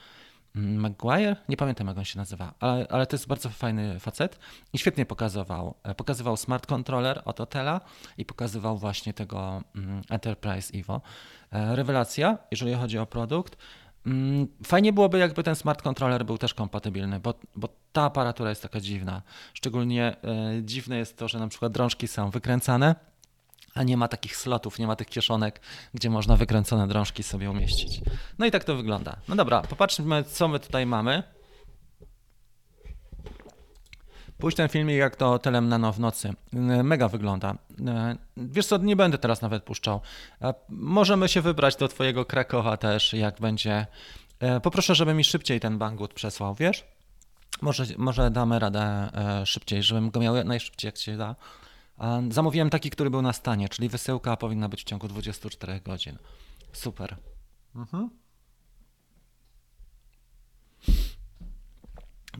Maguire, 0.54 1.36
nie 1.48 1.56
pamiętam 1.56 1.86
jak 1.86 1.98
on 1.98 2.04
się 2.04 2.18
nazywa, 2.18 2.54
ale, 2.60 2.86
ale 2.90 3.06
to 3.06 3.16
jest 3.16 3.26
bardzo 3.26 3.48
fajny 3.48 4.00
facet 4.00 4.38
i 4.72 4.78
świetnie 4.78 5.06
pokazywał. 5.06 5.74
E, 5.82 5.94
pokazywał 5.94 6.36
smart 6.36 6.66
controller 6.66 7.22
od 7.24 7.40
Otela 7.40 7.80
i 8.18 8.24
pokazywał 8.24 8.78
właśnie 8.78 9.14
tego 9.14 9.62
mm, 9.76 10.02
Enterprise 10.10 10.78
Evo. 10.78 11.00
E, 11.52 11.76
rewelacja, 11.76 12.38
jeżeli 12.50 12.74
chodzi 12.74 12.98
o 12.98 13.06
produkt. 13.06 13.56
Mm, 14.06 14.48
fajnie 14.66 14.92
byłoby, 14.92 15.18
jakby 15.18 15.42
ten 15.42 15.54
smart 15.54 15.82
controller 15.82 16.24
był 16.24 16.38
też 16.38 16.54
kompatybilny, 16.54 17.20
bo, 17.20 17.34
bo 17.56 17.68
ta 17.92 18.02
aparatura 18.02 18.50
jest 18.50 18.62
taka 18.62 18.80
dziwna. 18.80 19.22
Szczególnie 19.54 20.16
e, 20.24 20.62
dziwne 20.62 20.98
jest 20.98 21.18
to, 21.18 21.28
że 21.28 21.38
na 21.38 21.48
przykład 21.48 21.72
drążki 21.72 22.08
są 22.08 22.30
wykręcane, 22.30 22.94
a 23.74 23.82
nie 23.82 23.96
ma 23.96 24.08
takich 24.08 24.36
slotów, 24.36 24.78
nie 24.78 24.86
ma 24.86 24.96
tych 24.96 25.06
kieszonek, 25.06 25.60
gdzie 25.94 26.10
można 26.10 26.36
wykręcone 26.36 26.88
drążki 26.88 27.22
sobie 27.22 27.50
umieścić. 27.50 28.00
No 28.38 28.46
i 28.46 28.50
tak 28.50 28.64
to 28.64 28.76
wygląda. 28.76 29.16
No 29.28 29.36
dobra, 29.36 29.62
popatrzmy, 29.62 30.24
co 30.24 30.48
my 30.48 30.60
tutaj 30.60 30.86
mamy. 30.86 31.22
Pójść 34.38 34.56
ten 34.56 34.68
filmik 34.68 34.96
jak 34.96 35.16
to 35.16 35.38
Telem 35.38 35.68
Nano 35.68 35.92
w 35.92 36.00
nocy. 36.00 36.34
Mega 36.84 37.08
wygląda. 37.08 37.54
Wiesz 38.36 38.66
co, 38.66 38.78
nie 38.78 38.96
będę 38.96 39.18
teraz 39.18 39.42
nawet 39.42 39.62
puszczał. 39.62 40.00
Możemy 40.68 41.28
się 41.28 41.40
wybrać 41.40 41.76
do 41.76 41.88
twojego 41.88 42.24
Krakowa 42.24 42.76
też, 42.76 43.12
jak 43.12 43.40
będzie. 43.40 43.86
Poproszę, 44.62 44.94
żeby 44.94 45.14
mi 45.14 45.24
szybciej 45.24 45.60
ten 45.60 45.78
Banggood 45.78 46.14
przesłał, 46.14 46.54
wiesz? 46.54 46.84
Może, 47.62 47.84
może 47.98 48.30
damy 48.30 48.58
radę 48.58 48.82
e, 48.82 49.46
szybciej, 49.46 49.82
żebym 49.82 50.10
go 50.10 50.20
miał 50.20 50.44
najszybciej 50.44 50.88
jak 50.88 50.98
się 50.98 51.16
da. 51.16 51.36
Zamówiłem 52.30 52.70
taki, 52.70 52.90
który 52.90 53.10
był 53.10 53.22
na 53.22 53.32
stanie, 53.32 53.68
czyli 53.68 53.88
wysyłka 53.88 54.36
powinna 54.36 54.68
być 54.68 54.80
w 54.80 54.84
ciągu 54.84 55.08
24 55.08 55.80
godzin. 55.80 56.18
Super. 56.72 57.16
Mhm. 57.74 58.10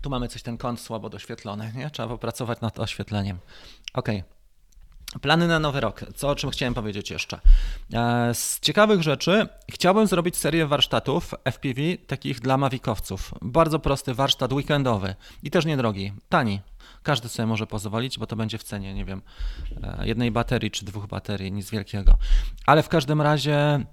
Tu 0.02 0.10
mamy 0.10 0.28
coś, 0.28 0.42
ten 0.42 0.58
kąt 0.58 0.80
słabo 0.80 1.10
doświetlony, 1.10 1.72
nie? 1.76 1.90
Trzeba 1.90 2.08
popracować 2.08 2.60
nad 2.60 2.78
oświetleniem. 2.78 3.38
Ok. 3.94 4.08
Plany 5.20 5.48
na 5.48 5.58
nowy 5.58 5.80
rok. 5.80 6.00
Co 6.14 6.28
o 6.28 6.34
czym 6.34 6.50
chciałem 6.50 6.74
powiedzieć 6.74 7.10
jeszcze? 7.10 7.40
E, 7.94 8.34
z 8.34 8.60
ciekawych 8.60 9.02
rzeczy 9.02 9.48
chciałbym 9.70 10.06
zrobić 10.06 10.36
serię 10.36 10.66
warsztatów 10.66 11.34
FPV 11.44 11.80
takich 12.06 12.40
dla 12.40 12.56
mawikowców. 12.56 13.34
Bardzo 13.42 13.78
prosty 13.78 14.14
warsztat 14.14 14.52
weekendowy 14.52 15.14
i 15.42 15.50
też 15.50 15.64
niedrogi, 15.64 16.12
tani. 16.28 16.60
Każdy 17.02 17.28
sobie 17.28 17.46
może 17.46 17.66
pozwolić, 17.66 18.18
bo 18.18 18.26
to 18.26 18.36
będzie 18.36 18.58
w 18.58 18.62
cenie, 18.62 18.94
nie 18.94 19.04
wiem, 19.04 19.22
e, 19.82 20.06
jednej 20.06 20.30
baterii 20.30 20.70
czy 20.70 20.84
dwóch 20.84 21.06
baterii, 21.06 21.52
nic 21.52 21.70
wielkiego. 21.70 22.16
Ale 22.66 22.82
w 22.82 22.88
każdym 22.88 23.20
razie 23.20 23.84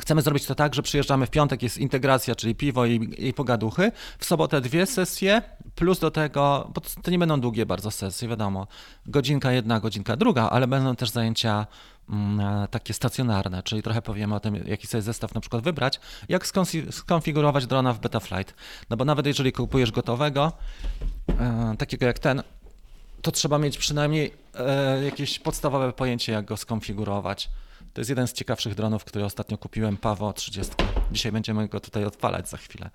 Chcemy 0.00 0.22
zrobić 0.22 0.46
to 0.46 0.54
tak, 0.54 0.74
że 0.74 0.82
przyjeżdżamy 0.82 1.26
w 1.26 1.30
piątek, 1.30 1.62
jest 1.62 1.78
integracja, 1.78 2.34
czyli 2.34 2.54
piwo 2.54 2.86
i, 2.86 3.14
i 3.18 3.32
pogaduchy. 3.32 3.92
W 4.18 4.24
sobotę 4.24 4.60
dwie 4.60 4.86
sesje, 4.86 5.42
plus 5.74 5.98
do 5.98 6.10
tego, 6.10 6.70
bo 6.74 6.80
to 7.02 7.10
nie 7.10 7.18
będą 7.18 7.40
długie 7.40 7.66
bardzo 7.66 7.90
sesje, 7.90 8.28
wiadomo, 8.28 8.66
godzinka 9.06 9.52
jedna, 9.52 9.80
godzinka 9.80 10.16
druga, 10.16 10.50
ale 10.50 10.66
będą 10.66 10.96
też 10.96 11.10
zajęcia 11.10 11.66
mm, 12.10 12.40
e, 12.40 12.68
takie 12.68 12.94
stacjonarne, 12.94 13.62
czyli 13.62 13.82
trochę 13.82 14.02
powiemy 14.02 14.34
o 14.34 14.40
tym, 14.40 14.54
jaki 14.66 14.86
sobie 14.86 15.02
zestaw 15.02 15.34
na 15.34 15.40
przykład 15.40 15.62
wybrać, 15.62 16.00
jak 16.28 16.46
skonfigurować 16.90 17.66
drona 17.66 17.92
w 17.92 18.00
Betaflight. 18.00 18.54
No 18.90 18.96
bo 18.96 19.04
nawet 19.04 19.26
jeżeli 19.26 19.52
kupujesz 19.52 19.92
gotowego, 19.92 20.52
e, 21.28 21.74
takiego 21.78 22.06
jak 22.06 22.18
ten, 22.18 22.42
to 23.22 23.32
trzeba 23.32 23.58
mieć 23.58 23.78
przynajmniej 23.78 24.34
e, 24.54 25.04
jakieś 25.04 25.38
podstawowe 25.38 25.92
pojęcie, 25.92 26.32
jak 26.32 26.44
go 26.44 26.56
skonfigurować. 26.56 27.50
To 27.92 28.00
jest 28.00 28.08
jeden 28.08 28.26
z 28.26 28.32
ciekawszych 28.32 28.74
dronów, 28.74 29.04
który 29.04 29.24
ostatnio 29.24 29.58
kupiłem, 29.58 29.96
Pawo 29.96 30.32
30. 30.32 30.74
Dzisiaj 31.12 31.32
będziemy 31.32 31.68
go 31.68 31.80
tutaj 31.80 32.04
odpalać 32.04 32.48
za 32.48 32.56
chwilę. 32.56 32.90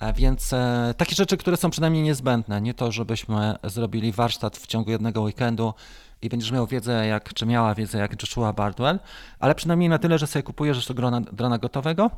E, 0.00 0.12
więc 0.12 0.52
e, 0.52 0.94
takie 0.96 1.14
rzeczy, 1.14 1.36
które 1.36 1.56
są 1.56 1.70
przynajmniej 1.70 2.02
niezbędne. 2.02 2.60
Nie 2.60 2.74
to, 2.74 2.92
żebyśmy 2.92 3.54
zrobili 3.64 4.12
warsztat 4.12 4.56
w 4.56 4.66
ciągu 4.66 4.90
jednego 4.90 5.22
weekendu 5.22 5.74
i 6.22 6.28
będziesz 6.28 6.52
miał 6.52 6.66
wiedzę, 6.66 7.06
jak, 7.06 7.34
czy 7.34 7.46
miała 7.46 7.74
wiedzę 7.74 7.98
jak 7.98 8.22
Joshua 8.22 8.52
Bardwell, 8.52 8.98
ale 9.38 9.54
przynajmniej 9.54 9.88
na 9.88 9.98
tyle, 9.98 10.18
że 10.18 10.26
sobie 10.26 10.42
kupujesz 10.42 10.92
drona, 10.92 11.20
drona 11.20 11.58
gotowego, 11.58 12.10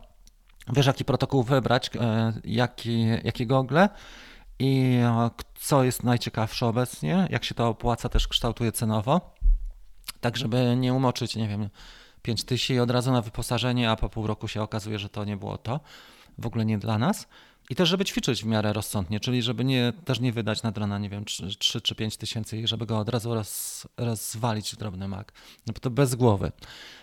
wiesz 0.73 0.87
jaki 0.87 1.05
protokół 1.05 1.43
wybrać, 1.43 1.91
e, 2.01 2.33
jaki, 2.45 3.07
jakie 3.25 3.47
gogle 3.47 3.89
i 4.59 5.01
co 5.61 5.85
jest 5.85 6.05
najciekawsze 6.05 6.67
obecnie, 6.67 7.27
jak 7.31 7.45
się 7.45 7.55
to 7.55 7.69
opłaca, 7.69 8.09
też 8.09 8.29
kształtuje 8.29 8.73
cenowo 8.73 9.35
tak 10.21 10.37
żeby 10.37 10.77
nie 10.77 10.95
umoczyć, 10.95 11.37
nie 11.37 11.49
wiem, 11.49 11.69
5 12.23 12.45
tysięcy 12.45 12.83
od 12.83 12.91
razu 12.91 13.13
na 13.13 13.23
wyposażenie, 13.23 13.91
a 13.91 13.97
po 13.97 14.09
pół 14.09 14.27
roku 14.27 14.49
się 14.49 14.63
okazuje, 14.63 14.99
że 14.99 15.09
to 15.09 15.25
nie 15.25 15.37
było 15.37 15.59
to, 15.59 15.81
w 16.39 16.47
ogóle 16.47 16.65
nie 16.65 16.79
dla 16.79 16.99
nas. 16.99 17.29
I 17.71 17.75
też, 17.75 17.89
żeby 17.89 18.05
ćwiczyć 18.05 18.43
w 18.43 18.47
miarę 18.47 18.73
rozsądnie, 18.73 19.21
czyli 19.21 19.43
żeby 19.43 19.65
nie, 19.65 19.93
też 20.05 20.21
nie 20.21 20.33
wydać 20.33 20.63
na 20.63 20.73
drona, 20.73 20.99
nie 20.99 21.09
wiem, 21.09 21.25
3, 21.25 21.47
3 21.59 21.81
czy 21.81 21.95
5 21.95 22.17
tysięcy 22.17 22.59
i 22.59 22.67
żeby 22.67 22.87
go 22.87 22.99
od 22.99 23.09
razu 23.09 23.35
roz, 23.35 23.87
rozwalić 23.97 24.73
w 24.73 24.77
drobny 24.77 25.09
mak. 25.09 25.33
No 25.67 25.73
bo 25.73 25.81
to 25.81 25.91
bez 25.91 26.15
głowy. 26.15 26.53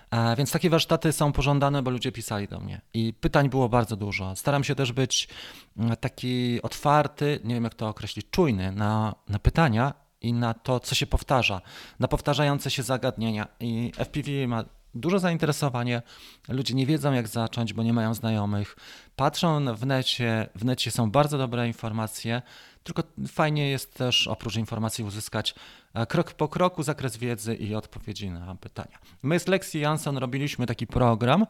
A 0.09 0.35
więc 0.35 0.51
takie 0.51 0.69
warsztaty 0.69 1.11
są 1.11 1.31
pożądane, 1.31 1.81
bo 1.81 1.91
ludzie 1.91 2.11
pisali 2.11 2.47
do 2.47 2.59
mnie 2.59 2.81
i 2.93 3.13
pytań 3.13 3.49
było 3.49 3.69
bardzo 3.69 3.95
dużo. 3.95 4.35
Staram 4.35 4.63
się 4.63 4.75
też 4.75 4.91
być 4.91 5.27
mm, 5.77 5.97
taki 5.97 6.61
otwarty, 6.61 7.39
nie 7.43 7.55
wiem 7.55 7.63
jak 7.63 7.75
to 7.75 7.87
określić, 7.87 8.29
czujny 8.31 8.71
na, 8.71 9.15
na 9.29 9.39
pytania 9.39 9.93
i 10.21 10.33
na 10.33 10.53
to, 10.53 10.79
co 10.79 10.95
się 10.95 11.07
powtarza, 11.07 11.61
na 11.99 12.07
powtarzające 12.07 12.71
się 12.71 12.83
zagadnienia. 12.83 13.47
I 13.59 13.91
FPV 13.97 14.47
ma 14.47 14.65
duże 14.95 15.19
zainteresowanie. 15.19 16.01
Ludzie 16.49 16.73
nie 16.73 16.85
wiedzą, 16.85 17.13
jak 17.13 17.27
zacząć, 17.27 17.73
bo 17.73 17.83
nie 17.83 17.93
mają 17.93 18.13
znajomych. 18.13 18.75
Patrzą 19.15 19.75
w 19.75 19.85
necie, 19.85 20.49
w 20.55 20.65
necie 20.65 20.91
są 20.91 21.11
bardzo 21.11 21.37
dobre 21.37 21.67
informacje, 21.67 22.41
tylko 22.83 23.03
fajnie 23.27 23.69
jest 23.69 23.93
też 23.93 24.27
oprócz 24.27 24.55
informacji 24.55 25.03
uzyskać 25.03 25.55
e, 25.93 26.05
krok 26.05 26.33
po 26.33 26.47
kroku 26.47 26.83
zakres 26.83 27.17
wiedzy 27.17 27.55
i 27.55 27.75
odpowiedzi 27.75 28.29
na 28.29 28.55
pytania. 28.55 28.99
My 29.23 29.39
z 29.39 29.47
Lexi 29.47 29.79
Jansson 29.79 30.17
robiliśmy 30.17 30.65
taki 30.65 30.87
program, 30.87 31.45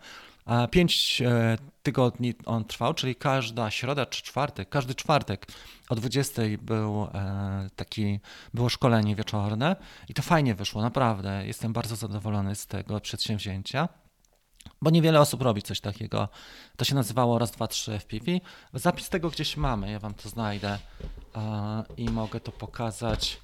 Pięć 0.71 1.21
e, 1.21 1.57
tygodni 1.83 2.33
on 2.45 2.65
trwał, 2.65 2.93
czyli 2.93 3.15
każda 3.15 3.71
środa 3.71 4.05
czy 4.05 4.23
czwartek, 4.23 4.69
każdy 4.69 4.95
czwartek 4.95 5.47
o 5.89 5.95
20 5.95 6.41
był 6.61 7.03
e, 7.13 7.69
taki, 7.75 8.19
było 8.53 8.69
szkolenie 8.69 9.15
wieczorne 9.15 9.75
i 10.09 10.13
to 10.13 10.21
fajnie 10.21 10.55
wyszło, 10.55 10.81
naprawdę. 10.81 11.47
Jestem 11.47 11.73
bardzo 11.73 11.95
zadowolony 11.95 12.55
z 12.55 12.67
tego 12.67 12.99
przedsięwzięcia. 12.99 13.89
Bo 14.81 14.89
niewiele 14.89 15.19
osób 15.19 15.41
robi 15.41 15.61
coś 15.61 15.81
takiego. 15.81 16.29
To 16.77 16.85
się 16.85 16.95
nazywało 16.95 17.39
raz, 17.39 17.51
dwa, 17.51 17.67
trzy 17.67 17.99
FPV. 17.99 18.25
Zapis 18.73 19.09
tego 19.09 19.29
gdzieś 19.29 19.57
mamy, 19.57 19.91
ja 19.91 19.99
wam 19.99 20.13
to 20.13 20.29
znajdę 20.29 20.77
i 21.97 22.09
mogę 22.09 22.39
to 22.39 22.51
pokazać 22.51 23.41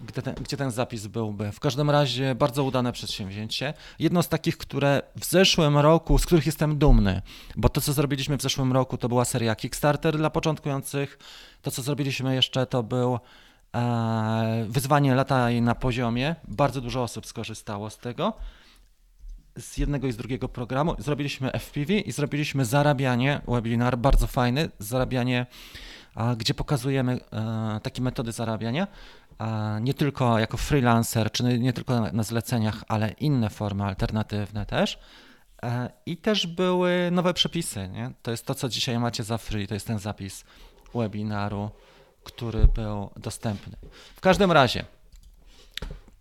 gdzie 0.00 0.22
ten, 0.22 0.34
gdzie 0.34 0.56
ten 0.56 0.70
zapis 0.70 1.06
byłby. 1.06 1.52
W 1.52 1.60
każdym 1.60 1.90
razie 1.90 2.34
bardzo 2.34 2.64
udane 2.64 2.92
przedsięwzięcie. 2.92 3.74
Jedno 3.98 4.22
z 4.22 4.28
takich, 4.28 4.56
które 4.56 5.02
w 5.16 5.24
zeszłym 5.24 5.78
roku, 5.78 6.18
z 6.18 6.26
których 6.26 6.46
jestem 6.46 6.78
dumny, 6.78 7.22
bo 7.56 7.68
to, 7.68 7.80
co 7.80 7.92
zrobiliśmy 7.92 8.36
w 8.38 8.42
zeszłym 8.42 8.72
roku, 8.72 8.98
to 8.98 9.08
była 9.08 9.24
seria 9.24 9.56
Kickstarter 9.56 10.16
dla 10.16 10.30
początkujących. 10.30 11.18
To, 11.62 11.70
co 11.70 11.82
zrobiliśmy 11.82 12.34
jeszcze, 12.34 12.66
to 12.66 12.82
był 12.82 13.18
e, 13.74 14.66
wyzwanie 14.68 15.14
lataj 15.14 15.62
na 15.62 15.74
poziomie. 15.74 16.36
Bardzo 16.48 16.80
dużo 16.80 17.02
osób 17.02 17.26
skorzystało 17.26 17.90
z 17.90 17.98
tego. 17.98 18.32
Z 19.58 19.78
jednego 19.78 20.06
i 20.06 20.12
z 20.12 20.16
drugiego 20.16 20.48
programu. 20.48 20.94
Zrobiliśmy 20.98 21.50
FPV 21.50 21.92
i 21.94 22.12
zrobiliśmy 22.12 22.64
zarabianie, 22.64 23.40
webinar 23.48 23.98
bardzo 23.98 24.26
fajny, 24.26 24.70
zarabianie 24.78 25.46
gdzie 26.36 26.54
pokazujemy 26.54 27.20
e, 27.32 27.80
takie 27.82 28.02
metody 28.02 28.32
zarabiania, 28.32 28.86
nie 29.80 29.94
tylko 29.94 30.38
jako 30.38 30.56
freelancer, 30.56 31.32
czy 31.32 31.58
nie 31.58 31.72
tylko 31.72 32.00
na 32.12 32.22
zleceniach, 32.22 32.84
ale 32.88 33.10
inne 33.10 33.50
formy 33.50 33.84
alternatywne 33.84 34.66
też. 34.66 34.98
E, 35.62 35.90
I 36.06 36.16
też 36.16 36.46
były 36.46 37.08
nowe 37.12 37.34
przepisy. 37.34 37.88
Nie? 37.88 38.10
To 38.22 38.30
jest 38.30 38.46
to, 38.46 38.54
co 38.54 38.68
dzisiaj 38.68 38.98
macie 38.98 39.24
za 39.24 39.38
free, 39.38 39.66
to 39.68 39.74
jest 39.74 39.86
ten 39.86 39.98
zapis 39.98 40.44
webinaru, 40.94 41.70
który 42.24 42.68
był 42.68 43.10
dostępny. 43.16 43.76
W 44.16 44.20
każdym 44.20 44.52
razie, 44.52 44.84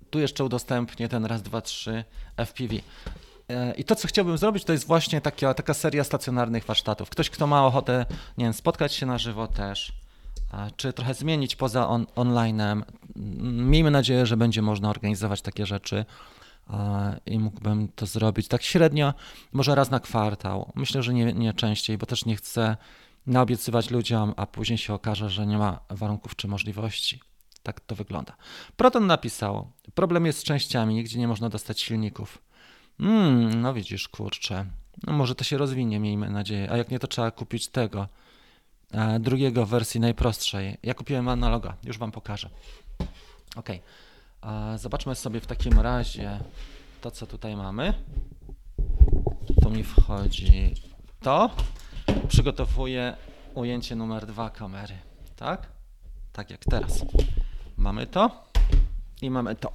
tu 0.10 0.20
jeszcze 0.20 0.44
udostępnię 0.44 1.10
ten 1.10 1.26
raz, 1.26 1.42
dwa, 1.42 1.62
trzy 1.62 2.04
FPV. 2.38 2.76
E, 3.50 3.74
I 3.74 3.84
to, 3.84 3.96
co 3.96 4.08
chciałbym 4.08 4.38
zrobić, 4.38 4.64
to 4.64 4.74
jest 4.74 4.88
właśnie 4.88 5.22
taka, 5.22 5.54
taka 5.54 5.74
seria 5.74 6.04
stacjonarnych 6.04 6.66
warsztatów. 6.66 7.10
Ktoś, 7.10 7.30
kto 7.30 7.48
ma 7.48 7.66
ochotę, 7.66 8.06
nie 8.38 8.46
wiem, 8.46 8.54
spotkać 8.54 8.94
się 8.94 9.06
na 9.06 9.18
żywo 9.18 9.48
też, 9.48 9.94
czy 10.76 10.94
trochę 10.94 11.14
zmienić 11.14 11.56
poza 11.56 11.88
on, 11.88 12.06
onlinem. 12.16 12.84
Miejmy 13.46 13.92
nadzieję, 13.92 14.26
że 14.26 14.38
będzie 14.38 14.62
można 14.62 14.90
organizować 14.90 15.42
takie 15.42 15.66
rzeczy 15.66 16.06
i 17.26 17.40
mógłbym 17.40 17.88
to 17.96 18.06
zrobić 18.06 18.48
tak 18.48 18.64
średnio, 18.64 19.14
może 19.52 19.76
raz 19.76 19.92
na 19.92 20.00
kwartał. 20.00 20.72
Myślę, 20.76 21.04
że 21.04 21.14
nie, 21.14 21.34
nie 21.34 21.54
częściej, 21.54 21.98
bo 21.98 22.06
też 22.06 22.26
nie 22.26 22.36
chcę 22.36 22.78
naobiecywać 23.28 23.92
ludziom, 23.92 24.34
a 24.38 24.46
później 24.46 24.78
się 24.78 24.94
okaże, 24.94 25.30
że 25.30 25.48
nie 25.48 25.58
ma 25.58 25.80
warunków 25.90 26.36
czy 26.36 26.48
możliwości. 26.48 27.20
Tak 27.64 27.80
to 27.80 27.96
wygląda. 27.96 28.36
Proton 28.78 29.08
napisał, 29.08 29.72
problem 29.96 30.26
jest 30.26 30.40
z 30.40 30.44
częściami, 30.44 30.96
nigdzie 30.96 31.20
nie 31.20 31.28
można 31.28 31.50
dostać 31.50 31.82
silników. 31.82 32.42
Hmm, 32.98 33.62
no 33.62 33.74
widzisz, 33.74 34.08
kurczę. 34.08 34.66
No 35.08 35.14
może 35.14 35.36
to 35.36 35.44
się 35.44 35.58
rozwinie, 35.58 36.00
miejmy 36.00 36.30
nadzieję. 36.30 36.72
A 36.72 36.78
jak 36.78 36.92
nie, 36.92 37.00
to 37.00 37.08
trzeba 37.08 37.32
kupić 37.32 37.68
tego 37.68 38.08
drugiego 39.20 39.66
w 39.66 39.70
wersji 39.70 40.00
najprostszej. 40.00 40.78
Ja 40.84 40.94
kupiłem 40.94 41.30
analoga, 41.30 41.78
już 41.84 41.98
Wam 41.98 42.12
pokażę. 42.12 42.50
Ok, 43.56 43.70
zobaczmy 44.76 45.16
sobie 45.16 45.40
w 45.40 45.48
takim 45.48 45.80
razie 45.80 46.40
to, 47.02 47.12
co 47.12 47.28
tutaj 47.28 47.56
mamy. 47.56 47.94
Tu 49.62 49.70
mi 49.70 49.84
wchodzi 49.84 50.74
to. 51.22 51.50
Przygotowuję 52.28 53.16
ujęcie 53.54 53.96
numer 53.96 54.26
dwa 54.26 54.50
kamery, 54.50 54.98
tak? 55.36 55.68
Tak 56.34 56.50
jak 56.50 56.66
teraz. 56.66 57.06
Mamy 57.78 58.08
to 58.08 58.44
i 59.22 59.30
mamy 59.30 59.56
to. 59.56 59.74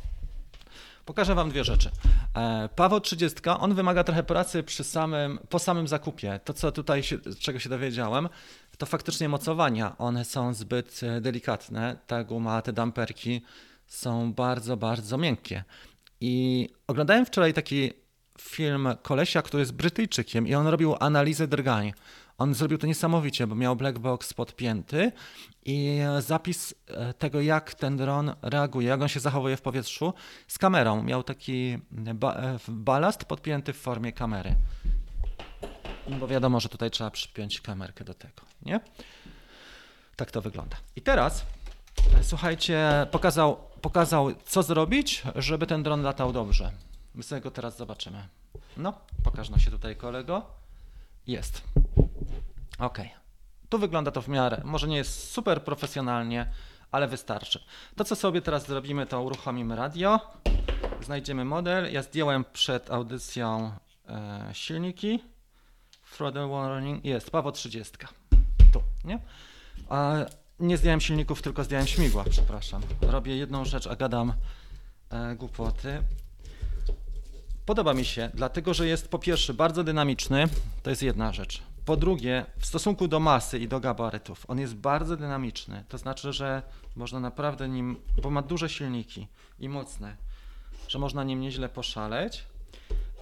Pokażę 1.05 1.35
Wam 1.35 1.51
dwie 1.51 1.65
rzeczy. 1.65 1.91
E, 2.35 2.69
Paweł 2.77 3.01
30, 3.01 3.41
on 3.61 3.75
wymaga 3.75 4.05
trochę 4.05 4.23
pracy 4.23 4.63
przy 4.63 4.85
samym, 4.85 5.39
po 5.49 5.59
samym 5.59 5.89
zakupie. 5.89 6.41
To, 6.45 6.53
co 6.53 6.73
tutaj 6.73 7.03
się, 7.03 7.19
czego 7.41 7.59
się 7.59 7.69
dowiedziałem, 7.69 8.29
to 8.79 8.87
faktycznie 8.87 9.29
mocowania. 9.29 9.99
One 9.99 10.25
są 10.25 10.55
zbyt 10.55 11.01
e, 11.03 11.21
delikatne. 11.21 11.97
Ta 12.07 12.25
guma, 12.25 12.63
te 12.63 12.73
damperki 12.73 13.43
są 13.87 14.33
bardzo, 14.33 14.77
bardzo 14.77 15.19
miękkie. 15.19 15.65
I 16.21 16.69
oglądałem 16.87 17.27
wczoraj 17.27 17.55
taki 17.55 17.93
film 18.41 18.89
kolesia, 19.03 19.43
który 19.43 19.61
jest 19.61 19.73
Brytyjczykiem 19.73 20.49
i 20.49 20.55
on 20.55 20.67
robił 20.67 20.95
analizę 21.01 21.49
drgań. 21.49 21.93
On 22.39 22.55
zrobił 22.55 22.79
to 22.79 22.87
niesamowicie, 22.87 23.47
bo 23.47 23.55
miał 23.55 23.77
black 23.77 23.99
box 23.99 24.35
podpięty 24.35 25.13
i 25.65 26.01
zapis 26.19 26.75
e, 26.87 27.15
tego, 27.15 27.41
jak 27.41 27.75
ten 27.75 27.97
dron 27.97 28.33
reaguje, 28.43 28.89
jak 28.89 29.03
on 29.03 29.09
się 29.09 29.21
zachowuje 29.21 29.57
w 29.57 29.63
powietrzu 29.63 30.13
z 30.49 30.59
kamerą. 30.59 31.03
Miał 31.03 31.23
taki 31.23 31.79
e, 32.07 32.59
balast 32.69 33.25
podpięty 33.25 33.73
w 33.73 33.77
formie 33.77 34.13
kamery. 34.13 34.55
Bo 36.09 36.29
wiadomo, 36.29 36.61
że 36.61 36.69
tutaj 36.69 36.91
trzeba 36.91 37.11
przypiąć 37.11 37.61
kamerkę 37.61 38.05
do 38.05 38.15
tego, 38.15 38.43
nie? 38.63 38.81
Tak 40.17 40.31
to 40.31 40.43
wygląda. 40.43 40.77
I 40.97 41.03
teraz, 41.03 41.47
e, 42.21 42.25
słuchajcie, 42.25 43.07
pokazał, 43.11 43.57
pokazał 43.81 44.35
co 44.45 44.63
zrobić, 44.63 45.23
żeby 45.35 45.67
ten 45.67 45.83
dron 45.83 46.03
latał 46.03 46.33
dobrze. 46.33 46.73
My 47.15 47.23
sobie 47.23 47.41
go 47.41 47.51
teraz 47.51 47.77
zobaczymy. 47.77 48.29
No, 48.77 48.93
pokaż 49.23 49.49
się 49.65 49.71
tutaj 49.71 49.97
kolego. 49.97 50.47
Jest. 51.27 51.63
Ok. 52.79 52.99
Tu 53.69 53.79
wygląda 53.79 54.11
to 54.11 54.23
w 54.23 54.29
miarę, 54.29 54.61
może 54.65 54.89
nie 54.89 54.97
jest 54.97 55.31
super 55.31 55.65
profesjonalnie, 55.65 56.53
ale 56.91 57.09
wystarczy. 57.09 57.65
To, 57.97 58.05
co 58.05 58.17
sobie 58.17 58.43
teraz 58.43 58.67
zrobimy, 58.67 59.07
to 59.07 59.23
uruchomimy 59.23 59.77
radio, 59.77 60.21
znajdziemy 61.01 61.45
model. 61.45 61.93
Ja 61.93 62.03
zdjąłem 62.03 62.45
przed 62.53 62.91
audycją 62.91 63.73
e, 64.09 64.51
silniki. 64.53 65.23
Throttle 66.13 66.49
warning 66.49 67.05
jest, 67.05 67.31
Paweł 67.31 67.53
30. 67.53 67.93
Tu, 68.73 68.83
nie? 69.05 69.19
A 69.89 70.15
nie 70.61 70.77
zdjąłem 70.77 71.01
silników, 71.01 71.43
tylko 71.43 71.65
zdjąłem 71.65 71.87
śmigła, 71.87 72.25
przepraszam. 72.31 72.83
Robię 73.01 73.37
jedną 73.37 73.65
rzecz, 73.65 73.87
a 73.87 73.97
gadam 73.97 74.33
e, 75.11 75.37
głupoty. 75.37 76.03
Podoba 77.67 77.95
mi 77.95 78.05
się, 78.05 78.31
dlatego 78.35 78.75
że 78.75 78.87
jest 78.87 79.09
po 79.09 79.19
pierwsze 79.19 79.55
bardzo 79.55 79.85
dynamiczny, 79.85 80.45
to 80.83 80.91
jest 80.91 81.03
jedna 81.03 81.33
rzecz. 81.33 81.63
Po 81.85 81.97
drugie, 81.97 82.47
w 82.59 82.67
stosunku 82.67 83.09
do 83.09 83.21
masy 83.21 83.59
i 83.59 83.69
do 83.69 83.81
gabarytów, 83.81 84.45
on 84.49 84.59
jest 84.59 84.75
bardzo 84.75 85.17
dynamiczny. 85.17 85.85
To 85.89 85.99
znaczy, 85.99 86.33
że 86.33 86.63
można 86.97 87.21
naprawdę 87.21 87.69
nim, 87.69 87.97
bo 88.23 88.31
ma 88.31 88.43
duże 88.43 88.69
silniki 88.69 89.27
i 89.59 89.69
mocne, 89.69 90.17
że 90.89 90.99
można 90.99 91.25
nim 91.25 91.41
nieźle 91.41 91.69
poszaleć. 91.69 92.45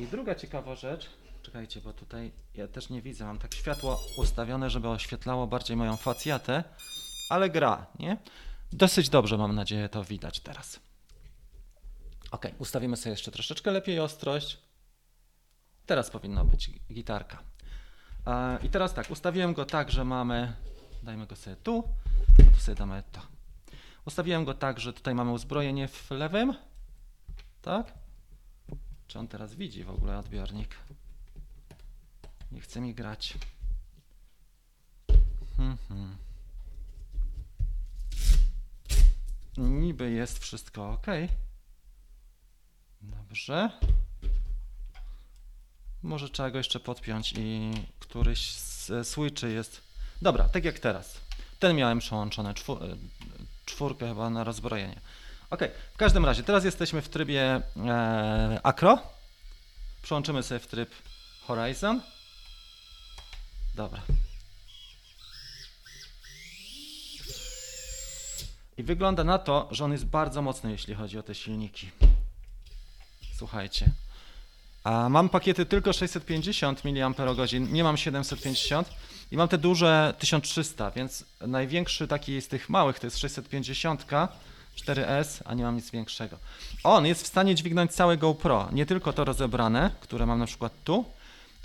I 0.00 0.06
druga 0.06 0.34
ciekawa 0.34 0.74
rzecz, 0.74 1.10
czekajcie, 1.46 1.80
bo 1.80 1.92
tutaj 1.92 2.32
ja 2.54 2.68
też 2.68 2.88
nie 2.88 3.02
widzę, 3.02 3.24
mam 3.24 3.38
tak 3.38 3.54
światło 3.54 4.00
ustawione, 4.16 4.70
żeby 4.70 4.88
oświetlało 4.88 5.46
bardziej 5.46 5.76
moją 5.76 5.96
facjatę, 5.96 6.64
ale 7.30 7.50
gra, 7.50 7.86
nie? 7.98 8.16
Dosyć 8.72 9.08
dobrze 9.08 9.38
mam 9.38 9.54
nadzieję 9.54 9.88
to 9.88 10.04
widać 10.04 10.40
teraz. 10.40 10.80
Ok, 12.30 12.46
ustawimy 12.58 12.96
sobie 12.96 13.10
jeszcze 13.10 13.30
troszeczkę 13.30 13.70
lepiej 13.70 14.00
ostrość. 14.00 14.58
Teraz 15.86 16.10
powinno 16.10 16.44
być 16.44 16.70
gitarka. 16.92 17.42
I 18.62 18.68
teraz 18.70 18.94
tak, 18.94 19.10
ustawiłem 19.10 19.54
go 19.54 19.64
tak, 19.64 19.90
że 19.90 20.04
mamy, 20.04 20.52
dajmy 21.02 21.26
go 21.26 21.36
sobie 21.36 21.56
tu, 21.56 21.84
tu 22.54 22.60
sobie 22.60 22.74
damy 22.76 23.02
to. 23.12 23.20
Ustawiłem 24.04 24.44
go 24.44 24.54
tak, 24.54 24.80
że 24.80 24.92
tutaj 24.92 25.14
mamy 25.14 25.30
uzbrojenie 25.30 25.88
w 25.88 26.10
lewym, 26.10 26.54
tak? 27.62 27.92
Czy 29.06 29.18
on 29.18 29.28
teraz 29.28 29.54
widzi 29.54 29.84
w 29.84 29.90
ogóle 29.90 30.18
odbiornik? 30.18 30.76
Nie 32.52 32.60
chce 32.60 32.80
mi 32.80 32.94
grać. 32.94 33.34
Hmm, 35.56 35.78
hmm. 35.88 36.16
Niby 39.56 40.10
jest 40.10 40.38
wszystko 40.38 40.90
ok. 40.90 41.06
Dobrze. 43.02 43.70
Może 46.02 46.28
trzeba 46.28 46.50
go 46.50 46.58
jeszcze 46.58 46.80
podpiąć 46.80 47.34
i 47.36 47.72
któryś 47.98 48.52
z 48.52 49.08
switchy 49.08 49.52
jest... 49.52 49.80
Dobra, 50.22 50.48
tak 50.48 50.64
jak 50.64 50.78
teraz. 50.78 51.20
Ten 51.58 51.76
miałem 51.76 51.98
przełączony, 51.98 52.54
czwór, 52.54 52.82
e, 52.84 52.96
czwórkę 53.64 54.08
chyba 54.08 54.30
na 54.30 54.44
rozbrojenie. 54.44 55.00
Ok, 55.50 55.60
w 55.94 55.96
każdym 55.96 56.24
razie, 56.24 56.42
teraz 56.42 56.64
jesteśmy 56.64 57.02
w 57.02 57.08
trybie 57.08 57.62
e, 57.76 58.60
Acro. 58.62 58.98
Przełączymy 60.02 60.42
sobie 60.42 60.60
w 60.60 60.66
tryb 60.66 60.90
Horizon. 61.46 62.00
Dobra. 63.76 64.02
I 68.78 68.82
wygląda 68.82 69.24
na 69.24 69.38
to, 69.38 69.68
że 69.70 69.84
on 69.84 69.92
jest 69.92 70.06
bardzo 70.06 70.42
mocny, 70.42 70.70
jeśli 70.70 70.94
chodzi 70.94 71.18
o 71.18 71.22
te 71.22 71.34
silniki. 71.34 71.90
Słuchajcie. 73.38 73.90
A 74.84 75.08
mam 75.08 75.28
pakiety 75.28 75.66
tylko 75.66 75.92
650 75.92 76.82
mAh, 76.84 77.52
nie 77.70 77.84
mam 77.84 77.96
750 77.96 78.88
i 79.30 79.36
mam 79.36 79.48
te 79.48 79.58
duże 79.58 80.14
1300, 80.18 80.90
więc 80.90 81.24
największy 81.40 82.08
taki 82.08 82.40
z 82.40 82.48
tych 82.48 82.68
małych 82.68 82.98
to 82.98 83.06
jest 83.06 83.18
650 83.18 84.06
4S, 84.76 85.42
a 85.44 85.54
nie 85.54 85.64
mam 85.64 85.76
nic 85.76 85.90
większego. 85.90 86.38
On 86.84 87.06
jest 87.06 87.22
w 87.22 87.26
stanie 87.26 87.54
dźwignąć 87.54 87.92
całe 87.92 88.16
GoPro, 88.16 88.68
nie 88.72 88.86
tylko 88.86 89.12
to 89.12 89.24
rozebrane, 89.24 89.90
które 90.00 90.26
mam 90.26 90.38
na 90.38 90.46
przykład 90.46 90.72
tu, 90.84 91.15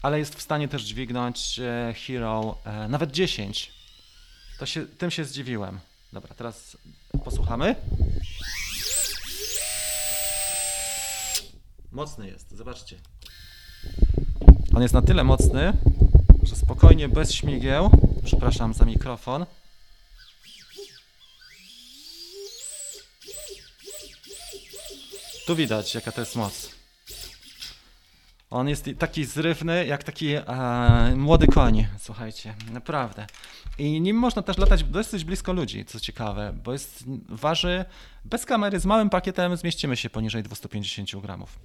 ale 0.02 0.20
jest 0.20 0.36
w 0.36 0.42
stanie 0.42 0.68
też 0.68 0.84
dźwignąć 0.84 1.60
e, 1.60 1.94
Hero 1.94 2.58
e, 2.66 2.88
nawet 2.88 3.12
10. 3.12 3.72
To 4.60 4.66
się, 4.66 4.86
tym 4.86 5.12
się 5.12 5.26
zdziwiłem. 5.26 5.80
Dobra, 6.14 6.36
teraz 6.36 6.78
posłuchamy. 7.24 7.76
Mocny 11.92 12.28
jest, 12.28 12.52
zobaczcie. 12.52 12.96
On 14.76 14.82
jest 14.82 14.94
na 14.94 15.02
tyle 15.02 15.24
mocny, 15.24 15.74
że 16.44 16.56
spokojnie, 16.56 17.10
bez 17.10 17.34
śmigieł, 17.34 17.92
przepraszam 18.24 18.74
za 18.74 18.86
mikrofon, 18.86 19.46
tu 25.46 25.56
widać 25.56 25.96
jaka 25.96 26.12
to 26.12 26.22
jest 26.22 26.36
moc. 26.36 26.81
On 28.52 28.70
jest 28.70 28.90
taki 29.00 29.26
zrywny, 29.26 29.86
jak 29.86 30.04
taki 30.04 30.34
e, 30.34 30.44
młody 31.16 31.48
koń, 31.48 31.88
słuchajcie, 32.00 32.54
naprawdę. 32.72 33.28
I 33.78 34.02
nim 34.02 34.18
można 34.18 34.42
też 34.42 34.58
latać 34.58 34.84
dosyć 34.84 35.24
blisko 35.24 35.54
ludzi, 35.54 35.86
co 35.86 36.00
ciekawe, 36.00 36.54
bo 36.64 36.74
jest, 36.74 37.04
waży, 37.30 37.86
bez 38.26 38.46
kamery, 38.46 38.80
z 38.80 38.86
małym 38.86 39.10
pakietem 39.10 39.58
zmieścimy 39.58 39.98
się 39.98 40.10
poniżej 40.10 40.44
250 40.44 41.22
gramów 41.22 41.60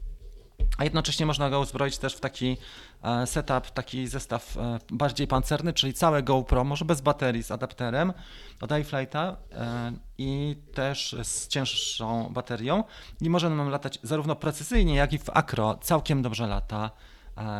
a 0.78 0.84
jednocześnie 0.84 1.26
można 1.26 1.50
go 1.50 1.60
uzbroić 1.60 1.98
też 1.98 2.16
w 2.16 2.20
taki 2.20 2.56
e, 3.02 3.26
setup, 3.26 3.70
taki 3.70 4.08
zestaw 4.08 4.56
e, 4.56 4.78
bardziej 4.90 5.26
pancerny, 5.26 5.72
czyli 5.72 5.94
całe 5.94 6.22
GoPro, 6.22 6.64
może 6.64 6.84
bez 6.84 7.00
baterii, 7.00 7.42
z 7.42 7.50
adapterem 7.50 8.12
od 8.60 8.78
iFlighta 8.78 9.36
e, 9.52 9.92
i 10.18 10.56
też 10.74 11.16
z 11.22 11.48
cięższą 11.48 12.32
baterią. 12.32 12.84
I 13.20 13.30
możemy 13.30 13.56
nam 13.56 13.68
latać 13.68 13.98
zarówno 14.02 14.36
precyzyjnie, 14.36 14.94
jak 14.94 15.12
i 15.12 15.18
w 15.18 15.30
akro, 15.30 15.74
całkiem 15.74 16.22
dobrze 16.22 16.46
lata 16.46 16.90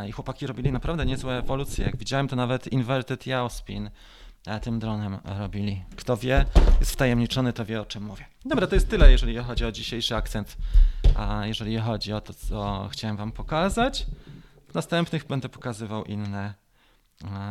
i 0.09 0.13
chłopaki 0.13 0.47
robili 0.47 0.73
naprawdę 0.73 1.07
niezłe 1.07 1.39
ewolucje, 1.39 1.85
jak 1.85 1.97
widziałem 1.97 2.29
to 2.29 2.37
nawet 2.37 2.67
Inverted 2.67 3.27
Yaospin 3.27 3.91
tym 4.63 4.79
dronem 4.79 5.19
robili. 5.25 5.85
Kto 5.97 6.17
wie, 6.17 6.45
jest 6.81 6.93
wtajemniczony, 6.93 7.53
to 7.53 7.65
wie 7.65 7.81
o 7.81 7.87
czym 7.87 8.03
mówię. 8.05 8.25
Dobra, 8.45 8.67
to 8.67 8.75
jest 8.75 8.89
tyle, 8.89 9.13
jeżeli 9.13 9.39
chodzi 9.39 9.65
o 9.65 9.73
dzisiejszy 9.73 10.17
akcent, 10.17 10.57
a 11.17 11.47
jeżeli 11.47 11.79
chodzi 11.79 12.13
o 12.13 12.21
to, 12.21 12.35
co 12.35 12.89
chciałem 12.93 13.17
Wam 13.17 13.33
pokazać. 13.33 14.07
W 14.69 14.75
następnych 14.75 15.27
będę 15.27 15.49
pokazywał 15.49 16.05
inne 16.05 16.55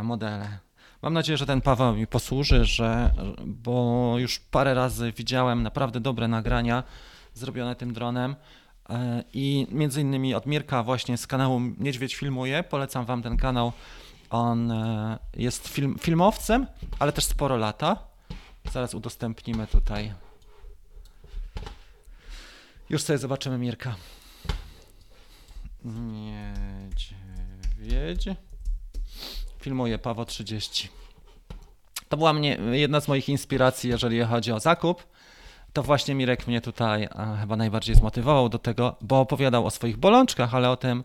modele. 0.03 0.59
Mam 1.01 1.13
nadzieję, 1.13 1.37
że 1.37 1.45
ten 1.45 1.61
Paweł 1.61 1.95
mi 1.95 2.07
posłuży, 2.07 2.65
że, 2.65 3.13
bo 3.45 4.13
już 4.17 4.39
parę 4.39 4.73
razy 4.73 5.11
widziałem 5.11 5.63
naprawdę 5.63 5.99
dobre 5.99 6.27
nagrania 6.27 6.83
zrobione 7.33 7.75
tym 7.75 7.93
dronem 7.93 8.35
e, 8.89 9.23
i 9.33 9.67
między 9.71 10.01
innymi 10.01 10.35
od 10.35 10.45
Mirka 10.45 10.83
właśnie 10.83 11.17
z 11.17 11.27
kanału 11.27 11.61
Niedźwiedź 11.77 12.15
Filmuje. 12.15 12.63
Polecam 12.63 13.05
Wam 13.05 13.21
ten 13.21 13.37
kanał 13.37 13.71
On 14.29 14.71
e, 14.71 15.19
jest 15.33 15.67
film, 15.67 15.95
filmowcem, 15.99 16.67
ale 16.99 17.11
też 17.11 17.25
sporo 17.25 17.57
lata. 17.57 17.97
Zaraz 18.71 18.93
udostępnimy 18.93 19.67
tutaj. 19.67 20.13
Już 22.89 23.01
sobie 23.01 23.19
zobaczymy 23.19 23.57
Mirka. 23.57 23.95
Niedźwiedź. 27.79 28.29
Filmuje 29.59 29.97
Paweł 29.97 30.25
30. 30.25 30.89
To 32.09 32.17
była 32.17 32.33
mnie, 32.33 32.57
jedna 32.71 33.01
z 33.01 33.07
moich 33.07 33.29
inspiracji, 33.29 33.89
jeżeli 33.89 34.21
chodzi 34.23 34.51
o 34.51 34.59
zakup. 34.59 35.07
To 35.73 35.83
właśnie 35.83 36.15
Mirek 36.15 36.47
mnie 36.47 36.61
tutaj 36.61 37.07
chyba 37.39 37.55
najbardziej 37.55 37.95
zmotywował 37.95 38.49
do 38.49 38.59
tego, 38.59 38.95
bo 39.01 39.19
opowiadał 39.19 39.65
o 39.65 39.69
swoich 39.71 39.97
bolączkach, 39.97 40.55
ale 40.55 40.69
o 40.69 40.77
tym, 40.77 41.03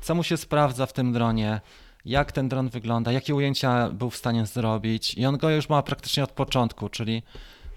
co 0.00 0.14
mu 0.14 0.22
się 0.22 0.36
sprawdza 0.36 0.86
w 0.86 0.92
tym 0.92 1.12
dronie, 1.12 1.60
jak 2.04 2.32
ten 2.32 2.48
dron 2.48 2.68
wygląda, 2.68 3.12
jakie 3.12 3.34
ujęcia 3.34 3.88
był 3.88 4.10
w 4.10 4.16
stanie 4.16 4.46
zrobić. 4.46 5.14
I 5.14 5.26
on 5.26 5.36
go 5.36 5.50
już 5.50 5.68
ma 5.68 5.82
praktycznie 5.82 6.24
od 6.24 6.32
początku, 6.32 6.88
czyli 6.88 7.22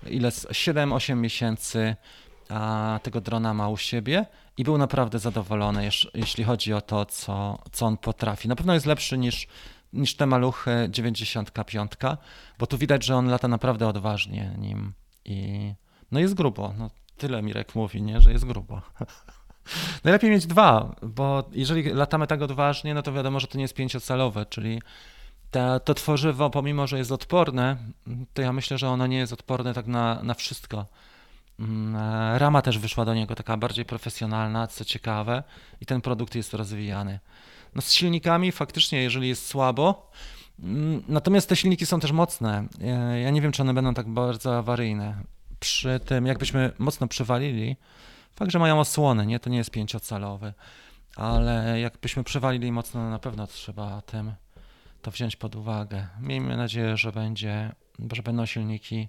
ile 0.07 0.29
7-8 0.29 1.15
miesięcy 1.15 1.95
a 2.49 2.99
tego 3.03 3.21
drona 3.21 3.53
ma 3.53 3.69
u 3.69 3.77
siebie 3.77 4.25
i 4.57 4.63
był 4.63 4.77
naprawdę 4.77 5.19
zadowolony, 5.19 5.89
jeśli 6.13 6.43
chodzi 6.43 6.73
o 6.73 6.81
to, 6.81 7.05
co, 7.05 7.59
co 7.71 7.85
on 7.85 7.97
potrafi. 7.97 8.47
Na 8.47 8.55
pewno 8.55 8.73
jest 8.73 8.85
lepszy 8.85 9.17
niż, 9.17 9.47
niż 9.93 10.15
te 10.15 10.25
maluchy 10.25 10.87
95, 10.89 11.91
bo 12.59 12.67
tu 12.67 12.77
widać, 12.77 13.05
że 13.05 13.15
on 13.15 13.27
lata 13.27 13.47
naprawdę 13.47 13.87
odważnie 13.87 14.55
nim 14.57 14.93
i 15.25 15.73
no 16.11 16.19
jest 16.19 16.33
grubo. 16.33 16.73
No, 16.77 16.89
tyle 17.17 17.41
Mirek 17.41 17.75
mówi, 17.75 18.01
nie, 18.01 18.21
że 18.21 18.31
jest 18.31 18.45
grubo. 18.45 18.81
Najlepiej 20.03 20.29
mieć 20.29 20.45
dwa, 20.45 20.95
bo 21.01 21.43
jeżeli 21.51 21.83
latamy 21.83 22.27
tak 22.27 22.41
odważnie, 22.41 22.93
no 22.93 23.01
to 23.01 23.13
wiadomo, 23.13 23.39
że 23.39 23.47
to 23.47 23.57
nie 23.57 23.61
jest 23.61 23.73
pięciocalowe, 23.73 24.45
czyli 24.45 24.81
te, 25.51 25.79
to 25.79 25.93
tworzywo, 25.93 26.49
pomimo 26.49 26.87
że 26.87 26.97
jest 26.97 27.11
odporne, 27.11 27.77
to 28.33 28.41
ja 28.41 28.53
myślę, 28.53 28.77
że 28.77 28.89
ono 28.89 29.07
nie 29.07 29.17
jest 29.17 29.33
odporne 29.33 29.73
tak 29.73 29.87
na, 29.87 30.23
na 30.23 30.33
wszystko. 30.33 30.85
Mm, 31.59 31.95
e, 31.95 32.39
rama 32.39 32.61
też 32.61 32.79
wyszła 32.79 33.05
do 33.05 33.13
niego 33.13 33.35
taka 33.35 33.57
bardziej 33.57 33.85
profesjonalna, 33.85 34.67
co 34.67 34.85
ciekawe, 34.85 35.43
i 35.81 35.85
ten 35.85 36.01
produkt 36.01 36.35
jest 36.35 36.53
rozwijany. 36.53 37.19
No 37.75 37.81
z 37.81 37.91
silnikami 37.91 38.51
faktycznie, 38.51 39.01
jeżeli 39.01 39.27
jest 39.27 39.47
słabo, 39.47 40.11
mm, 40.59 41.03
natomiast 41.07 41.49
te 41.49 41.55
silniki 41.55 41.85
są 41.85 41.99
też 41.99 42.11
mocne. 42.11 42.67
Ja 43.23 43.29
nie 43.29 43.41
wiem, 43.41 43.51
czy 43.51 43.61
one 43.61 43.73
będą 43.73 43.93
tak 43.93 44.09
bardzo 44.09 44.57
awaryjne. 44.57 45.15
Przy 45.59 45.99
tym, 46.05 46.25
jakbyśmy 46.25 46.71
mocno 46.77 47.07
przywalili, 47.07 47.75
fakt, 48.35 48.51
że 48.51 48.59
mają 48.59 48.79
osłony, 48.79 49.25
nie, 49.25 49.39
to 49.39 49.49
nie 49.49 49.57
jest 49.57 49.71
pięciocalowy, 49.71 50.53
ale 51.15 51.79
jakbyśmy 51.79 52.23
przywalili 52.23 52.71
mocno, 52.71 53.03
no 53.03 53.09
na 53.09 53.19
pewno 53.19 53.47
trzeba 53.47 54.01
tym 54.01 54.33
to 55.01 55.11
wziąć 55.11 55.35
pod 55.35 55.55
uwagę. 55.55 56.07
Miejmy 56.19 56.57
nadzieję, 56.57 56.97
że 56.97 57.11
będzie, 57.11 57.71
że 58.13 58.23
będą 58.23 58.45
silniki 58.45 59.07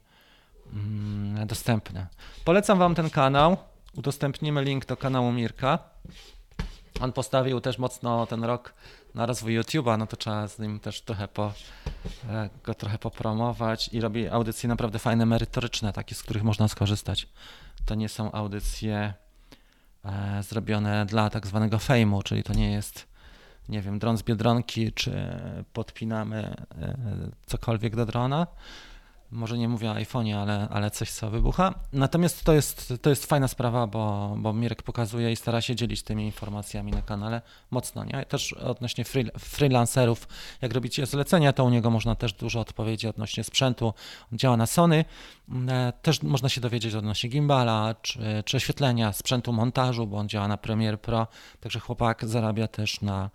Mm, 0.72 1.46
dostępne. 1.46 2.06
Polecam 2.44 2.78
Wam 2.78 2.94
ten 2.94 3.10
kanał. 3.10 3.56
Udostępnimy 3.96 4.64
link 4.64 4.86
do 4.86 4.96
kanału 4.96 5.32
Mirka. 5.32 5.78
On 7.00 7.12
postawił 7.12 7.60
też 7.60 7.78
mocno 7.78 8.26
ten 8.26 8.44
rok 8.44 8.74
na 9.14 9.26
rozwój 9.26 9.60
YouTube'a, 9.60 9.98
no 9.98 10.06
to 10.06 10.16
trzeba 10.16 10.48
z 10.48 10.58
nim 10.58 10.80
też 10.80 11.00
trochę 11.00 11.28
po, 11.28 11.52
e, 12.28 12.50
go 12.64 12.74
trochę 12.74 12.98
popromować 12.98 13.88
i 13.92 14.00
robi 14.00 14.28
audycje 14.28 14.68
naprawdę 14.68 14.98
fajne, 14.98 15.26
merytoryczne, 15.26 15.92
takie, 15.92 16.14
z 16.14 16.22
których 16.22 16.42
można 16.42 16.68
skorzystać. 16.68 17.28
To 17.86 17.94
nie 17.94 18.08
są 18.08 18.32
audycje 18.32 19.14
e, 20.04 20.42
zrobione 20.42 21.06
dla 21.06 21.30
tak 21.30 21.46
zwanego 21.46 21.78
fejmu, 21.78 22.22
czyli 22.22 22.42
to 22.42 22.52
nie 22.52 22.72
jest, 22.72 23.08
nie 23.68 23.82
wiem, 23.82 23.98
dron 23.98 24.18
z 24.18 24.22
Biedronki, 24.22 24.92
czy 24.92 25.40
podpinamy 25.72 26.36
e, 26.38 26.96
cokolwiek 27.46 27.96
do 27.96 28.06
drona, 28.06 28.46
może 29.30 29.58
nie 29.58 29.68
mówię 29.68 29.90
o 29.90 29.94
iPhone'ie, 29.94 30.34
ale, 30.34 30.68
ale 30.70 30.90
coś, 30.90 31.10
co 31.10 31.30
wybucha. 31.30 31.74
Natomiast 31.92 32.44
to 32.44 32.52
jest, 32.52 32.94
to 33.02 33.10
jest 33.10 33.26
fajna 33.26 33.48
sprawa, 33.48 33.86
bo, 33.86 34.34
bo 34.38 34.52
Mirek 34.52 34.82
pokazuje 34.82 35.32
i 35.32 35.36
stara 35.36 35.60
się 35.60 35.76
dzielić 35.76 36.02
tymi 36.02 36.24
informacjami 36.24 36.92
na 36.92 37.02
kanale 37.02 37.42
mocno. 37.70 38.04
Nie? 38.04 38.24
Też 38.24 38.52
odnośnie 38.52 39.04
free, 39.04 39.30
freelancerów, 39.38 40.28
jak 40.62 40.72
robicie 40.72 41.06
zlecenia, 41.06 41.52
to 41.52 41.64
u 41.64 41.70
niego 41.70 41.90
można 41.90 42.14
też 42.14 42.32
dużo 42.32 42.60
odpowiedzi 42.60 43.08
odnośnie 43.08 43.44
sprzętu. 43.44 43.94
On 44.32 44.38
działa 44.38 44.56
na 44.56 44.66
Sony. 44.66 45.04
E, 45.68 45.92
też 46.02 46.22
można 46.22 46.48
się 46.48 46.60
dowiedzieć 46.60 46.94
odnośnie 46.94 47.30
gimbala, 47.30 47.94
czy, 48.02 48.42
czy 48.44 48.56
oświetlenia, 48.56 49.12
sprzętu 49.12 49.52
montażu, 49.52 50.06
bo 50.06 50.16
on 50.16 50.28
działa 50.28 50.48
na 50.48 50.56
Premiere 50.56 50.98
Pro. 50.98 51.26
Także 51.60 51.80
chłopak 51.80 52.26
zarabia 52.26 52.68
też 52.68 53.00
na, 53.00 53.30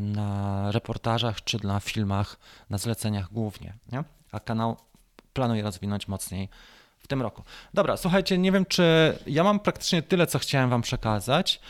na, 0.00 0.72
reportażach 0.72 1.44
czy 1.44 1.66
na 1.66 1.80
filmach, 1.80 2.38
na 2.70 2.78
zleceniach 2.78 3.32
głównie. 3.32 3.74
Nie? 3.92 4.04
A 4.32 4.40
kanał 4.40 4.76
planuję 5.32 5.62
rozwinąć 5.62 6.08
mocniej 6.08 6.48
w 6.98 7.06
tym 7.06 7.22
roku. 7.22 7.42
Dobra, 7.74 7.96
słuchajcie, 7.96 8.38
nie 8.38 8.52
wiem, 8.52 8.66
czy 8.66 9.18
ja 9.26 9.44
mam 9.44 9.60
praktycznie 9.60 10.02
tyle, 10.02 10.26
co 10.26 10.38
chciałem 10.38 10.70
Wam 10.70 10.82
przekazać. 10.82 11.60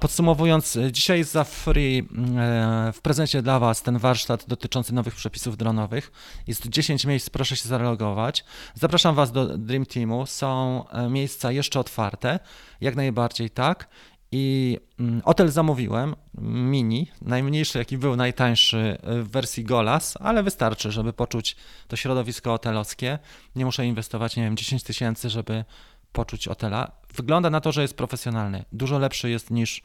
Podsumowując, 0.00 0.78
dzisiaj 0.92 1.24
za 1.24 1.44
free 1.44 1.98
e, 1.98 2.92
w 2.92 3.00
prezencie 3.02 3.42
dla 3.42 3.58
Was 3.58 3.82
ten 3.82 3.98
warsztat 3.98 4.44
dotyczący 4.48 4.94
nowych 4.94 5.14
przepisów 5.14 5.56
dronowych. 5.56 6.12
Jest 6.46 6.68
10 6.68 7.04
miejsc, 7.04 7.30
proszę 7.30 7.56
się 7.56 7.68
zalogować. 7.68 8.44
Zapraszam 8.74 9.14
Was 9.14 9.32
do 9.32 9.58
Dream 9.58 9.86
Teamu. 9.86 10.26
Są 10.26 10.84
e, 10.88 11.08
miejsca 11.08 11.52
jeszcze 11.52 11.80
otwarte, 11.80 12.38
jak 12.80 12.96
najbardziej 12.96 13.50
tak. 13.50 13.88
I 14.32 14.78
mm, 14.98 15.20
hotel 15.20 15.48
zamówiłem, 15.48 16.14
mini, 16.42 17.10
najmniejszy 17.22 17.78
jaki 17.78 17.98
był, 17.98 18.16
najtańszy 18.16 18.98
w 19.02 19.28
wersji 19.30 19.64
Golas, 19.64 20.14
ale 20.20 20.42
wystarczy, 20.42 20.92
żeby 20.92 21.12
poczuć 21.12 21.56
to 21.88 21.96
środowisko 21.96 22.50
hotelowskie. 22.50 23.18
Nie 23.56 23.64
muszę 23.64 23.86
inwestować, 23.86 24.36
nie 24.36 24.42
wiem, 24.42 24.56
10 24.56 24.82
tysięcy, 24.82 25.30
żeby 25.30 25.64
poczuć 26.12 26.48
hotela. 26.48 26.92
Wygląda 27.14 27.50
na 27.50 27.60
to, 27.60 27.72
że 27.72 27.82
jest 27.82 27.96
profesjonalny. 27.96 28.64
Dużo 28.72 28.98
lepszy 28.98 29.30
jest 29.30 29.50
niż, 29.50 29.82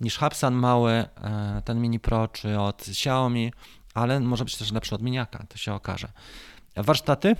niż 0.00 0.18
Hubsan 0.18 0.54
mały, 0.54 0.92
e, 0.92 1.62
ten 1.64 1.80
Mini 1.80 2.00
Pro, 2.00 2.28
czy 2.28 2.60
od 2.60 2.82
Xiaomi, 2.88 3.52
ale 3.94 4.20
może 4.20 4.44
być 4.44 4.56
też 4.56 4.72
lepszy 4.72 4.94
od 4.94 5.02
Miniaka, 5.02 5.46
to 5.48 5.58
się 5.58 5.74
okaże. 5.74 6.08
Warsztaty 6.76 7.36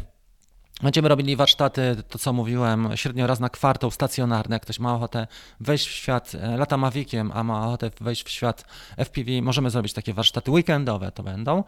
Będziemy 0.82 1.08
robili 1.08 1.36
warsztaty, 1.36 1.96
to 2.08 2.18
co 2.18 2.32
mówiłem, 2.32 2.88
średnio 2.94 3.26
raz 3.26 3.40
na 3.40 3.48
kwartał, 3.48 3.90
stacjonarne. 3.90 4.56
Jak 4.56 4.62
ktoś 4.62 4.78
ma 4.78 4.94
ochotę 4.94 5.26
wejść 5.60 5.86
w 5.88 5.90
świat, 5.90 6.32
e, 6.34 6.56
lata 6.56 6.76
Maviciem, 6.76 7.32
a 7.34 7.44
ma 7.44 7.66
ochotę 7.66 7.90
wejść 8.00 8.22
w 8.24 8.30
świat 8.30 8.64
FPV, 8.96 9.42
możemy 9.42 9.70
zrobić 9.70 9.92
takie 9.92 10.14
warsztaty 10.14 10.50
weekendowe, 10.50 11.12
to 11.12 11.22
będą. 11.22 11.64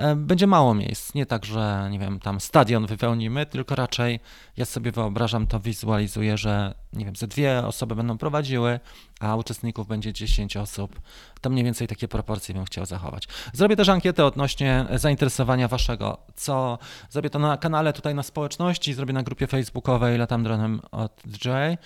E, 0.00 0.16
będzie 0.16 0.46
mało 0.46 0.74
miejsc, 0.74 1.14
nie 1.14 1.26
tak, 1.26 1.44
że 1.44 1.88
nie 1.90 1.98
wiem, 1.98 2.20
tam 2.20 2.40
stadion 2.40 2.86
wypełnimy, 2.86 3.46
tylko 3.46 3.74
raczej 3.74 4.20
ja 4.56 4.64
sobie 4.64 4.92
wyobrażam, 4.92 5.46
to 5.46 5.60
wizualizuję, 5.60 6.38
że 6.38 6.74
nie 6.92 7.04
wiem, 7.04 7.16
ze 7.16 7.26
dwie 7.26 7.66
osoby 7.66 7.94
będą 7.94 8.18
prowadziły, 8.18 8.80
a 9.20 9.36
uczestników 9.36 9.86
będzie 9.86 10.12
10 10.12 10.56
osób. 10.56 11.00
To 11.40 11.50
mniej 11.50 11.64
więcej 11.64 11.88
takie 11.88 12.08
proporcje 12.08 12.54
bym 12.54 12.64
chciał 12.64 12.86
zachować. 12.86 13.28
Zrobię 13.52 13.76
też 13.76 13.88
ankietę 13.88 14.24
odnośnie 14.24 14.86
zainteresowania 14.94 15.68
waszego, 15.68 16.18
co 16.34 16.78
zrobię 17.10 17.30
to 17.30 17.38
na 17.38 17.56
kanale 17.56 17.92
tutaj 17.92 18.14
na 18.14 18.22
społeczności, 18.22 18.94
zrobię 18.94 19.12
na 19.12 19.22
grupie 19.22 19.46
facebookowej 19.46 20.18
Latam 20.18 20.44
Dronem 20.44 20.80
od 20.90 21.22
DJ, 21.24 21.48
e, 21.48 21.78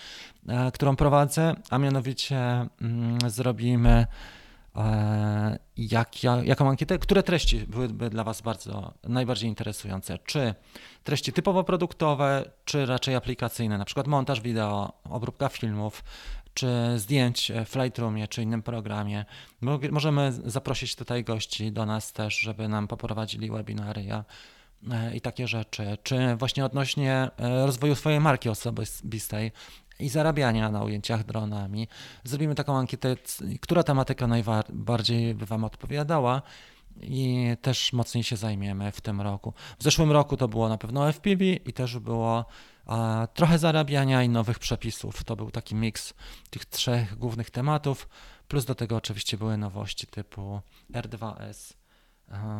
którą 0.73 0.97
prowadzę, 0.97 1.55
a 1.71 1.79
mianowicie 1.79 2.37
mm, 2.81 3.19
zrobimy 3.27 4.07
jak, 5.77 6.23
jak, 6.23 6.45
jaką 6.45 6.69
ankietę, 6.69 6.99
które 6.99 7.23
treści 7.23 7.59
byłyby 7.59 8.11
dla 8.11 8.25
Was 8.25 8.43
bardzo 8.43 8.95
najbardziej 9.05 9.49
interesujące? 9.49 10.19
Czy 10.19 10.55
treści 11.05 11.33
typowo 11.33 11.65
produktowe, 11.65 12.51
czy 12.65 12.87
raczej 12.87 13.15
aplikacyjne, 13.15 13.79
na 13.79 13.85
przykład 13.85 14.07
montaż 14.07 14.41
wideo, 14.41 14.93
obróbka 15.05 15.49
filmów, 15.49 16.05
czy 16.55 16.69
zdjęć 16.97 17.53
w 17.67 17.77
Lightroomie, 17.77 18.29
czy 18.29 18.43
innym 18.43 18.63
programie. 18.63 19.25
Możemy 19.91 20.33
zaprosić 20.33 20.97
tutaj 20.97 21.25
gości 21.25 21.73
do 21.73 21.87
nas 21.87 22.13
też, 22.13 22.39
żeby 22.39 22.69
nam 22.69 22.89
poprowadzili 22.89 23.51
webinary 23.51 24.05
e, 24.91 25.17
i 25.17 25.21
takie 25.21 25.49
rzeczy, 25.49 25.99
czy 26.03 26.37
właśnie 26.37 26.65
odnośnie 26.65 27.13
e, 27.13 27.67
rozwoju 27.67 27.95
swojej 27.95 28.21
marki 28.21 28.49
osobistej, 28.49 29.53
i 30.01 30.09
zarabiania 30.09 30.71
na 30.71 30.85
ujęciach 30.85 31.25
dronami. 31.25 31.89
Zrobimy 32.25 32.55
taką 32.55 32.77
ankietę, 32.77 33.17
która 33.61 33.83
tematyka 33.83 34.27
najbardziej 34.27 35.35
by 35.35 35.47
Wam 35.47 35.65
odpowiadała 35.65 36.43
i 37.03 37.47
też 37.63 37.93
mocniej 37.93 38.25
się 38.25 38.37
zajmiemy 38.37 38.93
w 38.93 39.01
tym 39.01 39.21
roku. 39.21 39.53
W 39.79 39.83
zeszłym 39.83 40.13
roku 40.13 40.37
to 40.37 40.49
było 40.49 40.69
na 40.69 40.79
pewno 40.79 41.13
FPV 41.13 41.45
i 41.45 41.73
też 41.73 41.99
było 41.99 42.45
a, 42.87 43.29
trochę 43.35 43.59
zarabiania 43.59 44.23
i 44.23 44.29
nowych 44.29 44.59
przepisów. 44.59 45.25
To 45.25 45.37
był 45.37 45.51
taki 45.51 45.75
miks 45.75 46.15
tych 46.51 46.65
trzech 46.65 47.19
głównych 47.19 47.51
tematów, 47.51 48.09
plus 48.49 48.65
do 48.65 48.75
tego 48.75 48.97
oczywiście 48.97 49.37
były 49.37 49.57
nowości 49.57 50.07
typu 50.07 50.61
R2S. 50.93 51.75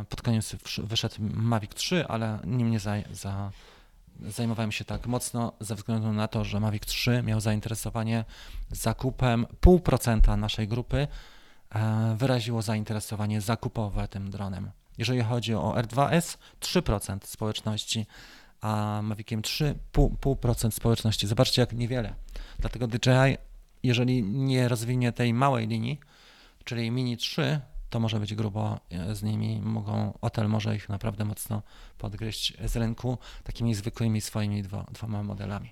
Pod 0.09 0.23
koniec 0.23 0.57
wyszedł 0.79 1.15
Mavic 1.21 1.75
3, 1.75 2.07
ale 2.09 2.39
nim 2.45 2.71
nie 2.71 2.81
za, 2.81 2.95
za 3.13 3.51
zajmowałem 4.21 4.73
się 4.73 4.85
tak 4.85 5.07
mocno 5.07 5.53
ze 5.61 5.75
względu 5.75 6.13
na 6.13 6.29
to, 6.29 6.45
że 6.45 6.61
Mavic 6.61 6.87
3 6.87 7.23
miał 7.23 7.41
zainteresowanie 7.41 8.25
zakupem 8.71 9.47
0,5% 9.63 10.39
naszej 10.39 10.69
grupy 10.69 11.09
e, 11.71 12.15
wyraziło 12.19 12.63
zainteresowanie 12.63 13.41
zakupowe 13.41 14.09
tym 14.09 14.31
dronem. 14.31 14.71
Jeżeli 14.99 15.23
chodzi 15.23 15.55
o 15.55 15.75
R2S, 15.77 16.37
3% 16.61 17.19
społeczności, 17.25 18.07
a 18.61 19.01
Maviciem 19.03 19.43
3,5% 19.43 20.71
społeczności. 20.71 21.27
Zobaczcie, 21.27 21.63
jak 21.63 21.73
niewiele. 21.73 22.15
Dlatego 22.59 22.87
DJI, 22.87 23.37
jeżeli 23.83 24.23
nie 24.23 24.69
rozwinie 24.69 25.13
tej 25.13 25.35
małej 25.35 25.69
linii, 25.69 26.01
czyli 26.65 26.91
Mini 26.91 27.17
3, 27.17 27.61
to 27.95 28.01
może 28.01 28.21
być 28.21 28.35
grubo 28.35 28.81
z 29.13 29.23
nimi. 29.23 29.61
Mogą, 29.63 30.19
Otel 30.21 30.49
może 30.49 30.77
ich 30.77 30.89
naprawdę 30.89 31.25
mocno 31.25 31.63
podgryźć 31.99 32.55
z 32.65 32.77
rynku 32.77 33.19
takimi 33.45 33.75
zwykłymi 33.75 34.21
swoimi 34.21 34.63
dwo, 34.63 34.85
dwoma 34.93 35.23
modelami. 35.23 35.71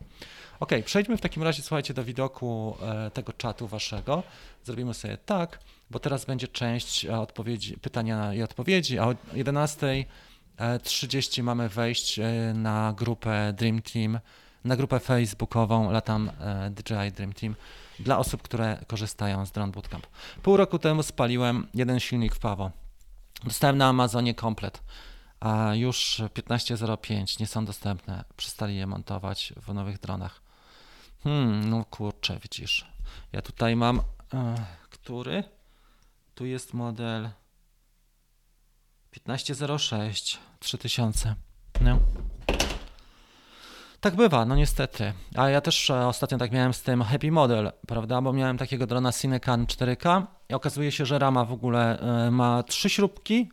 Ok, 0.61 0.70
przejdźmy 0.85 1.16
w 1.16 1.20
takim 1.20 1.43
razie, 1.43 1.62
słuchajcie, 1.62 1.95
do 1.95 2.05
widoku 2.05 2.77
e, 2.83 3.11
tego 3.11 3.33
czatu 3.33 3.68
waszego. 3.68 4.23
Zrobimy 4.64 4.95
sobie 4.95 5.16
tak, 5.16 5.59
bo 5.91 5.99
teraz 5.99 6.25
będzie 6.25 6.49
część 6.49 7.05
e, 7.05 7.20
odpowiedzi, 7.20 7.79
pytania 7.79 8.35
i 8.35 8.43
odpowiedzi, 8.43 8.99
a 8.99 9.09
o 9.09 9.12
11.30 9.12 11.43
mamy 11.43 11.68
wejść 11.68 12.18
e, 12.18 12.53
na 12.55 12.95
grupę 12.97 13.53
Dream 13.57 13.83
Team, 13.83 14.18
na 14.64 14.77
grupę 14.77 15.01
facebookową 15.01 15.91
Latam 15.91 16.31
DJI 16.70 17.12
Dream 17.12 17.33
Team 17.33 17.55
dla 17.99 18.18
osób, 18.18 18.43
które 18.43 18.84
korzystają 18.86 19.47
z 19.47 19.53
Drone 19.53 19.72
Bootcamp. 19.72 20.07
Pół 20.43 20.57
roku 20.57 20.78
temu 20.78 21.03
spaliłem 21.03 21.66
jeden 21.74 22.01
silnik 22.01 22.34
w 22.34 22.38
Pawo. 22.38 22.70
Dostałem 23.45 23.78
na 23.78 23.88
Amazonie 23.88 24.34
komplet, 24.34 24.82
a 25.40 25.74
już 25.74 26.22
15.05 26.34 27.40
nie 27.40 27.47
są 27.47 27.64
dostępne. 27.64 28.24
Przestali 28.36 28.76
je 28.76 28.86
montować 28.86 29.53
w 29.57 29.74
nowych 29.74 29.99
dronach. 29.99 30.43
Hmm, 31.24 31.70
no 31.70 31.84
kurczę, 31.84 32.38
widzisz. 32.43 32.86
Ja 33.32 33.43
tutaj 33.43 33.76
mam, 33.76 34.01
e, 34.34 34.55
który? 34.90 35.45
Tu 36.34 36.47
jest 36.47 36.74
model 36.74 37.30
1506 39.11 40.38
3000. 40.61 41.34
No. 41.80 41.99
Tak 44.03 44.17
bywa, 44.17 44.45
no 44.45 44.57
niestety. 44.57 45.13
A 45.37 45.49
ja 45.49 45.61
też 45.61 45.91
e, 45.91 46.07
ostatnio 46.07 46.39
tak 46.39 46.53
miałem 46.53 46.75
z 46.75 46.83
tym 46.83 47.03
Happy 47.03 47.31
Model, 47.31 47.73
prawda? 47.87 48.23
Bo 48.23 48.33
miałem 48.33 48.59
takiego 48.59 48.87
drona 48.87 49.13
Cinecan 49.13 49.67
4K 49.67 50.23
i 50.41 50.41
okazuje 50.55 50.93
się, 50.93 51.07
że 51.07 51.19
rama 51.19 51.45
w 51.45 51.53
ogóle 51.53 51.99
e, 52.01 52.31
ma 52.31 52.63
trzy 52.63 52.91
śrubki. 52.91 53.51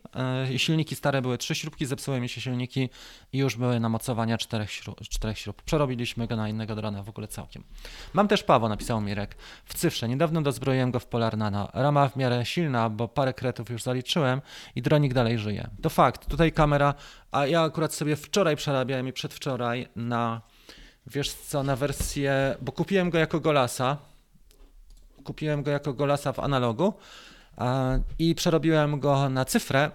E, 0.52 0.58
silniki 0.58 0.94
stare 0.94 1.22
były 1.22 1.38
trzy 1.38 1.54
śrubki, 1.54 1.86
zepsuły 1.86 2.20
mi 2.20 2.28
się 2.28 2.40
silniki 2.40 2.88
i 3.32 3.38
już 3.38 3.56
były 3.56 3.80
namocowania 3.80 4.38
czterech 4.38 4.70
śrub. 4.70 5.00
Czterech 5.00 5.38
śrub. 5.38 5.62
Przerobiliśmy 5.62 6.26
go 6.26 6.36
na 6.36 6.48
innego 6.48 6.74
drona 6.74 7.02
w 7.02 7.08
ogóle 7.08 7.28
całkiem. 7.28 7.64
Mam 8.12 8.28
też 8.28 8.42
Pawo, 8.42 8.68
napisał 8.68 9.00
Mirek, 9.00 9.36
w 9.64 9.74
cyfrze. 9.74 10.08
Niedawno 10.08 10.42
dozbroiłem 10.42 10.90
go 10.90 11.00
w 11.00 11.06
Polar 11.06 11.36
Nano. 11.36 11.68
Rama 11.74 12.08
w 12.08 12.16
miarę 12.16 12.46
silna, 12.46 12.90
bo 12.90 13.08
parę 13.08 13.34
kretów 13.34 13.70
już 13.70 13.82
zaliczyłem 13.82 14.40
i 14.74 14.82
dronik 14.82 15.14
dalej 15.14 15.38
żyje. 15.38 15.70
To 15.82 15.90
fakt. 15.90 16.26
Tutaj 16.26 16.52
kamera, 16.52 16.94
a 17.32 17.46
ja 17.46 17.62
akurat 17.62 17.94
sobie 17.94 18.16
wczoraj 18.16 18.56
przerabiałem 18.56 19.08
i 19.08 19.12
przedwczoraj 19.12 19.88
na 19.96 20.40
wiesz 21.06 21.32
co, 21.32 21.62
na 21.62 21.76
wersję, 21.76 22.56
bo 22.60 22.72
kupiłem 22.72 23.10
go 23.10 23.18
jako 23.18 23.40
Golasa, 23.40 23.96
kupiłem 25.30 25.62
go 25.62 25.70
jako 25.70 25.92
Golasa 25.92 26.32
w 26.32 26.38
analogu 26.38 26.94
i 28.18 28.34
przerobiłem 28.34 29.00
go 29.00 29.28
na 29.28 29.44
cyfrę 29.44 29.90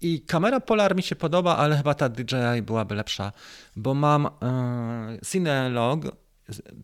i 0.00 0.20
kamera 0.20 0.60
Polar 0.60 0.96
mi 0.96 1.02
się 1.02 1.16
podoba, 1.16 1.56
ale 1.56 1.76
chyba 1.76 1.94
ta 1.94 2.08
DJI 2.08 2.62
byłaby 2.62 2.94
lepsza, 2.94 3.32
bo 3.76 3.94
mam 3.94 4.26
e, 4.26 4.30
Cinelog, 5.30 6.00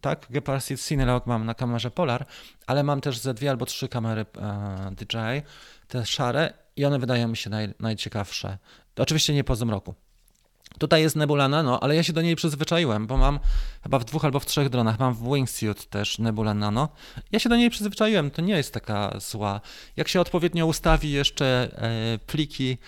tak, 0.00 0.26
Gepard 0.30 0.64
Cinelog 0.88 1.26
mam 1.26 1.46
na 1.46 1.54
kamerze 1.54 1.90
Polar, 1.90 2.26
ale 2.66 2.82
mam 2.82 3.00
też 3.00 3.18
ze 3.18 3.34
dwie 3.34 3.50
albo 3.50 3.66
trzy 3.66 3.88
kamery 3.88 4.20
e, 4.20 4.90
DJI, 4.96 5.42
te 5.88 6.06
szare 6.06 6.52
i 6.76 6.84
one 6.84 6.98
wydają 6.98 7.28
mi 7.28 7.36
się 7.36 7.50
naj, 7.50 7.74
najciekawsze. 7.80 8.58
Oczywiście 8.96 9.34
nie 9.34 9.44
po 9.44 9.56
zmroku. 9.56 9.94
Tutaj 10.78 11.02
jest 11.02 11.16
Nebula 11.16 11.48
Nano, 11.48 11.82
ale 11.82 11.96
ja 11.96 12.02
się 12.02 12.12
do 12.12 12.22
niej 12.22 12.36
przyzwyczaiłem, 12.36 13.06
bo 13.06 13.16
mam 13.16 13.38
chyba 13.82 13.98
w 13.98 14.04
dwóch 14.04 14.24
albo 14.24 14.40
w 14.40 14.46
trzech 14.46 14.68
dronach. 14.68 14.98
Mam 14.98 15.14
w 15.14 15.34
Wingsuit 15.34 15.90
też 15.90 16.18
Nebula 16.18 16.54
Nano. 16.54 16.88
Ja 17.32 17.38
się 17.38 17.48
do 17.48 17.56
niej 17.56 17.70
przyzwyczaiłem, 17.70 18.30
to 18.30 18.42
nie 18.42 18.54
jest 18.54 18.74
taka 18.74 19.20
zła. 19.20 19.60
Jak 19.96 20.08
się 20.08 20.20
odpowiednio 20.20 20.66
ustawi 20.66 21.10
jeszcze 21.10 21.68
e, 21.72 22.18
pliki, 22.18 22.78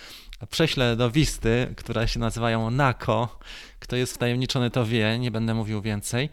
prześlę 0.49 0.95
do 0.95 1.11
Wisty, 1.11 1.73
które 1.77 2.07
się 2.07 2.19
nazywają 2.19 2.71
NACO. 2.71 3.39
Kto 3.79 3.95
jest 3.95 4.13
wtajemniczony, 4.13 4.71
to 4.71 4.85
wie, 4.85 5.19
nie 5.19 5.31
będę 5.31 5.53
mówił 5.53 5.81
więcej. 5.81 6.29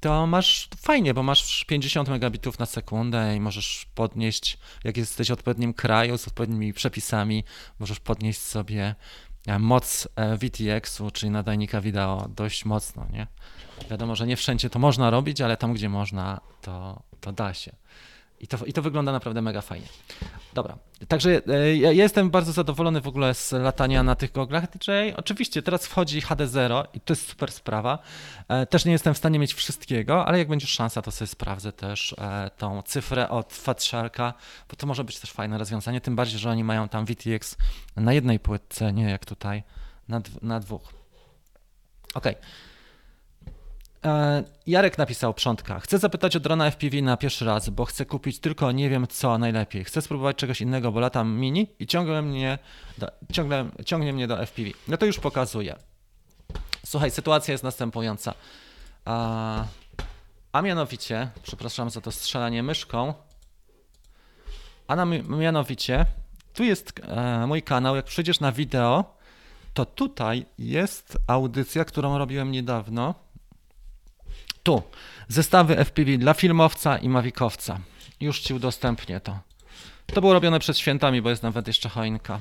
To 0.00 0.26
masz 0.26 0.68
fajnie, 0.76 1.14
bo 1.14 1.22
masz 1.22 1.64
50 1.64 2.08
megabitów 2.08 2.58
na 2.58 2.66
sekundę 2.66 3.36
i 3.36 3.40
możesz 3.40 3.86
podnieść, 3.94 4.58
jak 4.84 4.96
jesteś 4.96 5.28
w 5.28 5.32
odpowiednim 5.32 5.74
kraju 5.74 6.18
z 6.18 6.28
odpowiednimi 6.28 6.72
przepisami, 6.72 7.44
możesz 7.78 8.00
podnieść 8.00 8.40
sobie 8.40 8.94
moc 9.58 10.08
e, 10.16 10.36
VTX-u, 10.36 11.10
czyli 11.10 11.30
nadajnika 11.30 11.80
wideo, 11.80 12.28
dość 12.36 12.64
mocno, 12.64 13.06
nie? 13.12 13.26
Wiadomo, 13.90 14.16
że 14.16 14.26
nie 14.26 14.36
wszędzie 14.36 14.70
to 14.70 14.78
można 14.78 15.10
robić, 15.10 15.40
ale 15.40 15.56
tam, 15.56 15.72
gdzie 15.72 15.88
można, 15.88 16.40
to, 16.62 17.02
to 17.20 17.32
da 17.32 17.54
się. 17.54 17.72
I 18.40 18.46
to, 18.46 18.64
I 18.64 18.72
to 18.72 18.82
wygląda 18.82 19.12
naprawdę 19.12 19.42
mega 19.42 19.60
fajnie. 19.60 19.86
Dobra, 20.54 20.78
także 21.08 21.40
e, 21.48 21.76
ja 21.76 21.92
jestem 21.92 22.30
bardzo 22.30 22.52
zadowolony 22.52 23.00
w 23.00 23.06
ogóle 23.06 23.34
z 23.34 23.52
latania 23.52 24.02
na 24.02 24.14
tych 24.14 24.32
goglach 24.32 24.70
DJI. 24.70 25.14
Oczywiście 25.16 25.62
teraz 25.62 25.86
wchodzi 25.86 26.22
HD0 26.22 26.84
i 26.94 27.00
to 27.00 27.12
jest 27.12 27.28
super 27.28 27.52
sprawa. 27.52 27.98
E, 28.48 28.66
też 28.66 28.84
nie 28.84 28.92
jestem 28.92 29.14
w 29.14 29.18
stanie 29.18 29.38
mieć 29.38 29.54
wszystkiego, 29.54 30.26
ale 30.26 30.38
jak 30.38 30.48
będzie 30.48 30.66
szansa, 30.66 31.02
to 31.02 31.10
sobie 31.10 31.28
sprawdzę 31.28 31.72
też 31.72 32.14
e, 32.18 32.50
tą 32.58 32.82
cyfrę 32.82 33.28
od 33.28 33.52
Fatsharka, 33.52 34.34
bo 34.70 34.76
to 34.76 34.86
może 34.86 35.04
być 35.04 35.20
też 35.20 35.32
fajne 35.32 35.58
rozwiązanie, 35.58 36.00
tym 36.00 36.16
bardziej, 36.16 36.38
że 36.38 36.50
oni 36.50 36.64
mają 36.64 36.88
tam 36.88 37.04
VTX 37.04 37.56
na 37.96 38.12
jednej 38.12 38.40
płytce, 38.40 38.92
nie 38.92 39.10
jak 39.10 39.24
tutaj 39.24 39.62
na, 40.08 40.20
na 40.42 40.60
dwóch. 40.60 40.92
Okej. 42.14 42.32
Okay. 42.32 42.46
E, 44.04 44.44
Jarek 44.66 44.98
napisał 44.98 45.34
przątka. 45.34 45.80
Chcę 45.80 45.98
zapytać 45.98 46.36
o 46.36 46.40
drona 46.40 46.70
FPV 46.70 47.02
na 47.02 47.16
pierwszy 47.16 47.44
raz, 47.44 47.70
bo 47.70 47.84
chcę 47.84 48.06
kupić 48.06 48.38
tylko 48.38 48.72
nie 48.72 48.90
wiem 48.90 49.06
co 49.06 49.38
najlepiej. 49.38 49.84
Chcę 49.84 50.02
spróbować 50.02 50.36
czegoś 50.36 50.60
innego, 50.60 50.92
bo 50.92 51.00
latam 51.00 51.32
mini 51.32 51.66
i 51.78 51.86
ciągle 51.86 52.22
mnie 52.22 52.58
do, 52.98 53.08
ciągle, 53.32 53.70
ciągnie 53.84 54.12
mnie 54.12 54.26
do 54.26 54.46
FPV. 54.46 54.70
No 54.88 54.96
to 54.96 55.06
już 55.06 55.18
pokazuję. 55.18 55.76
Słuchaj, 56.86 57.10
sytuacja 57.10 57.52
jest 57.52 57.64
następująca. 57.64 58.34
A, 59.04 59.64
a 60.52 60.62
mianowicie, 60.62 61.30
przepraszam 61.42 61.90
za 61.90 62.00
to 62.00 62.12
strzelanie 62.12 62.62
myszką, 62.62 63.14
a 64.88 64.96
na, 64.96 65.04
mianowicie, 65.28 66.06
tu 66.54 66.64
jest 66.64 66.92
e, 67.02 67.46
mój 67.46 67.62
kanał. 67.62 67.96
Jak 67.96 68.04
przejdziesz 68.04 68.40
na 68.40 68.52
wideo, 68.52 69.16
to 69.74 69.84
tutaj 69.84 70.46
jest 70.58 71.18
audycja, 71.26 71.84
którą 71.84 72.18
robiłem 72.18 72.50
niedawno 72.50 73.14
tu 74.66 74.82
zestawy 75.28 75.76
FPV 75.76 76.18
dla 76.18 76.34
filmowca 76.34 76.98
i 76.98 77.08
mawikowca. 77.08 77.80
Już 78.20 78.40
Ci 78.40 78.54
udostępnię 78.54 79.20
to. 79.20 79.38
To 80.06 80.20
było 80.20 80.32
robione 80.32 80.58
przed 80.58 80.78
świętami, 80.78 81.22
bo 81.22 81.30
jest 81.30 81.42
nawet 81.42 81.66
jeszcze 81.66 81.88
choinka. 81.88 82.38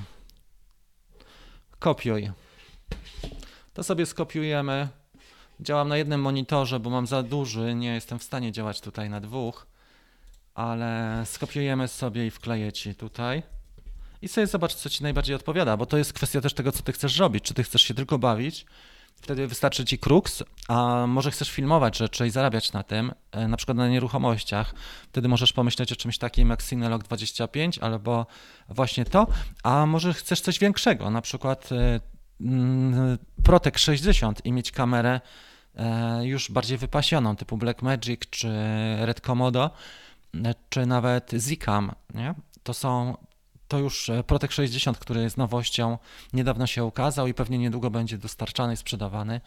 Kopiuj. 1.79 2.31
To 3.73 3.83
sobie 3.83 4.05
skopiujemy. 4.05 4.87
Działam 5.59 5.87
na 5.87 5.97
jednym 5.97 6.21
monitorze, 6.21 6.79
bo 6.79 6.89
mam 6.89 7.07
za 7.07 7.23
duży, 7.23 7.75
nie 7.75 7.93
jestem 7.93 8.19
w 8.19 8.23
stanie 8.23 8.51
działać 8.51 8.81
tutaj 8.81 9.09
na 9.09 9.21
dwóch, 9.21 9.67
ale 10.53 11.21
skopiujemy 11.25 11.87
sobie 11.87 12.27
i 12.27 12.31
wkleję 12.31 12.73
Ci 12.73 12.95
tutaj. 12.95 13.43
I 14.21 14.27
sobie 14.27 14.47
zobacz, 14.47 14.73
co 14.75 14.89
Ci 14.89 15.03
najbardziej 15.03 15.35
odpowiada, 15.35 15.77
bo 15.77 15.85
to 15.85 15.97
jest 15.97 16.13
kwestia 16.13 16.41
też 16.41 16.53
tego, 16.53 16.71
co 16.71 16.83
Ty 16.83 16.91
chcesz 16.91 17.17
robić. 17.17 17.43
Czy 17.43 17.53
Ty 17.53 17.63
chcesz 17.63 17.81
się 17.81 17.93
tylko 17.93 18.17
bawić, 18.17 18.65
Wtedy 19.21 19.47
wystarczy 19.47 19.85
ci 19.85 19.99
kruks, 19.99 20.43
a 20.67 21.07
może 21.07 21.31
chcesz 21.31 21.51
filmować 21.51 21.97
rzeczy 21.97 22.27
i 22.27 22.29
zarabiać 22.29 22.73
na 22.73 22.83
tym, 22.83 23.11
e, 23.31 23.47
na 23.47 23.57
przykład 23.57 23.77
na 23.77 23.87
nieruchomościach. 23.87 24.75
Wtedy 25.09 25.27
możesz 25.27 25.53
pomyśleć 25.53 25.91
o 25.91 25.95
czymś 25.95 26.17
takim 26.17 26.49
jak 26.49 26.63
Cinelog 26.63 27.03
25 27.03 27.79
albo 27.79 28.25
właśnie 28.69 29.05
to, 29.05 29.27
a 29.63 29.85
może 29.85 30.13
chcesz 30.13 30.41
coś 30.41 30.59
większego, 30.59 31.09
na 31.09 31.21
przykład 31.21 31.69
e, 31.71 31.99
mm, 32.41 33.17
Protek 33.43 33.77
60 33.77 34.45
i 34.45 34.51
mieć 34.51 34.71
kamerę 34.71 35.21
e, 35.75 36.25
już 36.25 36.51
bardziej 36.51 36.77
wypasioną, 36.77 37.35
typu 37.35 37.57
Blackmagic 37.57 38.21
czy 38.29 38.49
Red 38.99 39.21
Komodo, 39.21 39.71
czy 40.69 40.85
nawet 40.85 41.31
Zcam, 41.39 41.91
nie? 42.13 42.33
To 42.63 42.73
są 42.73 43.17
to 43.67 43.77
już 43.77 44.09
e, 44.09 44.23
Protek 44.23 44.51
60, 44.51 44.97
który 44.97 45.21
jest 45.21 45.37
nowością, 45.37 45.97
niedawno 46.33 46.67
się 46.67 46.83
ukazał 46.83 47.27
i 47.27 47.33
pewnie 47.33 47.57
niedługo 47.57 47.89
będzie 47.89 48.17
dostarczany 48.17 48.73
i 48.73 48.77
sprzedawany. 48.77 49.41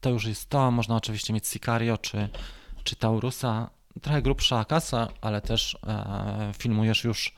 To 0.00 0.10
już 0.10 0.24
jest 0.24 0.48
to. 0.48 0.70
Można 0.70 0.96
oczywiście 0.96 1.32
mieć 1.32 1.46
Sicario 1.46 1.98
czy, 1.98 2.28
czy 2.84 2.96
Taurusa. 2.96 3.70
Trochę 4.02 4.22
grubsza 4.22 4.64
kasa, 4.64 5.08
ale 5.20 5.40
też 5.40 5.78
e, 5.86 6.52
filmujesz 6.58 7.04
już 7.04 7.34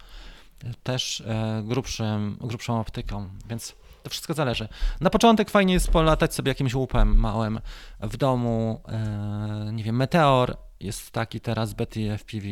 też 0.82 1.20
e, 1.20 1.62
grubszym, 1.64 2.36
grubszą 2.40 2.80
optyką, 2.80 3.28
więc 3.48 3.74
to 4.02 4.10
wszystko 4.10 4.34
zależy. 4.34 4.68
Na 5.00 5.10
początek 5.10 5.50
fajnie 5.50 5.74
jest 5.74 5.90
polatać 5.90 6.34
sobie 6.34 6.50
jakimś 6.50 6.74
łupem 6.74 7.18
małym 7.18 7.60
w 8.00 8.16
domu. 8.16 8.82
E, 8.88 9.70
nie 9.72 9.84
wiem, 9.84 9.96
Meteor 9.96 10.56
jest 10.80 11.10
taki 11.10 11.40
teraz, 11.40 11.74
Betty 11.74 12.18
FPV 12.18 12.46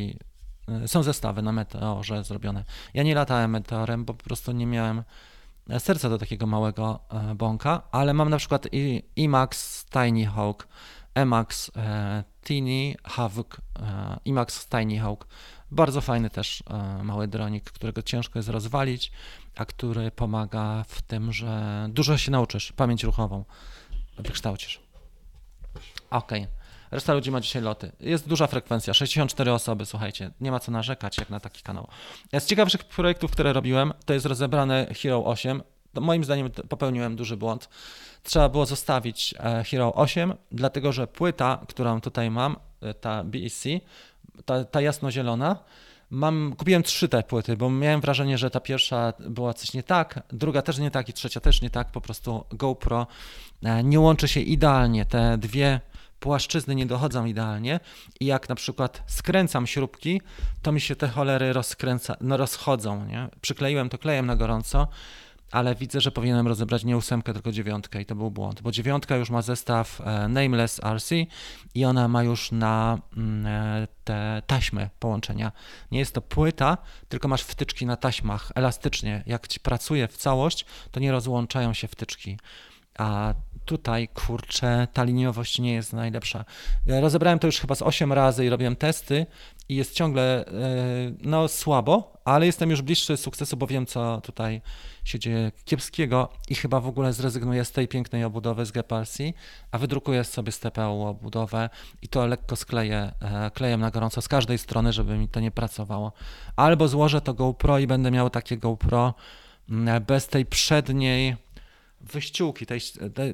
są 0.87 1.03
zestawy 1.03 1.43
na 1.43 1.53
Meteorze 1.53 2.25
zrobione. 2.25 2.65
Ja 2.95 3.03
nie 3.03 3.15
latałem 3.15 3.51
Meteorem, 3.51 4.05
bo 4.05 4.15
po 4.15 4.25
prostu 4.25 4.53
nie 4.53 4.67
miałem 4.67 5.03
serca 5.79 6.09
do 6.09 6.19
takiego 6.19 6.47
małego 6.47 7.01
bąka, 7.37 7.83
ale 7.91 8.15
mam 8.15 8.31
na 8.31 8.37
przykład 8.37 8.67
IMAX 9.17 9.85
Tiny 9.85 10.27
Hawk, 10.27 10.69
Emax 11.15 11.71
Tiny 12.45 12.95
Hawk, 13.05 13.61
IMAX 14.25 14.69
Tiny 14.69 14.99
Hawk. 14.99 15.27
Bardzo 15.71 16.01
fajny 16.01 16.31
też 16.31 16.63
mały 17.03 17.29
dronik, 17.29 17.71
którego 17.71 18.03
ciężko 18.03 18.39
jest 18.39 18.49
rozwalić, 18.49 19.13
a 19.57 19.65
który 19.65 20.11
pomaga 20.11 20.85
w 20.89 21.03
tym, 21.03 21.33
że 21.33 21.87
dużo 21.91 22.19
się 22.19 22.31
nauczysz, 22.31 22.73
pamięć 22.73 23.05
ruchową 23.05 23.45
wykształcisz. 24.19 24.81
Okej. 26.11 26.43
Okay. 26.43 26.59
Reszta 26.91 27.15
ludzi 27.15 27.31
ma 27.31 27.41
dzisiaj 27.41 27.63
loty. 27.63 27.93
Jest 28.01 28.29
duża 28.29 28.47
frekwencja, 28.47 28.95
64 28.95 29.53
osoby, 29.53 29.87
słuchajcie, 29.87 30.31
nie 30.41 30.51
ma 30.51 30.61
co 30.61 30.73
narzekać 30.73 31.19
jak 31.19 31.31
na 31.31 31.41
taki 31.41 31.63
kanał. 31.63 31.89
Z 32.39 32.47
ciekawszych 32.47 32.85
projektów, 32.85 33.31
które 33.31 33.53
robiłem, 33.53 33.93
to 34.05 34.15
jest 34.15 34.27
rozebrane 34.27 34.87
Hero 35.03 35.25
8. 35.25 35.63
To 35.93 36.01
moim 36.01 36.25
zdaniem 36.25 36.51
popełniłem 36.69 37.17
duży 37.17 37.37
błąd. 37.37 37.69
Trzeba 38.23 38.49
było 38.49 38.67
zostawić 38.67 39.35
e, 39.39 39.65
Hero 39.65 39.95
8, 39.95 40.35
dlatego 40.53 40.93
że 40.93 41.07
płyta, 41.07 41.65
którą 41.69 42.01
tutaj 42.01 42.31
mam, 42.31 42.57
e, 42.83 42.95
ta 42.95 43.25
BEC, 43.25 43.65
ta, 44.45 44.65
ta 44.65 44.81
jasnozielona, 44.81 45.57
Mam, 46.11 46.55
kupiłem 46.59 46.83
trzy 46.83 47.09
te 47.09 47.23
płyty, 47.23 47.57
bo 47.57 47.71
miałem 47.71 48.01
wrażenie, 48.01 48.39
że 48.39 48.51
ta 48.51 48.61
pierwsza 48.61 49.13
była 49.21 49.55
coś 49.55 49.73
nie 49.73 49.83
tak, 49.83 50.23
druga 50.33 50.63
też 50.63 50.79
nie 50.79 50.91
tak 50.91 51.09
i 51.09 51.13
trzecia 51.13 51.41
też 51.41 51.63
nie 51.63 51.71
tak. 51.71 51.93
Po 51.93 52.01
prostu 52.01 52.45
GoPro 52.51 53.07
e, 53.63 53.85
nie 53.85 54.01
łączy 54.01 54.29
się 54.29 54.41
idealnie. 54.41 55.05
Te 55.05 55.39
dwie 55.39 55.81
płaszczyzny 56.21 56.75
nie 56.75 56.87
dochodzą 56.87 57.25
idealnie 57.25 57.81
i 58.21 58.27
jak 58.27 58.49
na 58.49 58.55
przykład 58.55 59.03
skręcam 59.07 59.67
śrubki, 59.67 60.21
to 60.63 60.73
mi 60.73 60.81
się 60.81 60.97
te 60.97 61.09
cholery 61.09 61.53
rozkręca, 61.53 62.17
no 62.21 62.37
rozchodzą. 62.37 63.05
Nie? 63.05 63.29
Przykleiłem 63.41 63.89
to 63.89 63.99
klejem 63.99 64.27
na 64.27 64.37
gorąco 64.37 64.89
ale 65.51 65.75
widzę, 65.75 66.01
że 66.01 66.11
powinienem 66.11 66.49
rozebrać 66.49 66.85
nie 66.85 66.97
ósemkę, 66.97 67.33
tylko 67.33 67.53
dziewiątkę 67.53 68.03
i 68.03 68.07
to 68.07 68.15
był 68.15 68.31
błąd, 68.31 68.63
bo 68.63 68.71
dziewiątka 68.71 69.17
już 69.17 69.31
ma 69.31 69.43
zestaw 69.43 70.01
e, 70.01 70.29
Nameless 70.29 70.81
RC 70.85 71.11
i 71.75 71.85
ona 71.85 72.09
ma 72.09 72.23
już 72.23 72.53
na 72.53 72.99
mm, 73.17 73.47
e, 73.47 73.89
te 74.05 74.43
taśmy 74.47 74.91
połączenia. 74.99 75.53
Nie 75.91 75.99
jest 75.99 76.15
to 76.15 76.23
płyta, 76.23 76.79
tylko 77.09 77.29
masz 77.29 77.43
wtyczki 77.43 77.87
na 77.87 77.97
taśmach 77.97 78.53
elastycznie. 78.55 79.23
Jak 79.27 79.49
ci 79.49 79.61
pracuje 79.61 80.09
w 80.09 80.17
całość, 80.17 80.65
to 80.91 81.01
nie 81.01 81.13
rozłączają 81.13 81.75
się 81.75 81.89
wtyczki. 81.89 82.39
A 82.99 83.35
tutaj, 83.69 84.09
kurczę, 84.09 84.89
ta 84.93 85.05
liniowość 85.05 85.59
nie 85.59 85.75
jest 85.75 85.93
najlepsza. 85.93 86.45
Rozebrałem 86.87 87.39
to 87.39 87.47
już 87.47 87.61
chyba 87.61 87.75
z 87.75 87.83
8 87.83 88.13
razy 88.13 88.45
i 88.45 88.49
robiłem 88.49 88.77
testy 88.77 89.27
i 89.69 89.77
jest 89.77 89.95
ciągle 89.95 90.47
e, 90.47 90.53
no, 91.23 91.49
słabo, 91.49 92.13
ale 92.25 92.47
jestem 92.47 92.71
już 92.71 92.83
bliższy 92.83 93.17
sukcesu, 93.17 93.57
bo 93.57 93.67
wiem, 93.67 93.87
co 93.87 94.21
tutaj 94.21 94.61
się 95.05 95.19
dzieje 95.19 95.53
kiepskiego 95.65 96.29
i 96.49 96.55
chyba 96.55 96.81
w 96.81 96.87
ogóle 96.87 97.13
zrezygnuję 97.13 97.65
z 97.65 97.73
tej 97.73 97.89
pięknej 97.89 98.25
obudowy 98.25 98.67
z 98.67 98.73
Gepalsi, 98.73 99.35
a 99.71 99.79
wydrukuję 99.79 100.25
sobie 100.25 100.53
z 100.53 100.61
TPU 100.61 101.07
obudowę 101.07 101.71
i 102.03 102.09
to 102.09 102.27
lekko 102.27 102.57
skleję 102.57 103.13
e, 103.21 103.51
klejem 103.51 103.81
na 103.81 103.91
gorąco 103.91 104.23
z 104.23 104.29
każdej 104.29 104.59
strony, 104.59 104.93
żeby 104.93 105.19
mi 105.19 105.29
to 105.29 105.41
nie 105.41 105.51
pracowało. 105.51 106.13
Albo 106.57 106.89
złożę 106.89 107.21
to 107.21 107.35
GoPro 107.35 107.79
i 107.79 107.87
będę 107.87 108.11
miał 108.11 108.31
takie 108.31 108.57
GoPro 108.57 109.15
mm, 109.71 110.05
bez 110.05 110.27
tej 110.27 110.47
przedniej 110.47 111.37
wyściółki, 112.01 112.67
tej, 112.67 112.81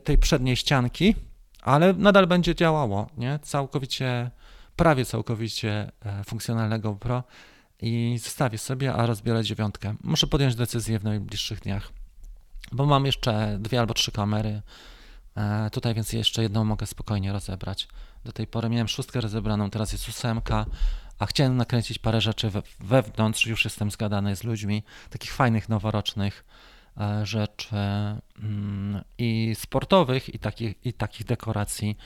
tej 0.04 0.18
przedniej 0.18 0.56
ścianki, 0.56 1.14
ale 1.62 1.92
nadal 1.92 2.26
będzie 2.26 2.54
działało, 2.54 3.06
nie? 3.16 3.38
Całkowicie, 3.42 4.30
prawie 4.76 5.04
całkowicie 5.04 5.92
e, 6.04 6.24
funkcjonalne 6.24 6.80
GoPro 6.80 7.24
i 7.80 8.18
zostawię 8.22 8.58
sobie, 8.58 8.94
a 8.94 9.06
rozbiorę 9.06 9.44
dziewiątkę. 9.44 9.94
Muszę 10.02 10.26
podjąć 10.26 10.54
decyzję 10.54 10.98
w 10.98 11.04
najbliższych 11.04 11.60
dniach, 11.60 11.92
bo 12.72 12.86
mam 12.86 13.06
jeszcze 13.06 13.58
dwie 13.60 13.80
albo 13.80 13.94
trzy 13.94 14.12
kamery. 14.12 14.62
E, 15.36 15.70
tutaj 15.70 15.94
więc 15.94 16.12
jeszcze 16.12 16.42
jedną 16.42 16.64
mogę 16.64 16.86
spokojnie 16.86 17.32
rozebrać. 17.32 17.88
Do 18.24 18.32
tej 18.32 18.46
pory 18.46 18.68
miałem 18.68 18.88
szóstkę 18.88 19.20
rozebraną, 19.20 19.70
teraz 19.70 19.92
jest 19.92 20.08
ósemka, 20.08 20.66
a 21.18 21.26
chciałem 21.26 21.56
nakręcić 21.56 21.98
parę 21.98 22.20
rzeczy 22.20 22.50
wewnątrz, 22.80 23.46
już 23.46 23.64
jestem 23.64 23.90
zgadany 23.90 24.36
z 24.36 24.44
ludźmi, 24.44 24.82
takich 25.10 25.32
fajnych, 25.32 25.68
noworocznych 25.68 26.44
rzeczy 27.22 27.76
mm, 28.42 29.04
i 29.18 29.54
sportowych, 29.58 30.34
i 30.34 30.38
takich, 30.38 30.86
i 30.86 30.92
takich 30.92 31.26
dekoracji 31.26 31.96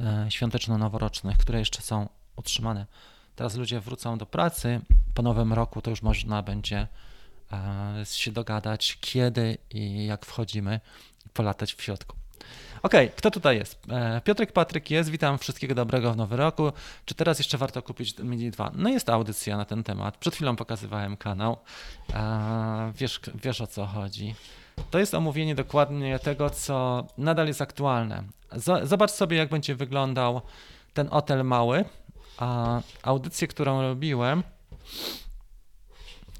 e, 0.00 0.26
świąteczno-noworocznych, 0.28 1.36
które 1.36 1.58
jeszcze 1.58 1.82
są 1.82 2.08
utrzymane. 2.36 2.86
Teraz 3.36 3.56
ludzie 3.56 3.80
wrócą 3.80 4.18
do 4.18 4.26
pracy, 4.26 4.80
po 5.14 5.22
nowym 5.22 5.52
roku 5.52 5.82
to 5.82 5.90
już 5.90 6.02
można 6.02 6.42
będzie 6.42 6.86
e, 7.52 8.04
się 8.06 8.32
dogadać, 8.32 8.98
kiedy 9.00 9.58
i 9.70 10.06
jak 10.06 10.26
wchodzimy 10.26 10.80
i 11.26 11.28
polatać 11.28 11.74
w 11.74 11.82
środku. 11.82 12.16
Okej, 12.82 13.06
okay, 13.06 13.16
kto 13.16 13.30
tutaj 13.30 13.56
jest? 13.56 13.78
E, 13.90 14.20
Piotrek 14.24 14.52
Patryk 14.52 14.90
jest, 14.90 15.10
witam, 15.10 15.38
wszystkiego 15.38 15.74
dobrego 15.74 16.12
w 16.12 16.16
nowym 16.16 16.38
roku. 16.38 16.72
Czy 17.04 17.14
teraz 17.14 17.38
jeszcze 17.38 17.58
warto 17.58 17.82
kupić 17.82 18.18
Mini 18.18 18.50
2? 18.50 18.72
No 18.74 18.90
jest 18.90 19.08
audycja 19.08 19.56
na 19.56 19.64
ten 19.64 19.84
temat, 19.84 20.16
przed 20.16 20.34
chwilą 20.34 20.56
pokazywałem 20.56 21.16
kanał, 21.16 21.56
e, 22.14 22.92
wiesz, 22.96 23.20
wiesz 23.34 23.60
o 23.60 23.66
co 23.66 23.86
chodzi. 23.86 24.34
To 24.90 24.98
jest 24.98 25.14
omówienie 25.14 25.54
dokładnie 25.54 26.18
tego, 26.18 26.50
co 26.50 27.06
nadal 27.18 27.46
jest 27.46 27.62
aktualne. 27.62 28.22
Zobacz 28.82 29.10
sobie, 29.10 29.36
jak 29.36 29.48
będzie 29.48 29.74
wyglądał 29.74 30.40
ten 30.94 31.08
hotel 31.08 31.44
mały, 31.44 31.84
a 32.38 32.80
audycję, 33.02 33.48
którą 33.48 33.82
robiłem, 33.82 34.42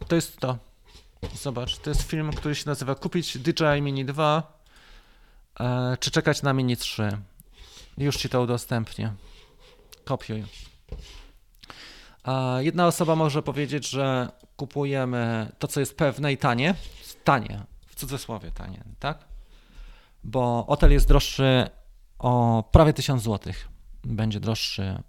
to 0.09 0.17
jest 0.17 0.41
to. 0.41 0.59
Zobacz, 1.35 1.79
to 1.79 1.91
jest 1.91 2.03
film, 2.03 2.33
który 2.33 2.55
się 2.55 2.63
nazywa 2.67 2.95
Kupić 2.95 3.39
DJI 3.39 3.83
Mini 3.83 4.05
2 4.05 4.43
e, 4.43 4.58
czy 6.01 6.11
czekać 6.11 6.43
na 6.43 6.53
Mini 6.53 6.77
3. 6.77 7.19
Już 7.99 8.17
ci 8.17 8.29
to 8.29 8.43
udostępnię. 8.43 9.13
Kopiuj. 10.05 10.45
A 12.25 12.57
jedna 12.61 12.87
osoba 12.87 13.17
może 13.17 13.43
powiedzieć, 13.43 13.89
że 13.89 14.29
kupujemy 14.57 15.53
to, 15.59 15.69
co 15.69 15.81
jest 15.81 15.97
pewne 15.97 16.33
i 16.33 16.37
tanie. 16.37 16.75
Tanie, 17.25 17.63
w 17.87 17.95
cudzysłowie 17.95 18.51
tanie, 18.51 18.85
tak? 18.99 19.25
Bo 20.25 20.65
hotel 20.69 20.93
jest 20.93 21.09
droższy 21.09 21.71
o 22.19 22.65
prawie 22.73 22.93
1000 22.93 23.23
zł. 23.23 23.53
Będzie 24.05 24.41
droższy 24.41 25.03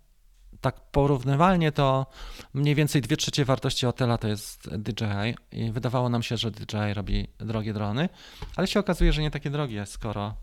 tak 0.62 0.82
porównywalnie 0.92 1.72
to 1.72 2.06
mniej 2.54 2.76
więcej 2.76 3.02
2 3.02 3.16
trzecie 3.16 3.46
wartości 3.46 3.86
hotela 3.86 4.18
to 4.18 4.28
jest 4.28 4.70
DJI 4.78 5.36
i 5.52 5.72
wydawało 5.72 6.10
nam 6.10 6.24
się, 6.24 6.38
że 6.38 6.52
DJI 6.52 6.94
robi 6.94 7.28
drogie 7.38 7.74
drony, 7.74 8.10
ale 8.56 8.68
się 8.68 8.80
okazuje, 8.80 9.14
że 9.14 9.22
nie 9.22 9.32
takie 9.32 9.50
drogie, 9.50 9.86
skoro 9.86 10.34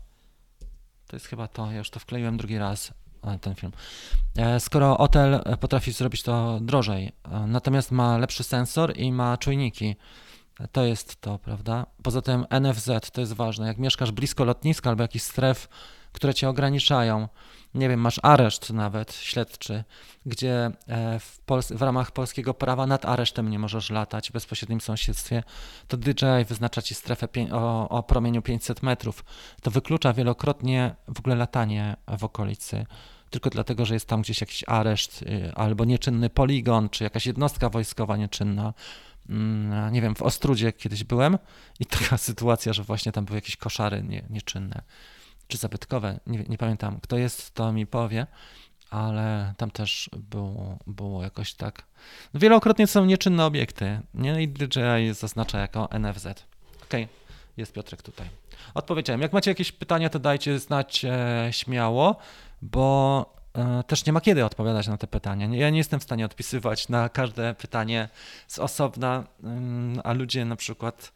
to 1.07 1.15
jest 1.15 1.25
chyba 1.25 1.47
to, 1.47 1.71
ja 1.71 1.77
już 1.77 1.89
to 1.89 1.99
wkleiłem 1.99 2.37
drugi 2.37 2.57
raz, 2.57 2.93
e, 3.23 3.39
ten 3.39 3.55
film. 3.55 3.71
E, 4.37 4.59
skoro 4.59 4.95
hotel 4.95 5.41
potrafi 5.59 5.91
zrobić 5.91 6.23
to 6.23 6.59
drożej, 6.61 7.11
e, 7.31 7.39
natomiast 7.47 7.91
ma 7.91 8.17
lepszy 8.17 8.43
sensor 8.43 8.97
i 8.97 9.11
ma 9.11 9.37
czujniki, 9.37 9.95
to 10.71 10.85
jest 10.85 11.21
to, 11.21 11.39
prawda? 11.39 11.85
Poza 12.03 12.21
tym 12.21 12.45
NFZ 12.49 12.89
to 13.11 13.21
jest 13.21 13.33
ważne. 13.33 13.67
Jak 13.67 13.77
mieszkasz 13.77 14.11
blisko 14.11 14.45
lotniska 14.45 14.89
albo 14.89 15.03
jakichś 15.03 15.25
stref, 15.25 15.67
które 16.17 16.33
cię 16.33 16.49
ograniczają, 16.49 17.27
nie 17.73 17.89
wiem, 17.89 17.99
masz 17.99 18.19
areszt 18.23 18.69
nawet 18.73 19.13
śledczy, 19.13 19.83
gdzie 20.25 20.71
e, 20.87 21.19
w, 21.19 21.39
w, 21.71 21.81
ramach 21.81 22.11
polskiego 22.11 22.53
prawa 22.53 22.87
nad 22.87 23.05
aresztem 23.05 23.49
nie 23.49 23.59
możesz 23.59 23.89
latać 23.89 24.29
w 24.29 24.33
bezpośrednim 24.33 24.81
sąsiedztwie, 24.81 25.43
to 25.87 25.97
DJI 25.97 26.45
wyznacza 26.47 26.81
ci 26.81 26.95
strefę 26.95 27.27
o, 27.51 27.89
o 27.89 28.03
promieniu 28.03 28.41
500 28.41 28.83
metrów. 28.83 29.25
To 29.61 29.71
wyklucza 29.71 30.13
wielokrotnie 30.13 30.95
w 31.07 31.19
ogóle 31.19 31.35
latanie 31.35 31.95
w 32.17 32.23
okolicy 32.23 32.85
tylko 33.29 33.49
dlatego, 33.49 33.85
że 33.85 33.93
jest 33.93 34.07
tam 34.07 34.21
gdzieś 34.21 34.41
jakiś 34.41 34.63
areszt 34.67 35.21
y, 35.21 35.51
albo 35.55 35.85
nieczynny 35.85 36.29
poligon, 36.29 36.89
czy 36.89 37.03
jakaś 37.03 37.25
jednostka 37.25 37.69
wojskowa 37.69 38.17
nieczynna. 38.17 38.73
Mm, 39.29 39.93
nie 39.93 40.01
wiem, 40.01 40.15
w 40.15 40.21
Ostrudzie 40.21 40.73
kiedyś 40.73 41.03
byłem 41.03 41.37
i 41.79 41.85
taka 41.99 42.17
sytuacja, 42.17 42.73
że 42.73 42.83
właśnie 42.83 43.11
tam 43.11 43.25
były 43.25 43.37
jakieś 43.37 43.57
koszary 43.57 44.03
nie, 44.03 44.23
nieczynne 44.29 44.81
czy 45.47 45.57
zabytkowe, 45.57 46.19
nie, 46.27 46.43
nie 46.49 46.57
pamiętam 46.57 46.99
kto 47.01 47.17
jest, 47.17 47.53
to 47.53 47.73
mi 47.73 47.87
powie, 47.87 48.27
ale 48.89 49.53
tam 49.57 49.71
też 49.71 50.09
było, 50.17 50.77
było 50.87 51.23
jakoś 51.23 51.53
tak. 51.53 51.83
No 52.33 52.39
wielokrotnie 52.39 52.87
są 52.87 53.05
nieczynne 53.05 53.45
obiekty, 53.45 53.99
nie? 54.13 54.43
I 54.43 54.47
DJI 54.47 55.13
zaznacza 55.13 55.59
jako 55.59 55.89
NFZ. 55.99 56.25
Okej, 56.25 56.43
okay. 56.83 57.07
jest 57.57 57.73
Piotrek 57.73 58.01
tutaj. 58.01 58.27
Odpowiedziałem. 58.73 59.21
Jak 59.21 59.33
macie 59.33 59.51
jakieś 59.51 59.71
pytania, 59.71 60.09
to 60.09 60.19
dajcie 60.19 60.59
znać 60.59 61.05
e, 61.05 61.47
śmiało, 61.51 62.15
bo 62.61 63.25
e, 63.53 63.83
też 63.83 64.05
nie 64.05 64.13
ma 64.13 64.21
kiedy 64.21 64.45
odpowiadać 64.45 64.87
na 64.87 64.97
te 64.97 65.07
pytania. 65.07 65.47
Ja 65.55 65.69
nie 65.69 65.77
jestem 65.77 65.99
w 65.99 66.03
stanie 66.03 66.25
odpisywać 66.25 66.89
na 66.89 67.09
każde 67.09 67.53
pytanie 67.53 68.09
z 68.47 68.59
osobna, 68.59 69.23
mm, 69.43 70.01
a 70.03 70.13
ludzie 70.13 70.45
na 70.45 70.55
przykład 70.55 71.11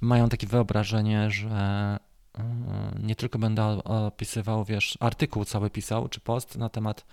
mają 0.00 0.28
takie 0.28 0.46
wyobrażenie, 0.46 1.30
że 1.30 1.98
nie 3.02 3.16
tylko 3.16 3.38
będę 3.38 3.64
opisywał, 3.84 4.64
wiesz, 4.64 4.98
artykuł 5.00 5.44
cały 5.44 5.70
pisał, 5.70 6.08
czy 6.08 6.20
post 6.20 6.56
na 6.58 6.68
temat 6.68 7.06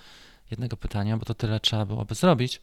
jednego 0.51 0.77
pytania, 0.77 1.17
bo 1.17 1.25
to 1.25 1.33
tyle 1.33 1.59
trzeba 1.59 1.85
byłoby 1.85 2.15
zrobić, 2.15 2.61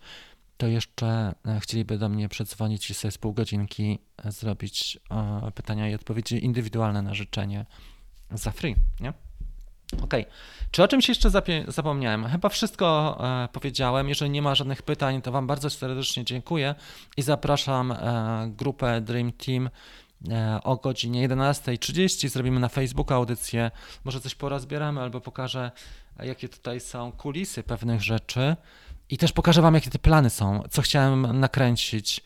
to 0.61 0.67
jeszcze 0.67 1.35
e, 1.47 1.61
chcieliby 1.61 1.99
do 1.99 2.09
mnie 2.09 2.29
przedzwonić 2.29 2.91
i 2.91 2.95
sobie 2.95 3.13
z 3.13 3.19
pół 3.19 3.33
godzinki 3.33 3.99
e, 4.25 4.33
zrobić 4.33 4.99
e, 5.11 5.51
pytania 5.55 5.89
i 5.89 5.95
odpowiedzi 5.95 6.45
indywidualne 6.45 7.03
na 7.03 7.15
życzenie 7.15 7.67
za 8.31 8.51
free, 8.51 8.77
nie? 9.01 9.13
OK. 10.03 10.15
Czy 10.71 10.83
o 10.83 10.89
czymś 10.89 11.09
jeszcze 11.09 11.31
zapomniałem? 11.69 12.25
Chyba 12.25 12.49
wszystko 12.49 13.19
powiedziałem. 13.53 14.09
Jeżeli 14.09 14.31
nie 14.31 14.43
ma 14.43 14.55
żadnych 14.55 14.83
pytań, 14.83 15.23
to 15.23 15.33
Wam 15.33 15.47
bardzo 15.47 15.71
serdecznie 15.71 16.25
dziękuję 16.25 16.75
i 17.17 17.23
zapraszam 17.23 17.95
grupę 18.49 19.01
Dream 19.01 19.33
Team 19.33 19.71
o 20.65 20.77
godzinie 20.77 21.29
11.30. 21.29 22.29
Zrobimy 22.29 22.61
na 22.61 22.69
Facebooku 22.69 23.17
audycję. 23.17 23.71
Może 24.05 24.21
coś 24.21 24.35
porazbieramy 24.35 25.01
albo 25.01 25.21
pokażę, 25.21 25.71
jakie 26.23 26.49
tutaj 26.49 26.81
są 26.81 27.13
kulisy 27.13 27.63
pewnych 27.63 28.03
rzeczy. 28.03 28.57
I 29.09 29.19
też 29.19 29.33
pokażę 29.33 29.63
Wam, 29.63 29.75
jakie 29.75 29.91
te 29.91 29.99
plany 29.99 30.31
są, 30.31 30.63
co 30.71 30.83
chciałem 30.83 31.41
nakręcić, 31.41 32.25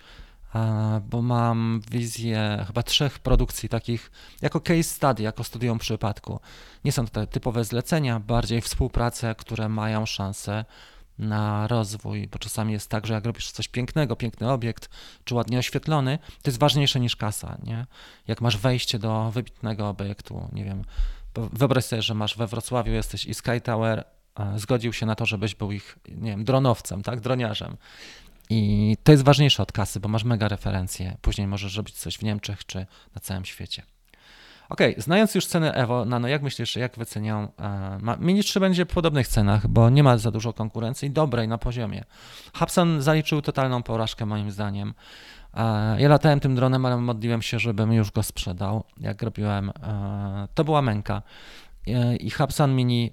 bo 1.11 1.23
mam 1.23 1.81
wizję 1.91 2.65
chyba 2.67 2.83
trzech 2.83 3.19
produkcji 3.19 3.69
takich 3.69 4.11
jako 4.43 4.61
case 4.61 4.83
study, 4.83 5.23
jako 5.23 5.45
studium 5.45 5.79
przypadku. 5.79 6.41
Nie 6.85 6.93
są 6.93 7.07
to 7.07 7.27
typowe 7.27 7.65
zlecenia, 7.65 8.21
bardziej 8.21 8.61
współprace, 8.61 9.35
które 9.35 9.69
mają 9.69 10.07
szansę 10.07 10.65
na 11.19 11.67
rozwój, 11.67 12.29
bo 12.29 12.39
czasami 12.39 12.73
jest 12.73 12.91
tak, 12.91 13.07
że 13.07 13.15
jak 13.15 13.25
robisz 13.25 13.51
coś 13.51 13.69
pięknego, 13.69 14.17
piękny 14.17 14.51
obiekt, 14.51 14.89
czy 15.25 15.35
ładnie 15.35 15.59
oświetlony, 15.59 16.19
to 16.43 16.51
jest 16.51 16.59
ważniejsze 16.59 17.01
niż 17.01 17.17
kasa, 17.17 17.59
nie? 17.63 17.87
Jak 18.27 18.41
masz 18.41 18.57
wejście 18.57 18.99
do 18.99 19.31
wybitnego 19.31 19.89
obiektu, 19.89 20.49
nie 20.53 20.65
wiem, 20.65 20.85
wyobraź 21.35 21.85
sobie, 21.85 22.03
że 22.03 22.15
masz 22.15 22.37
we 22.37 22.47
Wrocławiu, 22.47 22.93
jesteś 22.93 23.25
i 23.25 23.35
Sky 23.35 23.61
Tower 23.63 24.05
zgodził 24.57 24.93
się 24.93 25.07
na 25.07 25.15
to, 25.15 25.27
żebyś 25.27 25.55
był 25.55 25.73
ich, 25.73 25.99
nie 26.09 26.31
wiem, 26.31 26.45
dronowcem, 26.45 27.03
tak, 27.03 27.21
droniarzem. 27.21 27.77
I 28.51 28.97
to 29.05 29.13
jest 29.13 29.25
ważniejsze 29.25 29.63
od 29.63 29.73
kasy, 29.73 30.01
bo 30.01 30.09
masz 30.09 30.25
mega 30.25 30.49
referencje. 30.49 31.17
Później 31.21 31.47
możesz 31.47 31.77
robić 31.77 31.95
coś 31.95 32.17
w 32.19 32.23
Niemczech 32.23 32.67
czy 32.67 32.87
na 33.15 33.21
całym 33.21 33.45
świecie. 33.45 33.83
Ok, 34.69 34.81
znając 34.99 35.35
już 35.35 35.47
ceny 35.47 35.73
Evo 35.73 36.05
Nano, 36.05 36.29
jak 36.29 36.43
myślisz, 36.43 36.77
jak 36.77 36.97
wycenią? 36.97 37.49
E, 37.61 38.17
Mini 38.19 38.43
3 38.43 38.61
będzie 38.61 38.85
w 38.85 38.89
podobnych 38.89 39.29
cenach, 39.29 39.69
bo 39.69 39.91
nie 39.91 40.03
ma 40.03 40.19
za 40.19 40.31
dużo 40.31 40.53
konkurencji, 40.53 41.11
dobrej 41.11 41.49
na 41.49 41.59
poziomie. 41.59 42.05
Hubsan 42.59 43.03
zaliczył 43.03 43.43
totalną 43.43 43.83
porażkę 43.83 44.27
moim 44.27 44.51
zdaniem. 44.51 44.95
E, 45.55 46.01
ja 46.01 46.09
latałem 46.09 46.41
tym 46.41 46.55
dronem, 46.55 46.87
ale 46.87 46.97
modliłem 46.97 47.43
się, 47.43 47.59
żebym 47.59 47.93
już 47.93 48.11
go 48.11 48.23
sprzedał, 48.23 48.85
jak 49.01 49.23
robiłem. 49.23 49.71
E, 49.71 50.49
to 50.55 50.65
była 50.65 50.83
męka. 50.83 51.23
I 52.21 52.31
Hubsan 52.31 52.75
Mini 52.75 53.11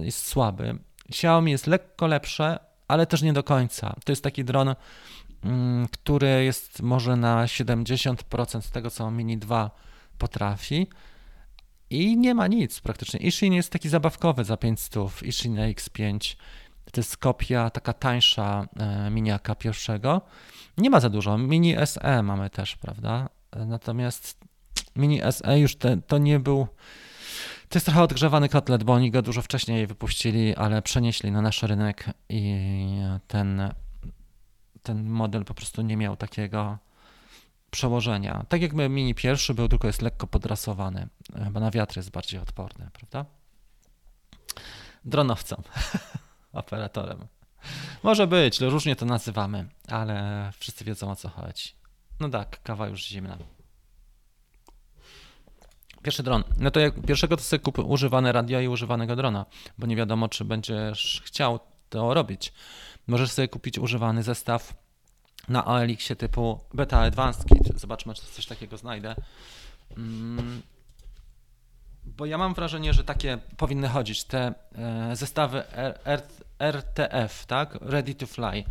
jest 0.00 0.26
słaby. 0.26 0.78
Xiaomi 1.08 1.52
jest 1.52 1.66
lekko 1.66 2.06
lepsze, 2.06 2.58
ale 2.88 3.06
też 3.06 3.22
nie 3.22 3.32
do 3.32 3.42
końca. 3.42 3.94
To 4.04 4.12
jest 4.12 4.22
taki 4.22 4.44
dron, 4.44 4.74
mm, 5.44 5.88
który 5.88 6.44
jest 6.44 6.82
może 6.82 7.16
na 7.16 7.46
70% 7.46 8.70
tego, 8.70 8.90
co 8.90 9.10
Mini 9.10 9.38
2 9.38 9.70
potrafi. 10.18 10.86
I 11.90 12.16
nie 12.16 12.34
ma 12.34 12.46
nic 12.46 12.80
praktycznie. 12.80 13.20
Ishin 13.20 13.52
jest 13.52 13.72
taki 13.72 13.88
zabawkowy 13.88 14.44
za 14.44 14.56
500, 14.56 15.22
Ishin 15.22 15.56
X5. 15.56 16.36
To 16.92 17.00
jest 17.00 17.16
kopia 17.16 17.70
taka 17.70 17.92
tańsza 17.92 18.66
e, 18.76 19.10
miniaka 19.10 19.54
pierwszego. 19.54 20.22
Nie 20.78 20.90
ma 20.90 21.00
za 21.00 21.10
dużo. 21.10 21.38
Mini 21.38 21.74
SE 21.86 22.22
mamy 22.22 22.50
też, 22.50 22.76
prawda? 22.76 23.28
Natomiast 23.66 24.38
Mini 24.96 25.20
SE 25.30 25.58
już 25.58 25.76
te, 25.76 25.96
to 25.96 26.18
nie 26.18 26.40
był 26.40 26.66
to 27.68 27.76
jest 27.76 27.86
trochę 27.86 28.02
odgrzewany 28.02 28.48
kotlet, 28.48 28.84
bo 28.84 28.92
oni 28.92 29.10
go 29.10 29.22
dużo 29.22 29.42
wcześniej 29.42 29.86
wypuścili, 29.86 30.54
ale 30.54 30.82
przenieśli 30.82 31.32
na 31.32 31.42
nasz 31.42 31.62
rynek 31.62 32.04
i 32.28 32.56
ten, 33.28 33.72
ten 34.82 35.08
model 35.08 35.44
po 35.44 35.54
prostu 35.54 35.82
nie 35.82 35.96
miał 35.96 36.16
takiego 36.16 36.78
przełożenia. 37.70 38.44
Tak 38.48 38.62
jakby 38.62 38.88
Mini 38.88 39.14
pierwszy 39.14 39.54
był, 39.54 39.68
tylko 39.68 39.86
jest 39.86 40.02
lekko 40.02 40.26
podrasowany, 40.26 41.08
bo 41.50 41.60
na 41.60 41.70
wiatr 41.70 41.96
jest 41.96 42.10
bardziej 42.10 42.40
odporny, 42.40 42.90
prawda? 42.92 43.24
Dronowcem, 45.04 45.62
operatorem. 46.52 47.26
Może 48.02 48.26
być, 48.26 48.60
różnie 48.60 48.96
to 48.96 49.06
nazywamy, 49.06 49.68
ale 49.88 50.50
wszyscy 50.58 50.84
wiedzą 50.84 51.10
o 51.10 51.16
co 51.16 51.28
chodzi. 51.28 51.70
No 52.20 52.28
tak, 52.28 52.62
kawa 52.62 52.88
już 52.88 53.04
zimna. 53.04 53.38
Pierwszy 56.02 56.22
dron. 56.22 56.44
No 56.58 56.70
to 56.70 56.80
jak 56.80 57.00
pierwszego 57.06 57.36
to 57.36 57.42
sobie 57.42 57.60
kup 57.60 57.78
używane 57.78 58.32
radio 58.32 58.60
i 58.60 58.68
używanego 58.68 59.16
drona, 59.16 59.46
bo 59.78 59.86
nie 59.86 59.96
wiadomo, 59.96 60.28
czy 60.28 60.44
będziesz 60.44 61.22
chciał 61.24 61.60
to 61.88 62.14
robić. 62.14 62.52
Możesz 63.06 63.30
sobie 63.30 63.48
kupić 63.48 63.78
używany 63.78 64.22
zestaw 64.22 64.74
na 65.48 65.64
OLX-ie 65.64 66.16
typu 66.16 66.60
Beta 66.74 67.00
Advanced 67.00 67.44
Kit. 67.44 67.80
Zobaczmy, 67.80 68.14
czy 68.14 68.22
coś 68.22 68.46
takiego 68.46 68.76
znajdę. 68.76 69.14
Mm, 69.96 70.62
bo 72.04 72.26
ja 72.26 72.38
mam 72.38 72.54
wrażenie, 72.54 72.92
że 72.92 73.04
takie 73.04 73.38
powinny 73.56 73.88
chodzić 73.88 74.24
te 74.24 74.54
e, 74.74 75.16
zestawy 75.16 75.64
RTF, 76.58 77.46
tak? 77.46 77.78
Ready 77.80 78.14
to 78.14 78.26
Fly 78.26 78.64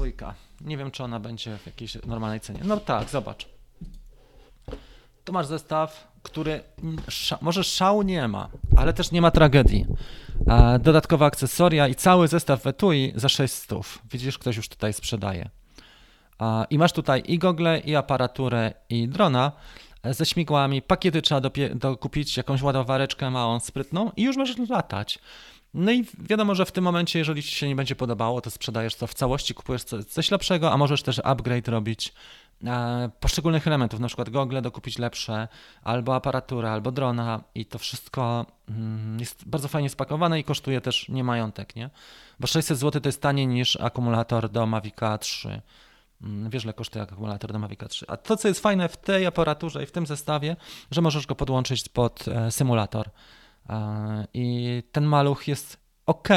dwójka. 0.00 0.34
Nie 0.60 0.76
wiem, 0.76 0.90
czy 0.90 1.04
ona 1.04 1.20
będzie 1.20 1.58
w 1.58 1.66
jakiejś 1.66 1.94
normalnej 2.06 2.40
cenie. 2.40 2.60
No 2.64 2.76
tak, 2.76 3.08
zobacz. 3.08 3.59
Masz 5.32 5.46
zestaw, 5.46 6.08
który 6.22 6.60
może 7.40 7.64
szału 7.64 8.02
nie 8.02 8.28
ma, 8.28 8.48
ale 8.76 8.92
też 8.92 9.12
nie 9.12 9.20
ma 9.20 9.30
tragedii. 9.30 9.86
Dodatkowe 10.80 11.26
akcesoria 11.26 11.88
i 11.88 11.94
cały 11.94 12.28
zestaw 12.28 12.66
Etui 12.66 13.12
za 13.16 13.28
600. 13.28 13.78
Widzisz, 14.12 14.38
ktoś 14.38 14.56
już 14.56 14.68
tutaj 14.68 14.92
sprzedaje. 14.92 15.50
I 16.70 16.78
masz 16.78 16.92
tutaj 16.92 17.22
i 17.26 17.38
gogle, 17.38 17.78
i 17.78 17.96
aparaturę, 17.96 18.72
i 18.88 19.08
drona 19.08 19.52
ze 20.04 20.26
śmigłami. 20.26 20.82
Pakiety 20.82 21.22
trzeba 21.22 21.40
dokupić, 21.74 22.36
jakąś 22.36 22.62
ładowareczkę 22.62 23.30
małą, 23.30 23.60
sprytną 23.60 24.10
i 24.16 24.22
już 24.22 24.36
możesz 24.36 24.68
latać. 24.68 25.18
No 25.74 25.92
i 25.92 26.04
wiadomo, 26.18 26.54
że 26.54 26.66
w 26.66 26.72
tym 26.72 26.84
momencie, 26.84 27.18
jeżeli 27.18 27.42
ci 27.42 27.54
się 27.54 27.68
nie 27.68 27.76
będzie 27.76 27.96
podobało, 27.96 28.40
to 28.40 28.50
sprzedajesz 28.50 28.94
to 28.94 29.06
w 29.06 29.14
całości, 29.14 29.54
kupujesz 29.54 29.84
coś 30.08 30.30
lepszego, 30.30 30.72
a 30.72 30.76
możesz 30.76 31.02
też 31.02 31.20
upgrade 31.24 31.68
robić 31.68 32.12
poszczególnych 33.20 33.66
elementów, 33.66 34.00
na 34.00 34.06
przykład 34.06 34.30
gogle 34.30 34.62
dokupić 34.62 34.98
lepsze, 34.98 35.48
albo 35.82 36.14
aparaturę, 36.14 36.70
albo 36.70 36.92
drona 36.92 37.40
i 37.54 37.66
to 37.66 37.78
wszystko 37.78 38.46
mm, 38.68 39.20
jest 39.20 39.48
bardzo 39.48 39.68
fajnie 39.68 39.90
spakowane 39.90 40.40
i 40.40 40.44
kosztuje 40.44 40.80
też 40.80 41.08
nie 41.08 41.24
majątek, 41.24 41.76
nie? 41.76 41.90
Bo 42.40 42.46
600 42.46 42.78
zł 42.78 43.00
to 43.00 43.08
jest 43.08 43.22
taniej 43.22 43.46
niż 43.46 43.76
akumulator 43.76 44.48
do 44.48 44.66
Mavica 44.66 45.18
3. 45.18 45.62
Mm, 46.22 46.50
wiesz, 46.50 46.64
ile 46.64 46.72
kosztuje 46.72 47.02
akumulator 47.02 47.52
do 47.52 47.58
Mavica 47.58 47.88
3. 47.88 48.06
A 48.08 48.16
to, 48.16 48.36
co 48.36 48.48
jest 48.48 48.60
fajne 48.60 48.88
w 48.88 48.96
tej 48.96 49.26
aparaturze 49.26 49.82
i 49.82 49.86
w 49.86 49.92
tym 49.92 50.06
zestawie, 50.06 50.56
że 50.90 51.00
możesz 51.00 51.26
go 51.26 51.34
podłączyć 51.34 51.88
pod 51.88 52.28
e, 52.28 52.50
symulator. 52.50 53.10
I 54.34 54.82
ten 54.92 55.04
maluch 55.04 55.48
jest 55.48 55.76
ok. 56.06 56.28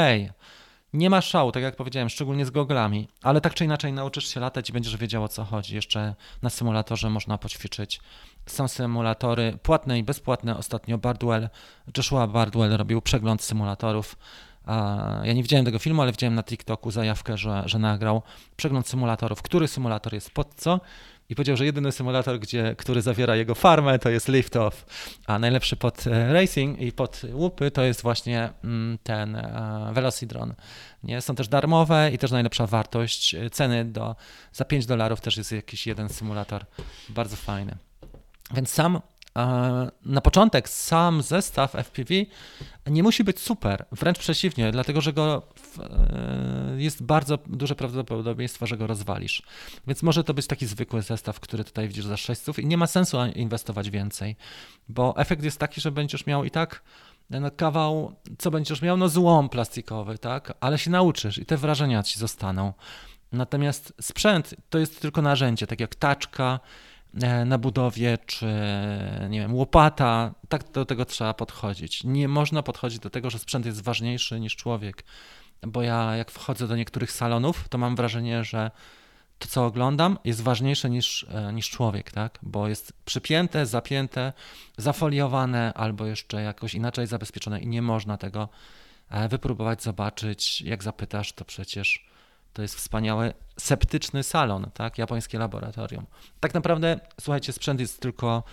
Nie 0.93 1.09
ma 1.09 1.21
szału, 1.21 1.51
tak 1.51 1.63
jak 1.63 1.75
powiedziałem, 1.75 2.09
szczególnie 2.09 2.45
z 2.45 2.49
goglami, 2.49 3.07
ale 3.21 3.41
tak 3.41 3.53
czy 3.53 3.65
inaczej 3.65 3.93
nauczysz 3.93 4.33
się 4.33 4.39
latać 4.39 4.69
i 4.69 4.73
będziesz 4.73 4.97
wiedział 4.97 5.23
o 5.23 5.27
co 5.27 5.43
chodzi. 5.43 5.75
Jeszcze 5.75 6.15
na 6.41 6.49
symulatorze 6.49 7.09
można 7.09 7.37
poćwiczyć. 7.37 8.01
Są 8.45 8.67
symulatory 8.67 9.57
płatne 9.63 9.99
i 9.99 10.03
bezpłatne. 10.03 10.57
Ostatnio 10.57 10.97
Bardwell, 10.97 11.49
Joshua 11.97 12.27
Bardwell 12.27 12.77
robił 12.77 13.01
przegląd 13.01 13.41
symulatorów. 13.41 14.17
Ja 15.23 15.33
nie 15.33 15.43
widziałem 15.43 15.65
tego 15.65 15.79
filmu, 15.79 16.01
ale 16.01 16.11
widziałem 16.11 16.35
na 16.35 16.43
TikToku 16.43 16.91
zajawkę, 16.91 17.37
że, 17.37 17.63
że 17.65 17.79
nagrał 17.79 18.21
przegląd 18.55 18.87
symulatorów, 18.87 19.41
który 19.41 19.67
symulator 19.67 20.13
jest 20.13 20.31
pod 20.31 20.55
co 20.55 20.79
i 21.29 21.35
powiedział, 21.35 21.57
że 21.57 21.65
jedyny 21.65 21.91
symulator, 21.91 22.39
gdzie, 22.39 22.75
który 22.77 23.01
zawiera 23.01 23.35
jego 23.35 23.55
farmę, 23.55 23.99
to 23.99 24.09
jest 24.09 24.27
Liftoff, 24.27 24.85
a 25.27 25.39
najlepszy 25.39 25.75
pod 25.75 26.07
e, 26.07 26.33
racing 26.33 26.79
i 26.79 26.91
pod 26.91 27.21
łupy 27.33 27.71
to 27.71 27.83
jest 27.83 28.01
właśnie 28.01 28.49
mm, 28.63 28.97
ten 29.03 29.35
e, 29.35 29.91
Velocidron. 29.93 30.53
Nie? 31.03 31.21
Są 31.21 31.35
też 31.35 31.47
darmowe 31.47 32.11
i 32.13 32.17
też 32.17 32.31
najlepsza 32.31 32.67
wartość 32.67 33.35
e, 33.35 33.49
ceny 33.49 33.85
do, 33.85 34.15
za 34.53 34.65
5 34.65 34.85
dolarów 34.85 35.21
też 35.21 35.37
jest 35.37 35.51
jakiś 35.51 35.87
jeden 35.87 36.09
symulator, 36.09 36.65
bardzo 37.09 37.35
fajny. 37.35 37.77
Więc 38.53 38.69
sam 38.69 39.01
na 40.05 40.21
początek 40.21 40.69
sam 40.69 41.21
zestaw 41.21 41.71
FPV 41.71 42.13
nie 42.87 43.03
musi 43.03 43.23
być 43.23 43.39
super, 43.39 43.85
wręcz 43.91 44.19
przeciwnie, 44.19 44.71
dlatego 44.71 45.01
że 45.01 45.13
go 45.13 45.47
jest 46.83 47.03
bardzo 47.03 47.37
duże 47.47 47.75
prawdopodobieństwo, 47.75 48.67
że 48.67 48.77
go 48.77 48.87
rozwalisz. 48.87 49.43
Więc 49.87 50.03
może 50.03 50.23
to 50.23 50.33
być 50.33 50.47
taki 50.47 50.65
zwykły 50.65 51.01
zestaw, 51.01 51.39
który 51.39 51.63
tutaj 51.63 51.87
widzisz 51.87 52.05
za 52.05 52.17
600 52.17 52.59
i 52.59 52.65
nie 52.65 52.77
ma 52.77 52.87
sensu 52.87 53.17
inwestować 53.35 53.89
więcej, 53.89 54.35
bo 54.89 55.17
efekt 55.17 55.43
jest 55.43 55.59
taki, 55.59 55.81
że 55.81 55.91
będziesz 55.91 56.25
miał 56.25 56.43
i 56.43 56.51
tak 56.51 56.83
no, 57.29 57.51
kawał, 57.51 58.15
co 58.37 58.51
będziesz 58.51 58.81
miał? 58.81 58.97
No 58.97 59.09
złom 59.09 59.49
plastikowy, 59.49 60.17
tak? 60.17 60.53
Ale 60.59 60.77
się 60.77 60.91
nauczysz 60.91 61.37
i 61.37 61.45
te 61.45 61.57
wrażenia 61.57 62.03
ci 62.03 62.19
zostaną. 62.19 62.73
Natomiast 63.31 63.93
sprzęt 64.01 64.55
to 64.69 64.79
jest 64.79 65.01
tylko 65.01 65.21
narzędzie, 65.21 65.67
tak 65.67 65.79
jak 65.79 65.95
taczka, 65.95 66.59
e, 67.21 67.45
na 67.45 67.57
budowie, 67.57 68.17
czy 68.25 68.45
nie 69.29 69.39
wiem, 69.39 69.55
łopata. 69.55 70.33
Tak 70.49 70.71
do 70.71 70.85
tego 70.85 71.05
trzeba 71.05 71.33
podchodzić. 71.33 72.03
Nie 72.03 72.27
można 72.27 72.63
podchodzić 72.63 72.99
do 72.99 73.09
tego, 73.09 73.29
że 73.29 73.39
sprzęt 73.39 73.65
jest 73.65 73.81
ważniejszy 73.81 74.39
niż 74.39 74.55
człowiek. 74.55 75.03
Bo 75.61 75.81
ja, 75.81 76.15
jak 76.15 76.31
wchodzę 76.31 76.67
do 76.67 76.75
niektórych 76.75 77.11
salonów, 77.11 77.69
to 77.69 77.77
mam 77.77 77.95
wrażenie, 77.95 78.43
że 78.43 78.71
to, 79.39 79.47
co 79.47 79.65
oglądam, 79.65 80.19
jest 80.23 80.41
ważniejsze 80.41 80.89
niż, 80.89 81.25
e, 81.29 81.53
niż 81.53 81.69
człowiek, 81.69 82.11
tak? 82.11 82.39
Bo 82.41 82.67
jest 82.67 82.93
przypięte, 83.05 83.65
zapięte, 83.65 84.33
zafoliowane 84.77 85.73
albo 85.73 86.05
jeszcze 86.05 86.41
jakoś 86.41 86.73
inaczej 86.73 87.07
zabezpieczone 87.07 87.59
i 87.59 87.67
nie 87.67 87.81
można 87.81 88.17
tego 88.17 88.49
e, 89.09 89.29
wypróbować, 89.29 89.83
zobaczyć. 89.83 90.61
Jak 90.61 90.83
zapytasz, 90.83 91.33
to 91.33 91.45
przecież 91.45 92.07
to 92.53 92.61
jest 92.61 92.75
wspaniały 92.75 93.33
septyczny 93.59 94.23
salon, 94.23 94.71
tak? 94.73 94.97
Japońskie 94.97 95.39
laboratorium. 95.39 96.05
Tak 96.39 96.53
naprawdę, 96.53 96.99
słuchajcie, 97.21 97.53
sprzęt 97.53 97.79
jest 97.79 98.01
tylko 98.01 98.43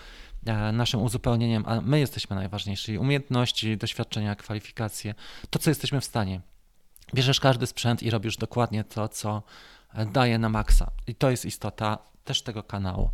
e, 0.45 0.71
naszym 0.71 1.01
uzupełnieniem, 1.01 1.63
a 1.67 1.81
my 1.81 1.99
jesteśmy 1.99 2.35
najważniejsi. 2.35 2.97
Umiejętności, 2.97 3.77
doświadczenia, 3.77 4.35
kwalifikacje, 4.35 5.15
to, 5.49 5.59
co 5.59 5.69
jesteśmy 5.69 6.01
w 6.01 6.05
stanie. 6.05 6.41
Bierzesz 7.13 7.39
każdy 7.39 7.67
sprzęt 7.67 8.03
i 8.03 8.09
robisz 8.09 8.37
dokładnie 8.37 8.83
to, 8.83 9.07
co 9.07 9.43
daje 10.13 10.39
na 10.39 10.49
maksa. 10.49 10.91
I 11.07 11.15
to 11.15 11.31
jest 11.31 11.45
istota 11.45 11.97
też 12.23 12.41
tego 12.41 12.63
kanału. 12.63 13.09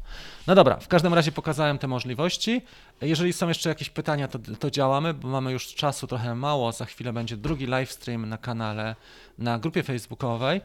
No 0.47 0.55
dobra, 0.55 0.77
w 0.77 0.87
każdym 0.87 1.13
razie 1.13 1.31
pokazałem 1.31 1.77
te 1.77 1.87
możliwości. 1.87 2.61
Jeżeli 3.01 3.33
są 3.33 3.47
jeszcze 3.47 3.69
jakieś 3.69 3.89
pytania, 3.89 4.27
to, 4.27 4.39
to 4.59 4.71
działamy, 4.71 5.13
bo 5.13 5.27
mamy 5.27 5.51
już 5.51 5.75
czasu 5.75 6.07
trochę 6.07 6.35
mało. 6.35 6.71
Za 6.71 6.85
chwilę 6.85 7.13
będzie 7.13 7.37
drugi 7.37 7.65
livestream 7.65 8.29
na 8.29 8.37
kanale, 8.37 8.95
na 9.37 9.59
grupie 9.59 9.83
facebookowej. 9.83 10.61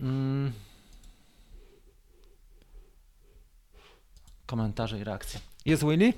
Hmm. 0.00 0.52
Komentarze 4.46 4.98
i 4.98 5.04
reakcje. 5.04 5.40
Jest 5.64 5.84
Willy? 5.84 6.12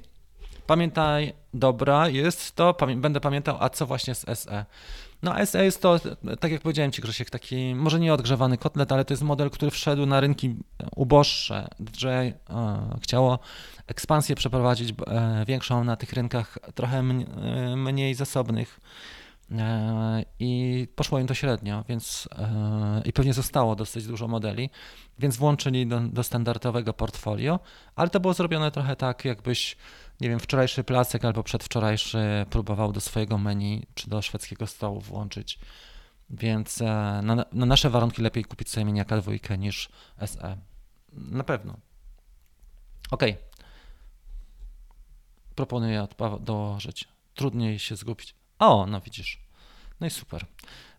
Pamiętaj, 0.66 1.33
dobra, 1.55 2.09
jest 2.09 2.57
to, 2.57 2.77
będę 2.97 3.20
pamiętał, 3.20 3.57
a 3.61 3.68
co 3.70 3.87
właśnie 3.87 4.14
z 4.14 4.39
SE? 4.39 4.64
No 5.27 5.47
SE 5.47 5.64
jest 5.64 5.83
to, 5.83 6.01
tak 6.41 6.53
jak 6.53 6.61
powiedziałem 6.61 6.93
Ci 6.93 7.03
Grzesiek, 7.03 7.31
taki 7.31 7.74
może 7.74 8.01
nie 8.01 8.14
odgrzewany 8.14 8.59
kotlet, 8.59 8.93
ale 8.93 9.05
to 9.05 9.12
jest 9.12 9.22
model, 9.22 9.51
który 9.51 9.70
wszedł 9.70 10.07
na 10.07 10.20
rynki 10.20 10.57
uboższe. 10.97 11.68
DJI 11.81 12.07
e, 12.09 12.35
chciało 13.03 13.39
ekspansję 13.87 14.35
przeprowadzić 14.35 14.95
e, 15.07 15.45
większą 15.47 15.85
na 15.85 15.97
tych 15.97 16.12
rynkach 16.12 16.59
trochę 16.74 16.99
e, 16.99 17.03
mniej 17.77 18.14
zasobnych 18.14 18.81
i 20.39 20.89
poszło 20.97 21.18
im 21.18 21.27
to 21.27 21.35
średnio, 21.35 21.85
więc 21.89 22.29
i 23.05 23.12
pewnie 23.12 23.35
zostało 23.35 23.77
dosyć 23.77 24.07
dużo 24.07 24.29
modeli, 24.29 24.70
więc 25.18 25.37
włączyli 25.37 25.87
do, 25.87 26.01
do 26.01 26.22
standardowego 26.22 26.93
portfolio, 26.93 27.61
ale 27.97 28.11
to 28.11 28.20
było 28.20 28.35
zrobione 28.35 28.70
trochę 28.70 28.97
tak, 28.97 29.24
jakbyś 29.24 29.77
nie 30.21 30.29
wiem, 30.29 30.41
wczorajszy 30.41 30.85
placek 30.85 31.25
albo 31.25 31.43
przedwczorajszy 31.43 32.47
próbował 32.51 32.93
do 32.93 33.01
swojego 33.01 33.39
menu 33.39 33.87
czy 33.95 34.11
do 34.11 34.23
szwedzkiego 34.23 34.67
stołu 34.67 35.01
włączyć. 35.01 35.59
Więc 36.31 36.81
e, 36.81 36.85
na, 37.23 37.45
na 37.53 37.67
nasze 37.67 37.91
warunki 37.91 38.23
lepiej 38.23 38.45
kupić 38.45 38.71
sobie 38.71 38.85
miniaka 38.85 39.21
dwójkę 39.21 39.59
niż 39.59 39.89
SE. 40.27 40.57
Na 41.12 41.45
pewno. 41.45 41.77
Ok. 43.11 43.23
Proponuję 45.55 46.09
dołożyć. 46.41 47.09
Trudniej 47.35 47.79
się 47.79 47.97
zgubić. 47.97 48.35
O, 48.59 48.87
no 48.87 49.01
widzisz. 49.01 49.41
No 50.01 50.07
i 50.07 50.11
super. 50.11 50.47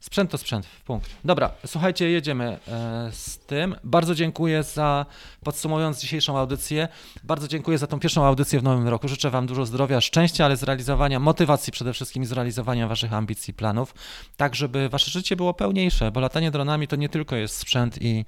Sprzęt 0.07 0.31
to 0.31 0.37
sprzęt, 0.37 0.67
punkt. 0.85 1.09
Dobra, 1.25 1.51
słuchajcie, 1.65 2.09
jedziemy 2.09 2.59
e, 2.67 3.09
z 3.11 3.37
tym. 3.37 3.75
Bardzo 3.83 4.15
dziękuję 4.15 4.63
za, 4.63 5.05
podsumowując 5.43 6.01
dzisiejszą 6.01 6.37
audycję, 6.37 6.87
bardzo 7.23 7.47
dziękuję 7.47 7.77
za 7.77 7.87
tą 7.87 7.99
pierwszą 7.99 8.25
audycję 8.25 8.59
w 8.59 8.63
nowym 8.63 8.87
roku. 8.87 9.07
Życzę 9.07 9.29
Wam 9.29 9.47
dużo 9.47 9.65
zdrowia, 9.65 10.01
szczęścia, 10.01 10.45
ale 10.45 10.57
zrealizowania, 10.57 11.19
motywacji 11.19 11.73
przede 11.73 11.93
wszystkim, 11.93 12.25
zrealizowania 12.25 12.87
Waszych 12.87 13.13
ambicji, 13.13 13.53
planów, 13.53 13.93
tak 14.37 14.55
żeby 14.55 14.89
Wasze 14.89 15.11
życie 15.11 15.35
było 15.35 15.53
pełniejsze, 15.53 16.11
bo 16.11 16.19
latanie 16.19 16.51
dronami 16.51 16.87
to 16.87 16.95
nie 16.95 17.09
tylko 17.09 17.35
jest 17.35 17.57
sprzęt 17.57 18.01
i, 18.01 18.25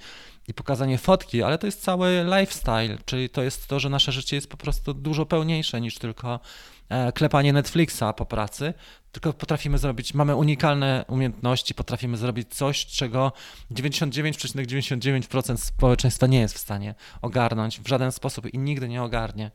i 0.47 0.53
pokazanie 0.53 0.97
fotki, 0.97 1.43
ale 1.43 1.57
to 1.57 1.65
jest 1.65 1.81
cały 1.81 2.25
lifestyle, 2.39 2.97
czyli 3.05 3.29
to 3.29 3.43
jest 3.43 3.67
to, 3.67 3.79
że 3.79 3.89
nasze 3.89 4.11
życie 4.11 4.35
jest 4.35 4.49
po 4.49 4.57
prostu 4.57 4.93
dużo 4.93 5.25
pełniejsze 5.25 5.81
niż 5.81 5.97
tylko 5.97 6.39
e, 6.89 7.11
klepanie 7.11 7.53
Netflixa 7.53 8.03
po 8.17 8.25
pracy, 8.25 8.73
tylko 9.11 9.33
potrafimy 9.33 9.77
zrobić, 9.77 10.13
mamy 10.13 10.35
unikalne 10.35 11.05
umiejętności, 11.07 11.75
potrafimy 11.75 12.17
zrobić 12.17 12.55
coś, 12.55 12.85
czego 12.85 13.31
99,99% 13.71 15.57
społeczeństwa 15.57 16.27
nie 16.27 16.39
jest 16.39 16.55
w 16.55 16.57
stanie 16.57 16.95
ogarnąć 17.21 17.79
w 17.79 17.87
żaden 17.87 18.11
sposób 18.11 18.53
i 18.53 18.57
nigdy 18.57 18.89
nie 18.89 19.03
ogarnie. 19.03 19.51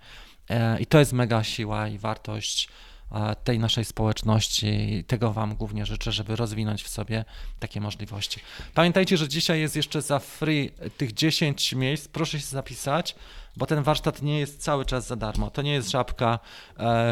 E, 0.50 0.80
I 0.80 0.86
to 0.86 0.98
jest 0.98 1.12
mega 1.12 1.44
siła 1.44 1.88
i 1.88 1.98
wartość 1.98 2.68
e, 3.12 3.36
tej 3.44 3.58
naszej 3.58 3.84
społeczności 3.84 4.94
i 4.94 5.04
tego 5.04 5.32
Wam 5.32 5.54
głównie 5.54 5.86
życzę, 5.86 6.12
żeby 6.12 6.36
rozwinąć 6.36 6.82
w 6.82 6.88
sobie 6.88 7.24
takie 7.58 7.80
możliwości. 7.80 8.40
Pamiętajcie, 8.74 9.16
że 9.16 9.28
dzisiaj 9.28 9.60
jest 9.60 9.76
jeszcze 9.76 10.02
za 10.02 10.18
free 10.18 10.70
tych 10.96 11.12
10 11.12 11.72
miejsc, 11.72 12.08
proszę 12.08 12.40
się 12.40 12.46
zapisać 12.46 13.14
bo 13.56 13.66
ten 13.66 13.82
warsztat 13.82 14.22
nie 14.22 14.38
jest 14.38 14.62
cały 14.62 14.84
czas 14.84 15.06
za 15.06 15.16
darmo. 15.16 15.50
To 15.50 15.62
nie 15.62 15.72
jest 15.72 15.90
żabka 15.90 16.38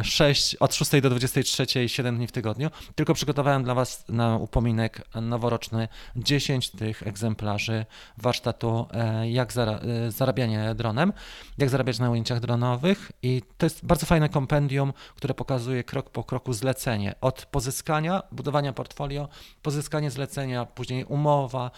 6, 0.02 0.54
e, 0.54 0.58
od 0.58 0.74
6 0.74 1.00
do 1.00 1.10
23, 1.10 1.88
7 1.88 2.16
dni 2.16 2.26
w 2.26 2.32
tygodniu, 2.32 2.70
tylko 2.94 3.14
przygotowałem 3.14 3.64
dla 3.64 3.74
Was 3.74 4.04
na 4.08 4.36
upominek 4.36 5.02
noworoczny 5.22 5.88
10 6.16 6.70
tych 6.70 7.06
egzemplarzy 7.06 7.86
warsztatu 8.18 8.86
e, 8.92 9.30
jak 9.30 9.52
e, 9.56 10.10
zarabianie 10.10 10.74
dronem, 10.74 11.12
jak 11.58 11.70
zarabiać 11.70 11.98
na 11.98 12.10
ujęciach 12.10 12.40
dronowych 12.40 13.12
i 13.22 13.42
to 13.58 13.66
jest 13.66 13.86
bardzo 13.86 14.06
fajne 14.06 14.28
kompendium, 14.28 14.92
które 15.16 15.34
pokazuje 15.34 15.84
krok 15.84 16.10
po 16.10 16.24
kroku 16.24 16.52
zlecenie 16.52 17.14
od 17.20 17.46
pozyskania, 17.46 18.22
budowania 18.32 18.72
portfolio, 18.72 19.28
pozyskanie 19.62 20.10
zlecenia, 20.10 20.66
później 20.66 21.04
umowa 21.04 21.70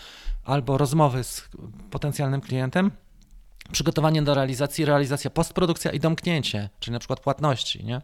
albo 0.45 0.79
rozmowy 0.79 1.25
z 1.25 1.49
potencjalnym 1.91 2.41
klientem, 2.41 2.91
przygotowanie 3.73 4.23
do 4.23 4.35
realizacji, 4.35 4.85
realizacja, 4.85 5.31
postprodukcja 5.31 5.91
i 5.91 6.01
domknięcie, 6.01 6.69
czyli 6.81 6.93
na 6.93 6.99
przykład 6.99 7.21
płatności, 7.21 7.85
nie? 7.85 8.01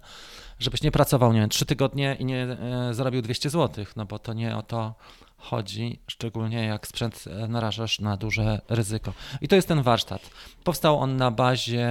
Żebyś 0.59 0.83
nie 0.83 0.91
pracował, 0.91 1.33
nie 1.33 1.41
wiem, 1.41 1.49
trzy 1.49 1.67
tygodnie 1.67 2.17
i 2.19 2.25
nie 2.25 2.43
e, 2.43 2.95
zarobił 2.95 3.23
200 3.23 3.51
zł, 3.51 3.85
no 3.97 4.05
bo 4.05 4.19
to 4.19 4.33
nie 4.33 4.57
o 4.57 4.63
to 4.63 4.95
chodzi, 5.41 5.99
szczególnie 6.07 6.67
jak 6.67 6.87
sprzęt 6.87 7.25
e, 7.27 7.49
narażasz 7.49 8.01
na 8.01 8.17
duże 8.17 8.61
ryzyko. 8.69 9.13
I 9.41 9.49
to 9.49 9.57
jest 9.57 9.69
ten 9.69 9.83
warsztat. 9.83 10.31
Powstał 10.65 10.99
on 10.99 11.17
na 11.17 11.31
bazie 11.31 11.91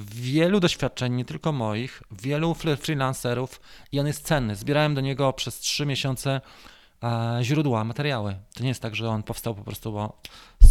wielu 0.00 0.60
doświadczeń, 0.60 1.14
nie 1.14 1.24
tylko 1.24 1.52
moich, 1.52 2.02
wielu 2.10 2.54
freelancerów 2.54 3.60
i 3.92 4.00
on 4.00 4.06
jest 4.06 4.26
cenny. 4.26 4.56
Zbierałem 4.56 4.94
do 4.94 5.00
niego 5.00 5.32
przez 5.32 5.58
trzy 5.58 5.86
miesiące 5.86 6.40
źródła, 7.42 7.84
materiały. 7.84 8.36
To 8.54 8.62
nie 8.62 8.68
jest 8.68 8.82
tak, 8.82 8.96
że 8.96 9.08
on 9.08 9.22
powstał 9.22 9.54
po 9.54 9.62
prostu, 9.62 9.92
bo 9.92 10.20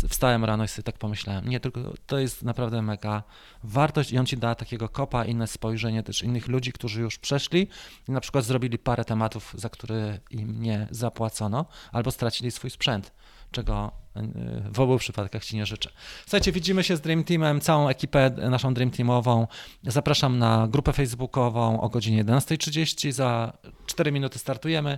wstałem 0.09 0.45
rano 0.45 0.63
i 0.63 0.67
sobie 0.67 0.83
tak 0.83 0.97
pomyślałem. 0.97 1.49
Nie, 1.49 1.59
tylko 1.59 1.79
to 2.07 2.19
jest 2.19 2.43
naprawdę 2.43 2.81
mega 2.81 3.23
wartość 3.63 4.11
i 4.11 4.17
on 4.17 4.25
ci 4.25 4.37
da 4.37 4.55
takiego 4.55 4.89
kopa, 4.89 5.25
inne 5.25 5.47
spojrzenie 5.47 6.03
też 6.03 6.23
innych 6.23 6.47
ludzi, 6.47 6.71
którzy 6.71 7.01
już 7.01 7.19
przeszli 7.19 7.67
i 8.09 8.11
na 8.11 8.21
przykład 8.21 8.45
zrobili 8.45 8.77
parę 8.77 9.05
tematów, 9.05 9.53
za 9.57 9.69
które 9.69 10.19
im 10.31 10.61
nie 10.61 10.87
zapłacono, 10.91 11.65
albo 11.91 12.11
stracili 12.11 12.51
swój 12.51 12.69
sprzęt, 12.69 13.11
czego 13.51 13.91
w 14.71 14.79
obu 14.79 14.97
przypadkach 14.97 15.45
Ci 15.45 15.55
nie 15.55 15.65
życzę. 15.65 15.89
Słuchajcie, 16.21 16.51
widzimy 16.51 16.83
się 16.83 16.97
z 16.97 17.01
Dream 17.01 17.23
Teamem, 17.23 17.61
całą 17.61 17.87
ekipę 17.87 18.29
naszą 18.29 18.73
Dream 18.73 18.91
Teamową. 18.91 19.47
Zapraszam 19.83 20.39
na 20.39 20.67
grupę 20.67 20.93
facebookową 20.93 21.81
o 21.81 21.89
godzinie 21.89 22.25
11.30. 22.25 23.11
Za 23.11 23.57
4 23.85 24.11
minuty 24.11 24.39
startujemy, 24.39 24.97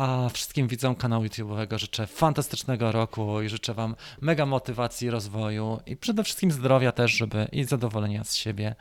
a 0.00 0.28
wszystkim 0.28 0.68
widzom 0.68 0.94
kanału 0.94 1.24
YouTube'owego 1.24 1.78
życzę 1.78 2.06
fantastycznego 2.06 2.92
roku 2.92 3.42
i 3.42 3.48
życzę 3.48 3.74
Wam 3.74 3.96
mega 4.20 4.46
motywacji, 4.46 5.10
rozwoju 5.10 5.80
i 5.86 5.96
przede 5.96 6.24
wszystkim 6.24 6.52
zdrowia 6.52 6.92
też, 6.92 7.12
żeby 7.12 7.48
i 7.52 7.64
zadowolenia 7.64 8.24
z 8.24 8.34
siebie 8.34 8.74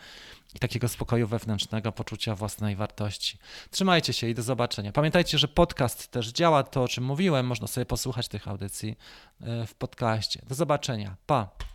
i 0.55 0.59
takiego 0.59 0.87
spokoju 0.87 1.27
wewnętrznego, 1.27 1.91
poczucia 1.91 2.35
własnej 2.35 2.75
wartości. 2.75 3.37
Trzymajcie 3.71 4.13
się 4.13 4.29
i 4.29 4.35
do 4.35 4.43
zobaczenia. 4.43 4.91
Pamiętajcie, 4.91 5.37
że 5.37 5.47
podcast 5.47 6.11
też 6.11 6.31
działa, 6.31 6.63
to 6.63 6.83
o 6.83 6.87
czym 6.87 7.03
mówiłem, 7.03 7.45
można 7.45 7.67
sobie 7.67 7.85
posłuchać 7.85 8.27
tych 8.27 8.47
audycji 8.47 8.97
e, 9.41 9.67
w 9.67 9.73
podcaście. 9.73 10.41
Do 10.47 10.55
zobaczenia. 10.55 11.15
Pa! 11.25 11.68